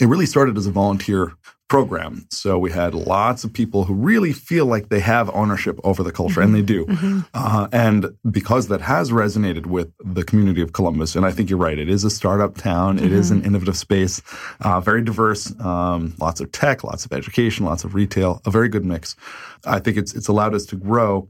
it 0.00 0.06
really 0.06 0.26
started 0.26 0.56
as 0.56 0.66
a 0.66 0.72
volunteer 0.72 1.32
program. 1.72 2.26
So 2.30 2.58
we 2.58 2.70
had 2.70 2.94
lots 2.94 3.44
of 3.44 3.52
people 3.54 3.84
who 3.84 3.94
really 3.94 4.34
feel 4.34 4.66
like 4.66 4.90
they 4.90 5.00
have 5.00 5.30
ownership 5.34 5.80
over 5.84 6.02
the 6.02 6.12
culture, 6.12 6.42
mm-hmm. 6.42 6.54
and 6.54 6.54
they 6.54 6.60
do. 6.60 6.84
Mm-hmm. 6.84 7.20
Uh, 7.32 7.66
and 7.72 8.14
because 8.30 8.68
that 8.68 8.82
has 8.82 9.10
resonated 9.10 9.64
with 9.64 9.90
the 10.04 10.22
community 10.22 10.60
of 10.60 10.74
Columbus, 10.74 11.16
and 11.16 11.24
I 11.24 11.30
think 11.30 11.48
you're 11.48 11.58
right, 11.58 11.78
it 11.78 11.88
is 11.88 12.04
a 12.04 12.10
startup 12.10 12.58
town, 12.58 12.96
mm-hmm. 12.96 13.06
it 13.06 13.12
is 13.12 13.30
an 13.30 13.38
mm-hmm. 13.38 13.46
innovative 13.46 13.78
space, 13.78 14.20
uh, 14.60 14.82
very 14.82 15.02
diverse, 15.02 15.58
um, 15.60 16.14
lots 16.20 16.42
of 16.42 16.52
tech, 16.52 16.84
lots 16.84 17.06
of 17.06 17.12
education, 17.14 17.64
lots 17.64 17.84
of 17.84 17.94
retail, 17.94 18.42
a 18.44 18.50
very 18.50 18.68
good 18.68 18.84
mix. 18.84 19.16
I 19.64 19.78
think 19.78 19.96
it's 19.96 20.12
it's 20.12 20.28
allowed 20.28 20.54
us 20.54 20.66
to 20.66 20.76
grow 20.76 21.26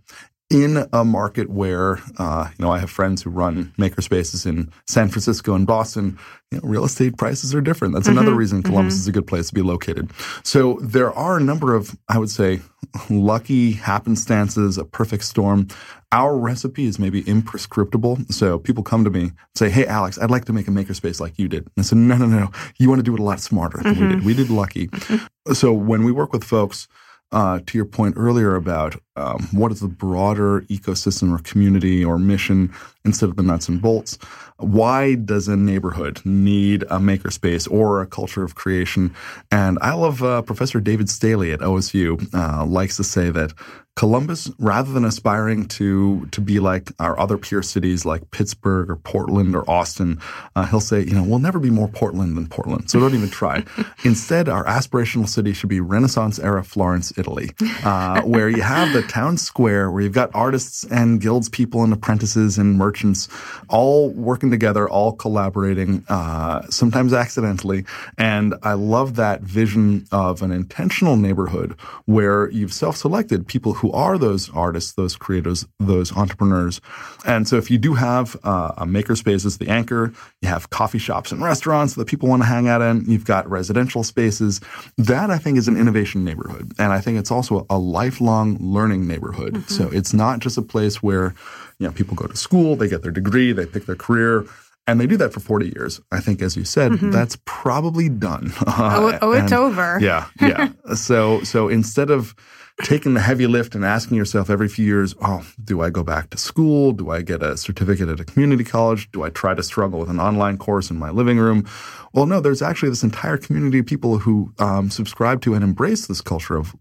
in 0.53 0.87
a 0.93 1.05
market 1.05 1.49
where 1.51 1.99
uh, 2.19 2.49
you 2.59 2.65
know 2.65 2.71
I 2.71 2.79
have 2.79 2.91
friends 2.91 3.23
who 3.23 3.31
run 3.31 3.73
makerspaces 3.79 4.47
in 4.47 4.71
San 4.87 5.09
Francisco 5.09 5.55
and 5.55 5.67
Boston, 5.67 6.19
you 6.51 6.59
know, 6.59 6.69
real 6.69 6.85
estate 6.85 7.17
prices 7.17 7.55
are 7.55 7.62
different. 7.62 7.95
That's 7.95 8.07
mm-hmm, 8.07 8.19
another 8.19 8.37
reason 8.37 8.62
Columbus 8.62 8.95
mm-hmm. 8.95 9.01
is 9.01 9.09
a 9.09 9.12
good 9.12 9.27
place 9.27 9.49
to 9.49 9.55
be 9.55 9.62
located. 9.62 10.11
So 10.45 10.79
there 10.83 11.11
are 11.12 11.38
a 11.38 11.41
number 11.41 11.75
of, 11.75 11.97
I 12.09 12.19
would 12.19 12.31
say, 12.31 12.61
lucky 13.09 13.73
happenstances, 13.73 14.77
a 14.77 14.85
perfect 14.85 15.25
storm. 15.25 15.69
Our 16.12 16.37
recipe 16.37 16.85
is 16.85 16.99
maybe 16.99 17.23
imprescriptible. 17.23 18.31
So 18.31 18.59
people 18.59 18.83
come 18.83 19.05
to 19.05 19.11
me 19.11 19.21
and 19.21 19.33
say, 19.55 19.71
Hey, 19.71 19.87
Alex, 19.87 20.19
I'd 20.19 20.31
like 20.31 20.45
to 20.45 20.53
make 20.53 20.69
a 20.69 20.71
makerspace 20.71 21.19
like 21.19 21.38
you 21.38 21.49
did. 21.49 21.62
And 21.62 21.73
I 21.79 21.83
said, 21.83 21.99
No, 21.99 22.17
no, 22.19 22.27
no. 22.27 22.51
You 22.77 22.91
want 22.91 22.99
to 22.99 23.03
do 23.03 23.15
it 23.15 23.21
a 23.21 23.25
lot 23.25 23.41
smarter 23.41 23.79
than 23.83 23.95
mm-hmm. 23.95 24.09
we 24.09 24.15
did. 24.15 24.25
We 24.25 24.35
did 24.35 24.51
lucky. 24.51 24.88
Mm-hmm. 24.88 25.55
So 25.55 25.73
when 25.73 26.05
we 26.05 26.12
work 26.12 26.35
with 26.35 26.45
folks, 26.45 26.87
uh, 27.33 27.61
to 27.66 27.79
your 27.79 27.85
point 27.85 28.14
earlier 28.16 28.55
about 28.55 28.97
um, 29.16 29.49
what 29.53 29.73
is 29.73 29.81
the 29.81 29.88
broader 29.88 30.62
ecosystem 30.62 31.35
or 31.35 31.42
community 31.42 32.05
or 32.05 32.18
mission 32.18 32.73
instead 33.05 33.29
of 33.29 33.37
the 33.37 33.42
nuts 33.42 33.68
and 33.68 33.83
bolts, 33.83 34.18
why 34.59 35.14
does 35.16 35.49
a 35.49 35.57
neighborhood 35.57 36.21
need 36.25 36.83
a 36.85 36.99
makerspace 36.99 37.71
or 37.71 38.01
a 38.01 38.07
culture 38.07 38.45
of 38.45 38.55
creation? 38.55 39.14
And 39.51 39.79
I 39.81 39.95
love 39.95 40.23
uh, 40.23 40.42
Professor 40.42 40.81
David 40.81 41.11
Staley 41.11 41.53
at 41.53 41.61
OSU 41.61 42.33
uh, 42.35 42.64
likes 42.64 42.97
to 42.99 43.05
say 43.05 43.31
that 43.31 43.53
Columbus, 43.94 44.50
rather 44.59 44.90
than 44.90 45.05
aspiring 45.05 45.68
to 45.68 46.26
to 46.33 46.40
be 46.40 46.61
like 46.61 46.90
our 46.98 47.18
other 47.20 47.37
peer 47.37 47.62
cities 47.62 48.07
like 48.07 48.31
Pittsburgh 48.31 48.88
or 48.88 48.96
Portland 48.96 49.55
or 49.55 49.68
Austin, 49.70 50.18
uh, 50.57 50.64
he'll 50.66 50.81
say, 50.81 51.02
you 51.02 51.12
know, 51.12 51.22
we'll 51.22 51.38
never 51.38 51.59
be 51.59 51.68
more 51.68 51.88
Portland 51.88 52.35
than 52.35 52.46
Portland, 52.46 52.90
so 52.90 52.98
don't 52.98 53.14
even 53.14 53.28
try. 53.28 53.62
Instead, 54.05 54.48
our 54.48 54.64
aspirational 54.64 55.28
city 55.28 55.52
should 55.52 55.68
be 55.68 55.78
Renaissance 55.78 56.38
era 56.38 56.64
Florence, 56.64 57.12
Italy, 57.18 57.50
uh, 57.85 58.22
where 58.22 58.48
you 58.48 58.62
have 58.62 58.94
the 58.94 59.02
town 59.02 59.37
square 59.37 59.90
where 59.90 60.02
you've 60.02 60.14
got 60.14 60.31
artists 60.33 60.85
and 60.85 61.20
guilds 61.20 61.50
people 61.50 61.85
and 61.85 61.92
apprentices 61.92 62.57
and 62.57 62.78
merchants 62.78 63.28
all 63.68 64.09
working 64.11 64.50
together, 64.50 64.88
all 64.88 65.12
collaborating, 65.12 66.02
uh, 66.09 66.62
sometimes 66.70 67.12
accidentally. 67.12 67.85
And 68.16 68.55
I 68.62 68.72
love 68.72 69.16
that 69.16 69.42
vision 69.42 70.07
of 70.11 70.40
an 70.40 70.50
intentional 70.50 71.16
neighborhood 71.16 71.78
where 72.07 72.48
you've 72.50 72.72
self-selected 72.72 73.46
people 73.46 73.74
who 73.83 73.90
are 73.90 74.16
those 74.16 74.49
artists, 74.51 74.92
those 74.92 75.16
creators, 75.16 75.66
those 75.81 76.16
entrepreneurs. 76.16 76.81
And 77.27 77.49
so 77.49 77.57
if 77.57 77.68
you 77.68 77.79
do 77.79 77.95
have 77.95 78.37
uh, 78.45 78.71
a 78.77 78.87
makerspace 78.87 79.45
as 79.45 79.59
the 79.59 79.68
anchor, 79.68 80.14
you 80.40 80.49
have 80.49 80.71
coffee 80.71 81.01
shops 81.01 81.33
and 81.33 81.42
restaurants 81.42 81.95
that 81.97 82.07
people 82.07 82.29
want 82.29 82.42
to 82.42 82.47
hang 82.47 82.68
out 82.68 82.81
in, 82.81 83.05
you've 83.11 83.25
got 83.25 83.51
residential 83.51 84.05
spaces, 84.05 84.61
that 84.99 85.31
I 85.31 85.38
think 85.38 85.59
is 85.59 85.66
an 85.66 85.77
innovation 85.77 86.25
neighborhood. 86.25 86.71
And 86.79 86.92
I 86.92 87.01
think 87.01 87.18
it's 87.18 87.33
also 87.33 87.66
a 87.68 87.77
lifelong 87.77 88.57
learning 88.61 89.09
neighborhood. 89.09 89.55
Mm-hmm. 89.55 89.75
So 89.75 89.90
it's 89.90 90.14
not 90.14 90.38
just 90.38 90.57
a 90.57 90.62
place 90.62 91.03
where 91.03 91.35
you 91.81 91.88
know, 91.88 91.92
people 91.92 92.14
go 92.14 92.29
to 92.29 92.37
school, 92.37 92.77
they 92.77 92.88
get 92.88 93.03
their 93.03 93.11
degree, 93.11 93.51
they 93.51 93.66
pick 93.66 93.87
their 93.87 93.97
career, 93.97 94.47
and 94.87 95.01
they 95.01 95.09
do 95.09 95.16
that 95.16 95.33
for 95.33 95.40
40 95.40 95.73
years. 95.75 96.01
I 96.12 96.21
think, 96.21 96.40
as 96.40 96.57
you 96.57 96.64
said, 96.64 96.92
mm-hmm. 96.92 97.11
that's 97.11 97.37
probably 97.45 98.09
done. 98.09 98.53
oh, 98.68 99.18
oh, 99.21 99.33
it's 99.33 99.51
over. 99.51 99.99
Yeah, 100.01 100.29
yeah. 100.40 100.68
so, 100.95 101.42
so 101.42 101.66
instead 101.66 102.11
of 102.11 102.37
taking 102.83 103.14
the 103.14 103.21
heavy 103.21 103.47
lift 103.47 103.75
and 103.75 103.85
asking 103.85 104.16
yourself 104.16 104.51
every 104.51 104.68
few 104.68 104.85
years, 104.85 105.14
oh, 105.23 105.47
do 105.62 105.81
I 105.81 105.90
go 105.90 106.03
back 106.03 106.31
to 106.31 106.38
school? 106.38 106.92
Do 106.92 107.11
I 107.11 107.23
get 107.23 107.42
a 107.42 107.57
certificate 107.57 108.09
at 108.09 108.21
a 108.21 108.25
community 108.25 108.64
college? 108.64 109.11
Do 109.12 109.23
I 109.23 109.31
try 109.31 109.55
to 109.55 109.62
struggle 109.62 110.01
with 110.01 110.11
an 110.11 110.21
online 110.21 110.59
course 110.59 110.90
in 110.90 110.99
my 110.99 111.11
living 111.11 111.38
room? 111.38 111.66
Well, 112.12 112.27
no, 112.27 112.40
there's 112.40 112.62
actually 112.62 112.90
this 112.90 113.03
entire 113.03 113.38
community 113.38 113.79
of 113.79 113.87
people 113.87 114.18
who 114.18 114.53
um, 114.59 114.90
subscribe 114.90 115.40
to 115.42 115.55
and 115.55 115.64
embrace 115.64 116.07
this 116.07 116.21
culture 116.21 116.57
of 116.57 116.75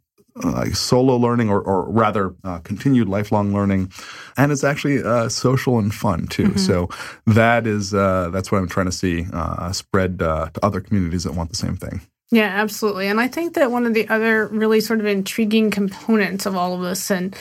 uh, 0.43 0.65
solo 0.71 1.15
learning 1.17 1.49
or, 1.49 1.61
or 1.61 1.89
rather 1.91 2.33
uh, 2.43 2.59
continued 2.59 3.09
lifelong 3.09 3.53
learning 3.53 3.91
and 4.37 4.51
it's 4.51 4.63
actually 4.63 5.03
uh, 5.03 5.27
social 5.27 5.77
and 5.77 5.93
fun 5.93 6.25
too 6.27 6.43
mm-hmm. 6.43 6.57
so 6.57 6.87
that 7.27 7.67
is 7.67 7.93
uh, 7.93 8.29
that's 8.31 8.49
what 8.49 8.59
i'm 8.59 8.67
trying 8.67 8.85
to 8.85 8.93
see 8.93 9.25
uh, 9.33 9.71
spread 9.73 10.21
uh, 10.21 10.49
to 10.53 10.65
other 10.65 10.79
communities 10.79 11.25
that 11.25 11.33
want 11.33 11.49
the 11.49 11.55
same 11.57 11.75
thing 11.75 11.99
yeah, 12.31 12.47
absolutely. 12.47 13.07
And 13.07 13.19
I 13.19 13.27
think 13.27 13.55
that 13.55 13.71
one 13.71 13.85
of 13.85 13.93
the 13.93 14.07
other 14.09 14.47
really 14.47 14.79
sort 14.79 15.01
of 15.01 15.05
intriguing 15.05 15.69
components 15.71 16.45
of 16.45 16.55
all 16.55 16.73
of 16.75 16.81
this, 16.81 17.11
and, 17.11 17.35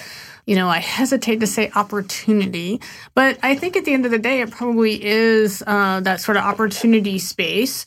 you 0.47 0.57
know, 0.57 0.69
I 0.69 0.79
hesitate 0.79 1.41
to 1.41 1.47
say 1.47 1.71
opportunity, 1.77 2.81
but 3.15 3.39
I 3.43 3.55
think 3.55 3.77
at 3.77 3.85
the 3.85 3.95
end 3.95 4.05
of 4.05 4.11
the 4.11 4.19
day, 4.19 4.41
it 4.41 4.51
probably 4.51 5.03
is 5.05 5.63
uh, 5.67 6.01
that 6.01 6.21
sort 6.21 6.37
of 6.37 6.45
opportunity 6.45 7.21
space 7.21 7.87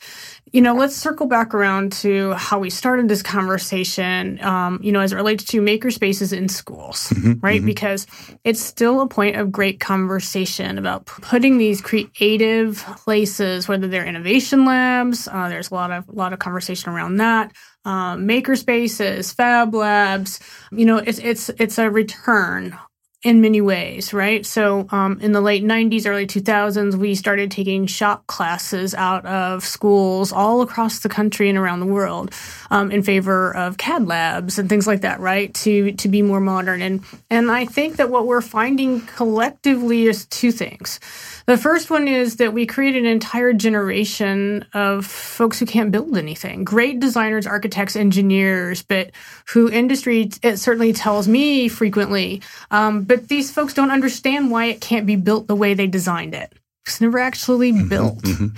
you 0.54 0.60
know, 0.60 0.72
let's 0.72 0.94
circle 0.94 1.26
back 1.26 1.52
around 1.52 1.90
to 1.90 2.32
how 2.34 2.60
we 2.60 2.70
started 2.70 3.08
this 3.08 3.24
conversation, 3.24 4.40
um, 4.44 4.78
you 4.84 4.92
know, 4.92 5.00
as 5.00 5.12
it 5.12 5.16
relates 5.16 5.42
to 5.42 5.60
makerspaces 5.60 6.32
in 6.32 6.48
schools, 6.48 7.08
mm-hmm, 7.08 7.40
right? 7.44 7.56
Mm-hmm. 7.56 7.66
Because 7.66 8.06
it's 8.44 8.60
still 8.60 9.00
a 9.00 9.08
point 9.08 9.34
of 9.34 9.50
great 9.50 9.80
conversation 9.80 10.78
about 10.78 11.06
putting 11.06 11.58
these 11.58 11.80
creative 11.80 12.84
places, 12.98 13.66
whether 13.66 13.88
they're 13.88 14.06
innovation 14.06 14.64
labs, 14.64 15.26
uh, 15.26 15.48
there's 15.48 15.72
a 15.72 15.74
lot 15.74 15.90
of, 15.90 16.08
a 16.08 16.12
lot 16.12 16.32
of 16.32 16.38
conversation 16.38 16.92
around 16.92 17.16
that. 17.16 17.50
Um, 17.84 18.24
maker 18.24 18.54
spaces, 18.54 19.32
fab 19.32 19.74
labs, 19.74 20.38
you 20.70 20.86
know, 20.86 20.98
it's, 20.98 21.18
it's, 21.18 21.48
it's 21.58 21.78
a 21.78 21.90
return 21.90 22.78
in 23.24 23.40
many 23.40 23.62
ways, 23.62 24.12
right? 24.12 24.44
So, 24.44 24.86
um, 24.90 25.18
in 25.20 25.32
the 25.32 25.40
late 25.40 25.64
90s, 25.64 26.06
early 26.06 26.26
2000s, 26.26 26.94
we 26.94 27.14
started 27.14 27.50
taking 27.50 27.86
shop 27.86 28.26
classes 28.26 28.94
out 28.94 29.24
of 29.24 29.64
schools 29.64 30.30
all 30.30 30.60
across 30.60 31.00
the 31.00 31.08
country 31.08 31.48
and 31.48 31.56
around 31.56 31.80
the 31.80 31.86
world 31.86 32.32
um, 32.70 32.90
in 32.90 33.02
favor 33.02 33.56
of 33.56 33.78
CAD 33.78 34.06
labs 34.06 34.58
and 34.58 34.68
things 34.68 34.86
like 34.86 35.00
that, 35.00 35.20
right? 35.20 35.52
To 35.54 35.92
to 35.92 36.08
be 36.08 36.20
more 36.20 36.40
modern. 36.40 36.82
And 36.82 37.02
and 37.30 37.50
I 37.50 37.64
think 37.64 37.96
that 37.96 38.10
what 38.10 38.26
we're 38.26 38.42
finding 38.42 39.00
collectively 39.00 40.06
is 40.06 40.26
two 40.26 40.52
things. 40.52 41.00
The 41.46 41.58
first 41.58 41.90
one 41.90 42.08
is 42.08 42.36
that 42.36 42.54
we 42.54 42.64
create 42.64 42.96
an 42.96 43.04
entire 43.04 43.52
generation 43.52 44.64
of 44.72 45.04
folks 45.04 45.58
who 45.58 45.66
can't 45.66 45.90
build 45.90 46.16
anything. 46.16 46.64
Great 46.64 47.00
designers, 47.00 47.46
architects, 47.46 47.96
engineers, 47.96 48.82
but 48.82 49.10
who 49.48 49.70
industry 49.70 50.30
it 50.42 50.58
certainly 50.58 50.92
tells 50.92 51.28
me 51.28 51.68
frequently. 51.68 52.40
Um, 52.70 53.02
but 53.02 53.28
these 53.28 53.52
folks 53.52 53.74
don't 53.74 53.90
understand 53.90 54.50
why 54.50 54.66
it 54.66 54.80
can't 54.80 55.06
be 55.06 55.16
built 55.16 55.46
the 55.46 55.56
way 55.56 55.74
they 55.74 55.86
designed 55.86 56.34
it. 56.34 56.52
It's 56.86 57.00
never 57.00 57.18
actually 57.18 57.72
mm-hmm, 57.72 57.88
built. 57.88 58.22
Mm-hmm. 58.22 58.56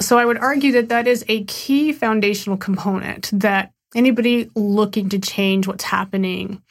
So 0.00 0.18
I 0.18 0.24
would 0.24 0.38
argue 0.38 0.72
that 0.72 0.88
that 0.88 1.06
is 1.06 1.24
a 1.28 1.44
key 1.44 1.92
foundational 1.92 2.56
component 2.56 3.30
that 3.32 3.72
anybody 3.94 4.50
looking 4.54 5.10
to 5.10 5.18
change 5.18 5.66
what's 5.66 5.84
happening 5.84 6.62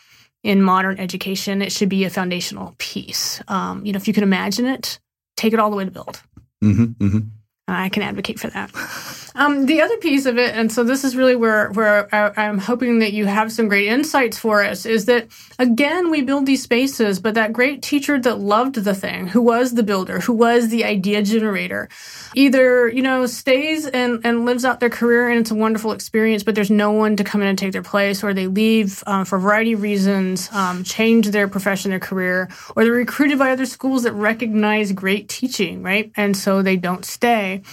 in 0.44 0.62
modern 0.62 1.00
education, 1.00 1.62
it 1.62 1.72
should 1.72 1.90
be 1.90 2.04
a 2.04 2.10
foundational 2.10 2.74
piece. 2.80 3.42
Um, 3.48 3.86
you 3.86 3.94
know, 3.94 3.98
if 3.98 4.08
you 4.08 4.14
can 4.14 4.24
imagine 4.24 4.66
it, 4.66 5.00
take 5.42 5.54
it 5.54 5.60
all 5.60 5.72
the 5.72 5.76
way 5.76 5.86
to 5.86 5.92
build. 5.92 6.22
Mm-hmm, 6.64 7.04
mm-hmm. 7.04 7.20
I 7.68 7.90
can 7.90 8.04
advocate 8.04 8.40
for 8.40 8.50
that. 8.50 8.70
Um, 9.42 9.66
the 9.66 9.82
other 9.82 9.98
piece 9.98 10.28
of 10.28 10.38
it, 10.38 10.54
and 10.54 10.72
so 10.72 10.84
this 10.84 11.04
is 11.04 11.16
really 11.16 11.36
where 11.36 11.72
where 11.72 12.08
I, 12.14 12.46
I'm 12.46 12.60
hoping 12.60 13.00
that 13.00 13.12
you 13.12 13.26
have 13.26 13.52
some 13.52 13.68
great 13.68 13.88
insights 13.88 14.38
for 14.38 14.64
us, 14.64 14.86
is 14.86 15.06
that 15.06 15.30
again 15.58 16.12
we 16.12 16.22
build 16.22 16.46
these 16.46 16.62
spaces, 16.62 17.20
but 17.20 17.34
that 17.34 17.52
great 17.52 17.82
teacher 17.82 18.20
that 18.20 18.38
loved 18.40 18.76
the 18.76 18.94
thing, 18.94 19.30
who 19.30 19.42
was 19.42 19.74
the 19.74 19.82
builder, 19.82 20.20
who 20.20 20.34
was 20.34 20.70
the 20.70 20.86
idea 20.86 21.24
generator, 21.24 21.90
either 22.36 22.88
you 22.90 23.02
know 23.02 23.26
stays 23.26 23.88
and 23.88 24.24
and 24.24 24.46
lives 24.46 24.64
out 24.64 24.80
their 24.80 24.92
career 24.92 25.28
and 25.28 25.40
it's 25.40 25.50
a 25.50 25.56
wonderful 25.56 25.92
experience, 25.92 26.44
but 26.44 26.54
there's 26.54 26.70
no 26.70 26.92
one 26.92 27.16
to 27.16 27.24
come 27.24 27.42
in 27.42 27.48
and 27.48 27.58
take 27.58 27.72
their 27.72 27.82
place, 27.82 28.24
or 28.24 28.36
they 28.36 28.46
leave 28.46 29.04
um, 29.08 29.26
for 29.26 29.38
a 29.38 29.42
variety 29.42 29.74
of 29.74 29.82
reasons, 29.82 30.52
um, 30.52 30.84
change 30.84 31.32
their 31.32 31.48
profession, 31.48 31.90
their 31.90 32.00
career, 32.00 32.48
or 32.76 32.84
they're 32.84 32.94
recruited 32.94 33.40
by 33.40 33.50
other 33.50 33.66
schools 33.66 34.04
that 34.04 34.14
recognize 34.14 34.92
great 34.92 35.28
teaching, 35.30 35.82
right, 35.82 36.12
and 36.16 36.38
so 36.38 36.62
they 36.62 36.78
don't 36.78 37.06
stay. 37.06 37.64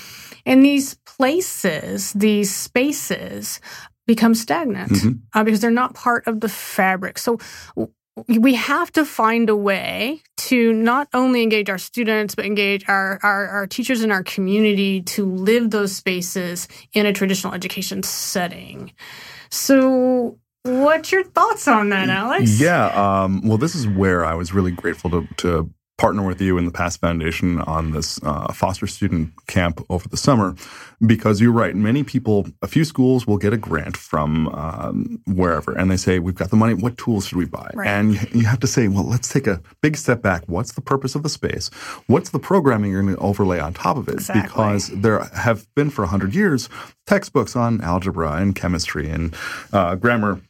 And 0.46 0.64
these 0.64 0.94
places, 1.06 2.12
these 2.12 2.54
spaces 2.54 3.60
become 4.06 4.34
stagnant 4.34 4.92
mm-hmm. 4.92 5.12
uh, 5.34 5.44
because 5.44 5.60
they're 5.60 5.70
not 5.70 5.94
part 5.94 6.26
of 6.26 6.40
the 6.40 6.48
fabric. 6.48 7.18
So 7.18 7.38
we 8.26 8.54
have 8.54 8.90
to 8.92 9.04
find 9.04 9.48
a 9.48 9.56
way 9.56 10.22
to 10.36 10.72
not 10.72 11.08
only 11.14 11.42
engage 11.42 11.70
our 11.70 11.78
students, 11.78 12.34
but 12.34 12.44
engage 12.44 12.88
our, 12.88 13.20
our, 13.22 13.46
our, 13.48 13.66
teachers 13.66 14.02
in 14.02 14.10
our 14.10 14.22
community 14.22 15.02
to 15.02 15.26
live 15.26 15.70
those 15.70 15.94
spaces 15.94 16.68
in 16.94 17.06
a 17.06 17.12
traditional 17.12 17.52
education 17.54 18.02
setting. 18.02 18.92
So, 19.50 20.38
what's 20.62 21.12
your 21.12 21.24
thoughts 21.24 21.68
on 21.68 21.90
that, 21.90 22.08
Alex? 22.08 22.60
Yeah. 22.60 22.86
Um, 22.86 23.46
well, 23.46 23.58
this 23.58 23.74
is 23.74 23.86
where 23.86 24.24
I 24.24 24.34
was 24.34 24.52
really 24.52 24.72
grateful 24.72 25.10
to, 25.10 25.28
to 25.38 25.70
partner 25.98 26.24
with 26.24 26.40
you 26.40 26.56
in 26.56 26.64
the 26.64 26.70
PAST 26.70 27.00
Foundation 27.00 27.60
on 27.62 27.90
this 27.90 28.20
uh, 28.22 28.52
foster 28.52 28.86
student 28.86 29.32
camp 29.48 29.84
over 29.90 30.08
the 30.08 30.16
summer 30.16 30.54
because 31.04 31.40
you're 31.40 31.52
right. 31.52 31.74
Many 31.74 32.04
people, 32.04 32.46
a 32.62 32.68
few 32.68 32.84
schools 32.84 33.26
will 33.26 33.36
get 33.36 33.52
a 33.52 33.56
grant 33.56 33.96
from 33.96 34.48
um, 34.48 35.20
wherever 35.26 35.76
and 35.76 35.90
they 35.90 35.96
say, 35.96 36.20
We've 36.20 36.36
got 36.36 36.50
the 36.50 36.56
money. 36.56 36.74
What 36.74 36.96
tools 36.96 37.26
should 37.26 37.38
we 37.38 37.46
buy? 37.46 37.70
Right. 37.74 37.88
And 37.88 38.34
you, 38.34 38.46
have 38.46 38.60
to 38.60 38.66
say, 38.66 38.86
Well, 38.88 39.04
let's 39.04 39.28
take 39.28 39.46
a 39.46 39.60
big 39.82 39.96
step 39.96 40.22
back. 40.22 40.44
What's 40.46 40.72
the 40.72 40.80
purpose 40.80 41.14
of 41.14 41.24
the 41.24 41.28
space? 41.28 41.68
What's 42.06 42.30
the 42.30 42.38
programming 42.38 42.92
you're 42.92 43.02
going 43.02 43.16
to 43.16 43.20
overlay 43.20 43.58
on 43.58 43.74
top 43.74 43.96
of 43.96 44.08
it? 44.08 44.14
Exactly. 44.14 44.42
Because 44.42 44.88
there 44.88 45.24
have 45.34 45.66
been 45.74 45.90
for 45.90 46.02
100 46.02 46.34
years 46.34 46.68
textbooks 47.06 47.56
on 47.56 47.80
algebra 47.80 48.32
and 48.32 48.54
chemistry 48.54 49.08
and 49.08 49.34
uh, 49.72 49.96
grammar 49.96 50.40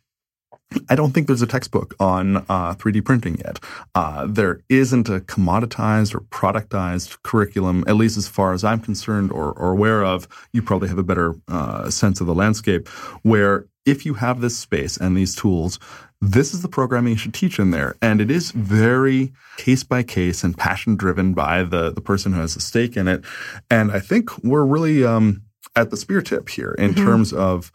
I 0.88 0.94
don't 0.94 1.12
think 1.12 1.26
there's 1.26 1.42
a 1.42 1.46
textbook 1.46 1.94
on 1.98 2.38
uh, 2.38 2.74
3D 2.74 3.04
printing 3.04 3.38
yet. 3.38 3.59
Uh, 3.94 4.26
there 4.28 4.61
isn't 4.68 5.09
a 5.09 5.20
commoditized 5.20 6.14
or 6.14 6.20
productized 6.20 7.22
curriculum, 7.22 7.85
at 7.87 7.96
least 7.96 8.18
as 8.18 8.28
far 8.28 8.52
as 8.52 8.64
I'm 8.64 8.81
concerned 8.81 9.33
or, 9.33 9.52
or 9.52 9.73
aware 9.73 10.04
of. 10.04 10.29
You 10.52 10.60
probably 10.62 10.88
have 10.88 10.98
a 10.98 11.02
better 11.02 11.35
uh, 11.48 11.88
sense 11.90 12.21
of 12.21 12.27
the 12.27 12.35
landscape 12.35 12.88
where 13.23 13.66
if 13.87 14.04
you 14.04 14.14
have 14.14 14.40
this 14.40 14.58
space 14.58 14.98
and 14.98 15.16
these 15.16 15.35
tools, 15.35 15.79
this 16.21 16.52
is 16.52 16.60
the 16.62 16.69
programming 16.69 17.12
you 17.12 17.19
should 17.19 17.35
teach 17.35 17.58
in 17.58 17.71
there. 17.71 17.96
And 18.02 18.21
it 18.21 18.31
is 18.31 18.50
very 18.50 19.33
case 19.56 19.85
by 19.85 20.02
case 20.02 20.44
and 20.44 20.56
passion 20.56 20.96
driven 20.96 21.33
by 21.33 21.62
the, 21.62 21.90
the 21.90 22.00
person 22.02 22.33
who 22.33 22.40
has 22.40 22.56
a 22.56 22.60
stake 22.60 22.96
in 22.96 23.08
it. 23.08 23.25
And 23.71 23.90
I 23.90 24.00
think 24.00 24.37
we're 24.44 24.64
really 24.64 25.04
um, 25.04 25.42
at 25.75 25.90
the 25.90 25.96
spear 25.96 26.21
tip 26.21 26.48
here 26.48 26.73
in 26.73 26.92
mm-hmm. 26.92 27.04
terms 27.04 27.33
of 27.33 27.73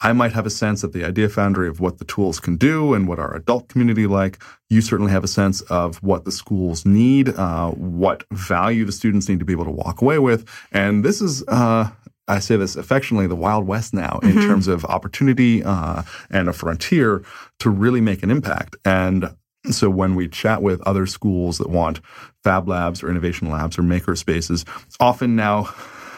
I 0.00 0.12
might 0.12 0.32
have 0.32 0.46
a 0.46 0.50
sense 0.50 0.84
at 0.84 0.92
the 0.92 1.04
Idea 1.04 1.28
Foundry 1.30 1.68
of 1.68 1.80
what 1.80 1.98
the 1.98 2.04
tools 2.04 2.38
can 2.38 2.56
do 2.56 2.92
and 2.92 3.08
what 3.08 3.18
our 3.18 3.34
adult 3.34 3.68
community 3.68 4.06
like. 4.06 4.42
You 4.68 4.80
certainly 4.80 5.10
have 5.12 5.24
a 5.24 5.28
sense 5.28 5.62
of 5.62 6.02
what 6.02 6.24
the 6.24 6.32
schools 6.32 6.84
need, 6.84 7.30
uh, 7.30 7.70
what 7.70 8.24
value 8.30 8.84
the 8.84 8.92
students 8.92 9.28
need 9.28 9.38
to 9.38 9.44
be 9.44 9.54
able 9.54 9.64
to 9.64 9.70
walk 9.70 10.02
away 10.02 10.18
with. 10.18 10.46
And 10.70 11.04
this 11.04 11.22
is, 11.22 11.42
uh, 11.48 11.90
I 12.28 12.38
say 12.40 12.56
this 12.56 12.76
affectionately, 12.76 13.26
the 13.26 13.36
Wild 13.36 13.66
West 13.66 13.94
now 13.94 14.18
in 14.22 14.30
mm-hmm. 14.30 14.40
terms 14.40 14.68
of 14.68 14.84
opportunity 14.84 15.64
uh, 15.64 16.02
and 16.30 16.48
a 16.48 16.52
frontier 16.52 17.24
to 17.60 17.70
really 17.70 18.02
make 18.02 18.22
an 18.22 18.30
impact. 18.30 18.76
And 18.84 19.34
so 19.70 19.88
when 19.88 20.14
we 20.14 20.28
chat 20.28 20.60
with 20.60 20.80
other 20.82 21.06
schools 21.06 21.56
that 21.58 21.70
want 21.70 22.00
fab 22.44 22.68
labs 22.68 23.02
or 23.02 23.10
innovation 23.10 23.50
labs 23.50 23.78
or 23.78 23.82
maker 23.82 24.14
spaces, 24.14 24.66
often 25.00 25.36
now 25.36 25.74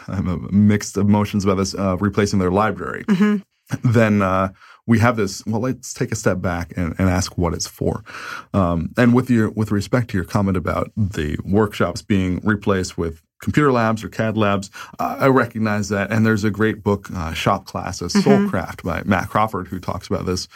I 0.09 0.15
have 0.15 0.51
mixed 0.51 0.97
emotions 0.97 1.45
about 1.45 1.55
this, 1.55 1.75
uh, 1.75 1.95
replacing 1.97 2.39
their 2.39 2.51
library. 2.51 3.05
Mm-hmm 3.05 3.37
then 3.83 4.21
uh, 4.21 4.49
we 4.85 4.99
have 4.99 5.15
this. 5.15 5.45
Well, 5.45 5.61
let's 5.61 5.93
take 5.93 6.11
a 6.11 6.15
step 6.15 6.41
back 6.41 6.73
and, 6.75 6.95
and 6.97 7.09
ask 7.09 7.37
what 7.37 7.53
it's 7.53 7.67
for. 7.67 8.03
Um, 8.53 8.91
and 8.97 9.13
with 9.13 9.29
your 9.29 9.49
with 9.51 9.71
respect 9.71 10.09
to 10.09 10.17
your 10.17 10.25
comment 10.25 10.57
about 10.57 10.91
the 10.97 11.37
workshops 11.45 12.01
being 12.01 12.39
replaced 12.43 12.97
with 12.97 13.21
computer 13.41 13.71
labs 13.71 14.03
or 14.03 14.09
CAD 14.09 14.35
labs, 14.35 14.69
uh, 14.99 15.17
I 15.19 15.27
recognize 15.27 15.89
that. 15.89 16.11
And 16.11 16.25
there's 16.25 16.43
a 16.43 16.49
great 16.49 16.83
book, 16.83 17.09
uh, 17.13 17.33
Shop 17.33 17.65
Class, 17.65 18.01
a 18.01 18.05
mm-hmm. 18.05 18.19
Soulcraft 18.27 18.83
by 18.83 19.03
Matt 19.05 19.29
Crawford, 19.29 19.67
who 19.67 19.79
talks 19.79 20.07
about 20.07 20.25
this, 20.25 20.47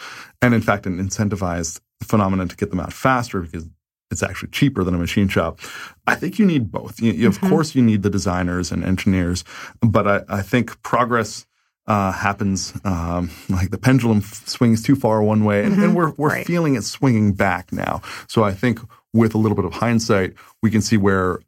and 0.42 0.52
in 0.52 0.60
fact, 0.60 0.86
an 0.86 0.98
incentivized 0.98 1.80
phenomenon 2.02 2.48
to 2.48 2.56
get 2.56 2.70
them 2.70 2.80
out 2.80 2.92
faster 2.92 3.40
because 3.40 3.66
it's 4.10 4.22
actually 4.22 4.50
cheaper 4.50 4.84
than 4.84 4.94
a 4.94 4.98
machine 4.98 5.28
shop. 5.28 5.60
I 6.06 6.14
think 6.14 6.38
you 6.38 6.44
need 6.44 6.70
both. 6.70 7.00
You, 7.00 7.12
you, 7.12 7.30
mm-hmm. 7.30 7.44
Of 7.44 7.50
course, 7.50 7.74
you 7.74 7.82
need 7.82 8.02
the 8.02 8.10
designers 8.10 8.70
and 8.70 8.84
engineers, 8.84 9.44
but 9.80 10.06
I, 10.06 10.22
I 10.28 10.42
think 10.42 10.82
progress 10.82 11.46
uh, 11.86 12.12
happens. 12.12 12.74
Um, 12.84 13.30
like 13.48 13.70
the 13.70 13.78
pendulum 13.78 14.22
swings 14.22 14.82
too 14.82 14.96
far 14.96 15.22
one 15.22 15.44
way, 15.44 15.64
and, 15.64 15.74
mm-hmm. 15.74 15.82
and 15.82 15.96
we're 15.96 16.12
we're 16.12 16.30
right. 16.30 16.46
feeling 16.46 16.74
it 16.74 16.82
swinging 16.82 17.32
back 17.32 17.72
now. 17.72 18.02
So 18.28 18.44
I 18.44 18.52
think 18.52 18.80
with 19.12 19.34
a 19.34 19.38
little 19.38 19.56
bit 19.56 19.64
of 19.64 19.74
hindsight, 19.74 20.34
we 20.62 20.70
can 20.70 20.80
see 20.80 20.96
where 20.96 21.40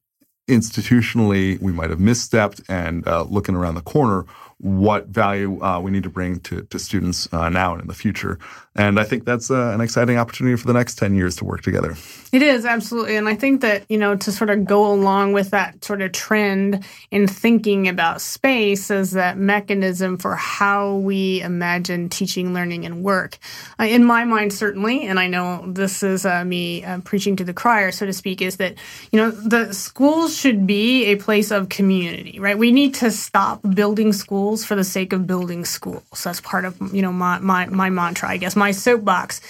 institutionally 0.48 1.60
we 1.60 1.72
might 1.72 1.90
have 1.90 1.98
misstepped, 1.98 2.62
and 2.68 3.06
uh, 3.06 3.24
looking 3.24 3.54
around 3.54 3.74
the 3.74 3.82
corner, 3.82 4.24
what 4.58 5.06
value 5.08 5.62
uh, 5.62 5.78
we 5.80 5.90
need 5.90 6.02
to 6.02 6.08
bring 6.08 6.40
to, 6.40 6.62
to 6.62 6.78
students 6.78 7.28
uh, 7.32 7.48
now 7.50 7.72
and 7.72 7.82
in 7.82 7.88
the 7.88 7.94
future. 7.94 8.38
And 8.74 8.98
I 8.98 9.04
think 9.04 9.24
that's 9.24 9.50
uh, 9.50 9.72
an 9.74 9.80
exciting 9.80 10.18
opportunity 10.18 10.56
for 10.56 10.66
the 10.66 10.72
next 10.72 10.96
10 10.96 11.14
years 11.14 11.36
to 11.36 11.44
work 11.44 11.62
together. 11.62 11.94
It 12.32 12.42
is, 12.42 12.66
absolutely. 12.66 13.16
And 13.16 13.28
I 13.28 13.34
think 13.34 13.62
that, 13.62 13.84
you 13.88 13.96
know, 13.96 14.16
to 14.16 14.32
sort 14.32 14.50
of 14.50 14.64
go 14.66 14.92
along 14.92 15.32
with 15.32 15.50
that 15.50 15.82
sort 15.84 16.02
of 16.02 16.12
trend 16.12 16.84
in 17.10 17.26
thinking 17.26 17.88
about 17.88 18.20
space 18.20 18.90
as 18.90 19.12
that 19.12 19.38
mechanism 19.38 20.18
for 20.18 20.34
how 20.36 20.96
we 20.96 21.40
imagine 21.40 22.08
teaching, 22.08 22.52
learning, 22.52 22.84
and 22.84 23.02
work. 23.02 23.38
Uh, 23.80 23.84
in 23.84 24.04
my 24.04 24.24
mind, 24.24 24.52
certainly, 24.52 25.06
and 25.06 25.18
I 25.18 25.26
know 25.26 25.64
this 25.66 26.02
is 26.02 26.26
uh, 26.26 26.44
me 26.44 26.84
uh, 26.84 27.00
preaching 27.00 27.36
to 27.36 27.44
the 27.44 27.54
crier, 27.54 27.92
so 27.92 28.04
to 28.04 28.12
speak, 28.12 28.42
is 28.42 28.56
that, 28.56 28.74
you 29.10 29.18
know, 29.18 29.30
the 29.30 29.72
schools 29.72 30.36
should 30.36 30.66
be 30.66 31.06
a 31.06 31.16
place 31.16 31.50
of 31.50 31.70
community, 31.70 32.38
right? 32.38 32.58
We 32.58 32.72
need 32.72 32.94
to 32.96 33.10
stop 33.10 33.60
building 33.74 34.12
schools 34.12 34.45
for 34.54 34.76
the 34.76 34.84
sake 34.84 35.12
of 35.12 35.26
building 35.26 35.64
schools. 35.64 36.22
That's 36.22 36.40
part 36.40 36.64
of, 36.64 36.76
you 36.94 37.02
know, 37.02 37.12
my, 37.12 37.38
my, 37.38 37.66
my 37.66 37.90
mantra, 37.90 38.28
I 38.28 38.36
guess. 38.36 38.54
My 38.54 38.70
soapbox 38.70 39.40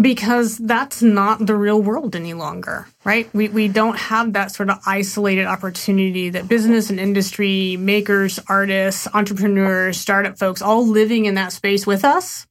because 0.00 0.56
that's 0.56 1.02
not 1.02 1.44
the 1.46 1.54
real 1.54 1.82
world 1.82 2.16
any 2.16 2.32
longer, 2.32 2.86
right? 3.04 3.28
We, 3.34 3.48
we 3.50 3.68
don't 3.68 3.98
have 3.98 4.32
that 4.32 4.50
sort 4.50 4.70
of 4.70 4.78
isolated 4.86 5.44
opportunity 5.44 6.30
that 6.30 6.48
business 6.48 6.88
and 6.88 6.98
industry, 6.98 7.76
makers, 7.76 8.38
artists, 8.48 9.06
entrepreneurs, 9.12 9.98
startup 9.98 10.38
folks 10.38 10.62
all 10.62 10.86
living 10.86 11.26
in 11.26 11.34
that 11.34 11.52
space 11.52 11.86
with 11.86 12.04
us 12.04 12.46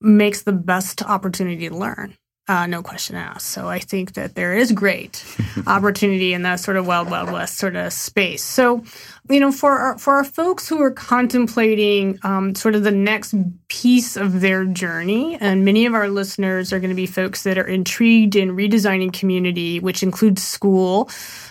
makes 0.00 0.42
the 0.42 0.52
best 0.52 1.02
opportunity 1.02 1.68
to 1.68 1.74
learn. 1.74 2.16
Uh, 2.46 2.66
no 2.66 2.82
question 2.82 3.16
asked. 3.16 3.48
So 3.48 3.68
I 3.68 3.78
think 3.78 4.14
that 4.14 4.34
there 4.34 4.54
is 4.54 4.70
great 4.72 5.24
opportunity 5.66 6.34
in 6.34 6.42
that 6.42 6.60
sort 6.60 6.76
of 6.76 6.86
wild, 6.86 7.10
wild 7.10 7.32
west 7.32 7.56
sort 7.56 7.74
of 7.74 7.92
space. 7.92 8.42
So 8.42 8.84
you 9.30 9.40
know, 9.40 9.52
for 9.52 9.78
our, 9.78 9.98
for 9.98 10.14
our 10.14 10.24
folks 10.24 10.68
who 10.68 10.82
are 10.82 10.90
contemplating 10.90 12.18
um, 12.24 12.54
sort 12.54 12.74
of 12.74 12.84
the 12.84 12.90
next 12.90 13.34
piece 13.68 14.16
of 14.16 14.42
their 14.42 14.66
journey, 14.66 15.38
and 15.40 15.64
many 15.64 15.86
of 15.86 15.94
our 15.94 16.08
listeners 16.08 16.74
are 16.74 16.78
going 16.78 16.90
to 16.90 16.96
be 16.96 17.06
folks 17.06 17.42
that 17.44 17.56
are 17.56 17.66
intrigued 17.66 18.36
in 18.36 18.50
redesigning 18.50 19.12
community, 19.12 19.80
which 19.80 20.02
includes 20.02 20.42
school 20.42 21.08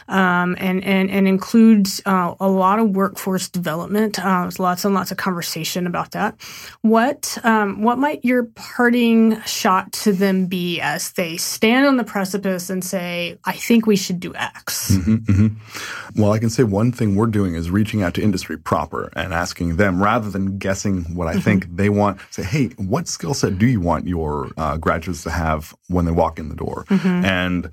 um, 0.07 0.55
and, 0.59 0.83
and, 0.83 1.09
and 1.09 1.27
includes 1.27 2.01
uh, 2.05 2.35
a 2.39 2.49
lot 2.49 2.79
of 2.79 2.95
workforce 2.95 3.49
development. 3.49 4.19
Uh, 4.19 4.43
there's 4.43 4.59
lots 4.59 4.85
and 4.85 4.93
lots 4.93 5.11
of 5.11 5.17
conversation 5.17 5.87
about 5.87 6.11
that. 6.11 6.35
What 6.81 7.37
um, 7.43 7.81
what 7.81 7.97
might 7.97 8.23
your 8.23 8.45
parting 8.55 9.41
shot 9.41 9.91
to 9.93 10.13
them 10.13 10.47
be 10.47 10.79
as 10.81 11.11
they 11.13 11.37
stand 11.37 11.85
on 11.85 11.97
the 11.97 12.03
precipice 12.03 12.69
and 12.69 12.83
say, 12.83 13.37
"I 13.45 13.53
think 13.53 13.85
we 13.85 13.95
should 13.95 14.19
do 14.19 14.33
X"? 14.35 14.91
Mm-hmm, 14.91 15.15
mm-hmm. 15.15 16.21
Well, 16.21 16.31
I 16.31 16.39
can 16.39 16.49
say 16.49 16.63
one 16.63 16.91
thing 16.91 17.15
we're 17.15 17.27
doing 17.27 17.55
is 17.55 17.71
reaching 17.71 18.03
out 18.03 18.13
to 18.15 18.21
industry 18.21 18.57
proper 18.57 19.11
and 19.15 19.33
asking 19.33 19.77
them 19.77 20.01
rather 20.01 20.29
than 20.29 20.57
guessing 20.57 21.15
what 21.15 21.27
I 21.27 21.33
mm-hmm. 21.33 21.41
think 21.41 21.75
they 21.75 21.89
want. 21.89 22.19
Say, 22.31 22.43
hey, 22.43 22.67
what 22.77 23.07
skill 23.07 23.33
set 23.33 23.57
do 23.57 23.67
you 23.67 23.79
want 23.79 24.07
your 24.07 24.51
uh, 24.57 24.77
graduates 24.77 25.23
to 25.23 25.31
have 25.31 25.75
when 25.89 26.05
they 26.05 26.11
walk 26.11 26.39
in 26.39 26.49
the 26.49 26.55
door? 26.55 26.85
Mm-hmm. 26.89 27.25
And 27.25 27.69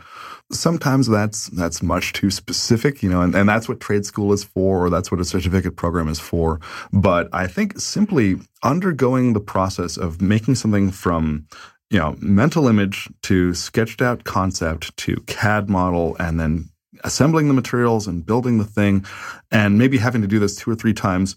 sometimes 0.53 1.07
that's 1.07 1.46
that's 1.48 1.82
much 1.82 2.12
too 2.12 2.30
specific, 2.30 3.03
you 3.03 3.11
know, 3.11 3.22
and, 3.22 3.34
and 3.34 3.48
that's 3.48 3.68
what 3.68 3.80
trade 3.80 4.05
school 4.05 4.32
is 4.32 4.44
for, 4.44 4.84
or 4.84 4.90
that's 4.90 5.11
what 5.11 5.20
a 5.20 5.24
certificate 5.24 5.76
program 5.76 6.09
is 6.09 6.18
for. 6.18 6.61
But 6.92 7.28
I 7.32 7.46
think 7.46 7.78
simply 7.80 8.36
undergoing 8.62 9.32
the 9.32 9.40
process 9.40 9.96
of 9.96 10.20
making 10.20 10.57
something 10.57 10.90
from 10.90 11.46
you 11.90 11.98
know 11.98 12.16
mental 12.20 12.68
image 12.68 13.09
to 13.22 13.55
sketched 13.55 14.03
out 14.03 14.24
concept 14.24 14.96
to 14.98 15.16
CAD 15.26 15.68
model 15.68 16.16
and 16.18 16.38
then 16.38 16.70
assembling 17.05 17.48
the 17.48 17.55
materials 17.55 18.07
and 18.07 18.26
building 18.26 18.59
the 18.59 18.64
thing 18.64 19.05
and 19.51 19.78
maybe 19.78 19.98
having 19.98 20.20
to 20.22 20.28
do 20.28 20.38
this 20.38 20.57
two 20.57 20.70
or 20.70 20.74
three 20.74 20.92
times. 20.92 21.34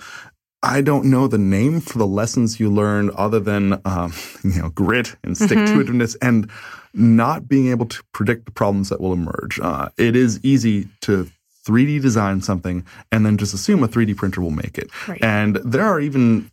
I 0.66 0.80
don't 0.82 1.10
know 1.10 1.28
the 1.28 1.38
name 1.38 1.82
for 1.82 1.98
the 1.98 2.08
lessons 2.08 2.58
you 2.58 2.72
learn 2.72 3.12
other 3.18 3.40
than, 3.40 3.82
um, 3.84 4.14
you 4.44 4.62
know, 4.62 4.70
grit 4.70 5.16
and 5.24 5.36
stick 5.36 5.50
to 5.50 5.84
itiveness 5.84 6.18
mm-hmm. 6.18 6.28
and 6.28 6.52
not 6.94 7.48
being 7.48 7.70
able 7.70 7.86
to 7.88 8.04
predict 8.12 8.46
the 8.46 8.52
problems 8.52 8.90
that 8.90 9.02
will 9.02 9.14
emerge. 9.14 9.60
Uh, 9.60 9.90
it 9.98 10.16
is 10.16 10.44
easy 10.44 10.88
to 11.02 11.30
3D 11.66 12.02
design 12.02 12.42
something 12.42 12.86
and 13.12 13.26
then 13.26 13.38
just 13.38 13.54
assume 13.54 13.84
a 13.84 13.88
3D 13.88 14.16
printer 14.16 14.42
will 14.42 14.52
make 14.52 14.78
it. 14.78 14.90
Right. 15.08 15.24
And 15.24 15.56
there 15.58 15.86
are 15.86 16.00
even 16.00 16.52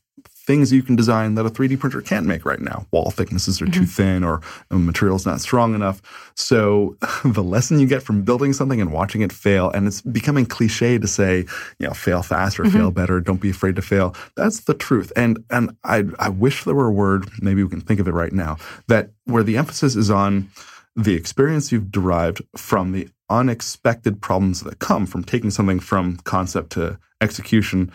things 0.51 0.73
you 0.73 0.83
can 0.83 0.97
design 0.97 1.37
that 1.37 1.47
a 1.47 1.49
3D 1.49 1.79
printer 1.79 2.01
can't 2.01 2.27
make 2.27 2.45
right 2.45 2.59
now. 2.59 2.85
Wall 2.91 3.13
thicknesses 3.13 3.63
are 3.63 3.67
mm-hmm. 3.67 3.83
too 3.83 3.87
thin 3.87 4.25
or 4.25 4.41
material's 4.69 5.25
not 5.25 5.41
strong 5.41 5.77
enough. 5.77 6.03
So 6.35 6.97
the 7.25 7.45
lesson 7.45 7.79
you 7.79 7.87
get 7.87 8.03
from 8.03 8.23
building 8.23 8.53
something 8.53 8.81
and 8.81 8.93
watching 8.93 9.21
it 9.21 9.33
fail, 9.33 9.71
and 9.71 9.87
it's 9.87 10.01
becoming 10.01 10.47
cliche 10.47 10.99
to 10.99 11.07
say, 11.07 11.47
you 11.79 11.87
know, 11.87 11.93
fail 11.93 12.25
faster, 12.25 12.65
mm-hmm. 12.65 12.77
fail 12.77 12.91
better, 12.91 13.21
don't 13.21 13.41
be 13.41 13.51
afraid 13.51 13.77
to 13.77 13.83
fail. 13.83 14.17
That's 14.35 14.63
the 14.63 14.75
truth. 14.75 15.13
And 15.15 15.45
and 15.51 15.77
I 15.85 16.03
I 16.19 16.31
wish 16.31 16.65
there 16.65 16.75
were 16.75 16.89
a 16.89 16.93
word, 16.93 17.31
maybe 17.41 17.63
we 17.63 17.71
can 17.71 17.81
think 17.81 18.01
of 18.01 18.09
it 18.09 18.13
right 18.13 18.33
now, 18.33 18.57
that 18.89 19.11
where 19.27 19.45
the 19.45 19.57
emphasis 19.57 19.95
is 19.95 20.11
on 20.11 20.51
the 20.97 21.15
experience 21.15 21.71
you've 21.71 21.93
derived 21.93 22.43
from 22.57 22.91
the 22.91 23.09
unexpected 23.29 24.21
problems 24.21 24.63
that 24.63 24.81
come 24.81 25.07
from 25.07 25.23
taking 25.23 25.51
something 25.51 25.79
from 25.79 26.17
concept 26.25 26.71
to 26.73 26.99
execution 27.21 27.93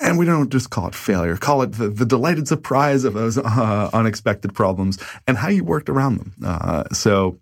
and 0.00 0.18
we 0.18 0.26
don't 0.26 0.50
just 0.50 0.70
call 0.70 0.88
it 0.88 0.94
failure, 0.94 1.36
call 1.36 1.62
it 1.62 1.72
the, 1.72 1.88
the 1.88 2.06
delighted 2.06 2.48
surprise 2.48 3.04
of 3.04 3.14
those 3.14 3.38
uh, 3.38 3.90
unexpected 3.92 4.54
problems 4.54 4.98
and 5.26 5.36
how 5.36 5.48
you 5.48 5.64
worked 5.64 5.88
around 5.88 6.18
them. 6.18 6.34
Uh, 6.44 6.84
so, 6.92 7.38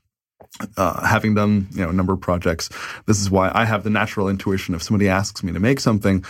uh, 0.76 1.07
having 1.07 1.34
done 1.34 1.66
you 1.70 1.82
know 1.82 1.88
a 1.88 1.92
number 1.92 2.12
of 2.12 2.20
projects, 2.20 2.68
this 3.07 3.20
is 3.20 3.30
why 3.30 3.50
I 3.55 3.64
have 3.64 3.84
the 3.84 3.90
natural 3.90 4.28
intuition. 4.28 4.74
If 4.74 4.82
somebody 4.82 5.09
asks 5.09 5.42
me 5.42 5.53
to 5.53 5.61
make 5.61 5.80
something, 5.80 6.24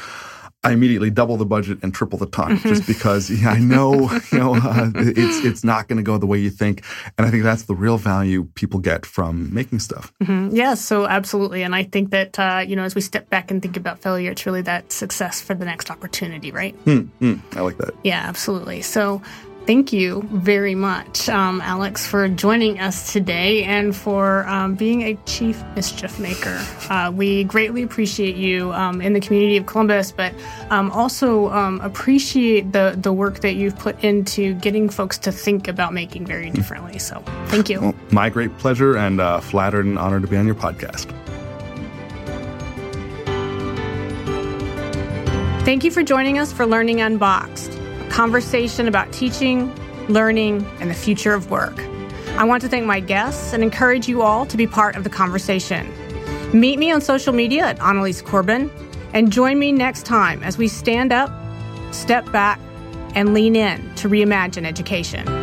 I 0.64 0.72
immediately 0.72 1.10
double 1.10 1.36
the 1.36 1.44
budget 1.44 1.78
and 1.82 1.92
triple 1.92 2.18
the 2.18 2.26
time, 2.26 2.56
mm-hmm. 2.56 2.68
just 2.68 2.86
because 2.86 3.30
yeah, 3.30 3.50
I 3.50 3.58
know 3.58 4.10
you 4.32 4.38
know 4.38 4.54
uh, 4.54 4.90
it's 4.94 5.44
it's 5.44 5.64
not 5.64 5.88
going 5.88 5.96
to 5.96 6.02
go 6.02 6.18
the 6.18 6.26
way 6.26 6.38
you 6.38 6.50
think, 6.50 6.84
and 7.18 7.26
I 7.26 7.30
think 7.30 7.42
that's 7.42 7.64
the 7.64 7.74
real 7.74 7.98
value 7.98 8.44
people 8.54 8.78
get 8.78 9.04
from 9.04 9.52
making 9.52 9.80
stuff. 9.80 10.12
Mm-hmm. 10.22 10.54
Yeah, 10.54 10.74
so 10.74 11.06
absolutely, 11.06 11.62
and 11.62 11.74
I 11.74 11.82
think 11.82 12.10
that 12.10 12.38
uh, 12.38 12.64
you 12.66 12.76
know 12.76 12.84
as 12.84 12.94
we 12.94 13.00
step 13.00 13.28
back 13.28 13.50
and 13.50 13.60
think 13.60 13.76
about 13.76 13.98
failure, 13.98 14.30
it's 14.30 14.46
really 14.46 14.62
that 14.62 14.92
success 14.92 15.40
for 15.40 15.54
the 15.54 15.64
next 15.64 15.90
opportunity, 15.90 16.52
right? 16.52 16.76
Mm, 16.84 17.08
mm, 17.20 17.40
I 17.56 17.60
like 17.60 17.78
that. 17.78 17.94
Yeah, 18.04 18.22
absolutely. 18.24 18.82
So 18.82 19.20
thank 19.66 19.92
you 19.92 20.22
very 20.30 20.74
much, 20.74 21.28
um, 21.28 21.60
Alex, 21.60 22.06
for 22.06 22.28
joining 22.28 22.80
us 22.80 23.12
today 23.12 23.64
and 23.64 23.94
for 23.94 24.46
um, 24.48 24.74
being 24.74 25.02
a 25.02 25.14
chief 25.26 25.62
mischief 25.76 26.18
maker. 26.18 26.64
Uh, 26.88 27.12
we 27.14 27.44
greatly 27.44 27.82
appreciate 27.82 28.36
you 28.36 28.72
um, 28.72 29.00
in 29.00 29.12
the 29.12 29.20
community 29.20 29.56
of 29.56 29.66
Columbus, 29.66 30.12
but 30.12 30.32
um, 30.70 30.90
also 30.92 31.50
um, 31.50 31.80
appreciate 31.80 32.72
the, 32.72 32.94
the 32.96 33.12
work 33.12 33.40
that 33.40 33.54
you've 33.54 33.78
put 33.78 34.02
into 34.02 34.54
getting 34.54 34.88
folks 34.88 35.18
to 35.18 35.32
think 35.32 35.68
about 35.68 35.92
making 35.92 36.26
very 36.26 36.50
differently. 36.50 36.98
So 36.98 37.22
thank 37.46 37.68
you. 37.68 37.80
Well, 37.80 37.94
my 38.10 38.28
great 38.28 38.56
pleasure 38.58 38.96
and 38.96 39.20
uh, 39.20 39.40
flattered 39.40 39.86
and 39.86 39.98
honored 39.98 40.22
to 40.22 40.28
be 40.28 40.36
on 40.36 40.46
your 40.46 40.54
podcast. 40.54 41.10
Thank 45.64 45.84
you 45.84 45.90
for 45.92 46.02
joining 46.02 46.38
us 46.38 46.52
for 46.52 46.66
Learning 46.66 47.00
Unboxed 47.00 47.81
conversation 48.12 48.86
about 48.86 49.10
teaching, 49.12 49.74
learning, 50.08 50.64
and 50.80 50.90
the 50.90 50.94
future 50.94 51.32
of 51.32 51.50
work. 51.50 51.78
I 52.36 52.44
want 52.44 52.62
to 52.62 52.68
thank 52.68 52.84
my 52.86 53.00
guests 53.00 53.52
and 53.52 53.62
encourage 53.62 54.06
you 54.06 54.22
all 54.22 54.46
to 54.46 54.56
be 54.56 54.66
part 54.66 54.96
of 54.96 55.04
the 55.04 55.10
conversation. 55.10 55.90
Meet 56.52 56.78
me 56.78 56.92
on 56.92 57.00
social 57.00 57.32
media 57.32 57.64
at 57.64 57.80
Annalies 57.80 58.22
Corbin 58.22 58.70
and 59.14 59.32
join 59.32 59.58
me 59.58 59.72
next 59.72 60.04
time 60.04 60.42
as 60.42 60.58
we 60.58 60.68
stand 60.68 61.12
up, 61.12 61.30
step 61.92 62.30
back, 62.30 62.60
and 63.14 63.34
lean 63.34 63.56
in 63.56 63.94
to 63.96 64.08
reimagine 64.08 64.64
education. 64.64 65.41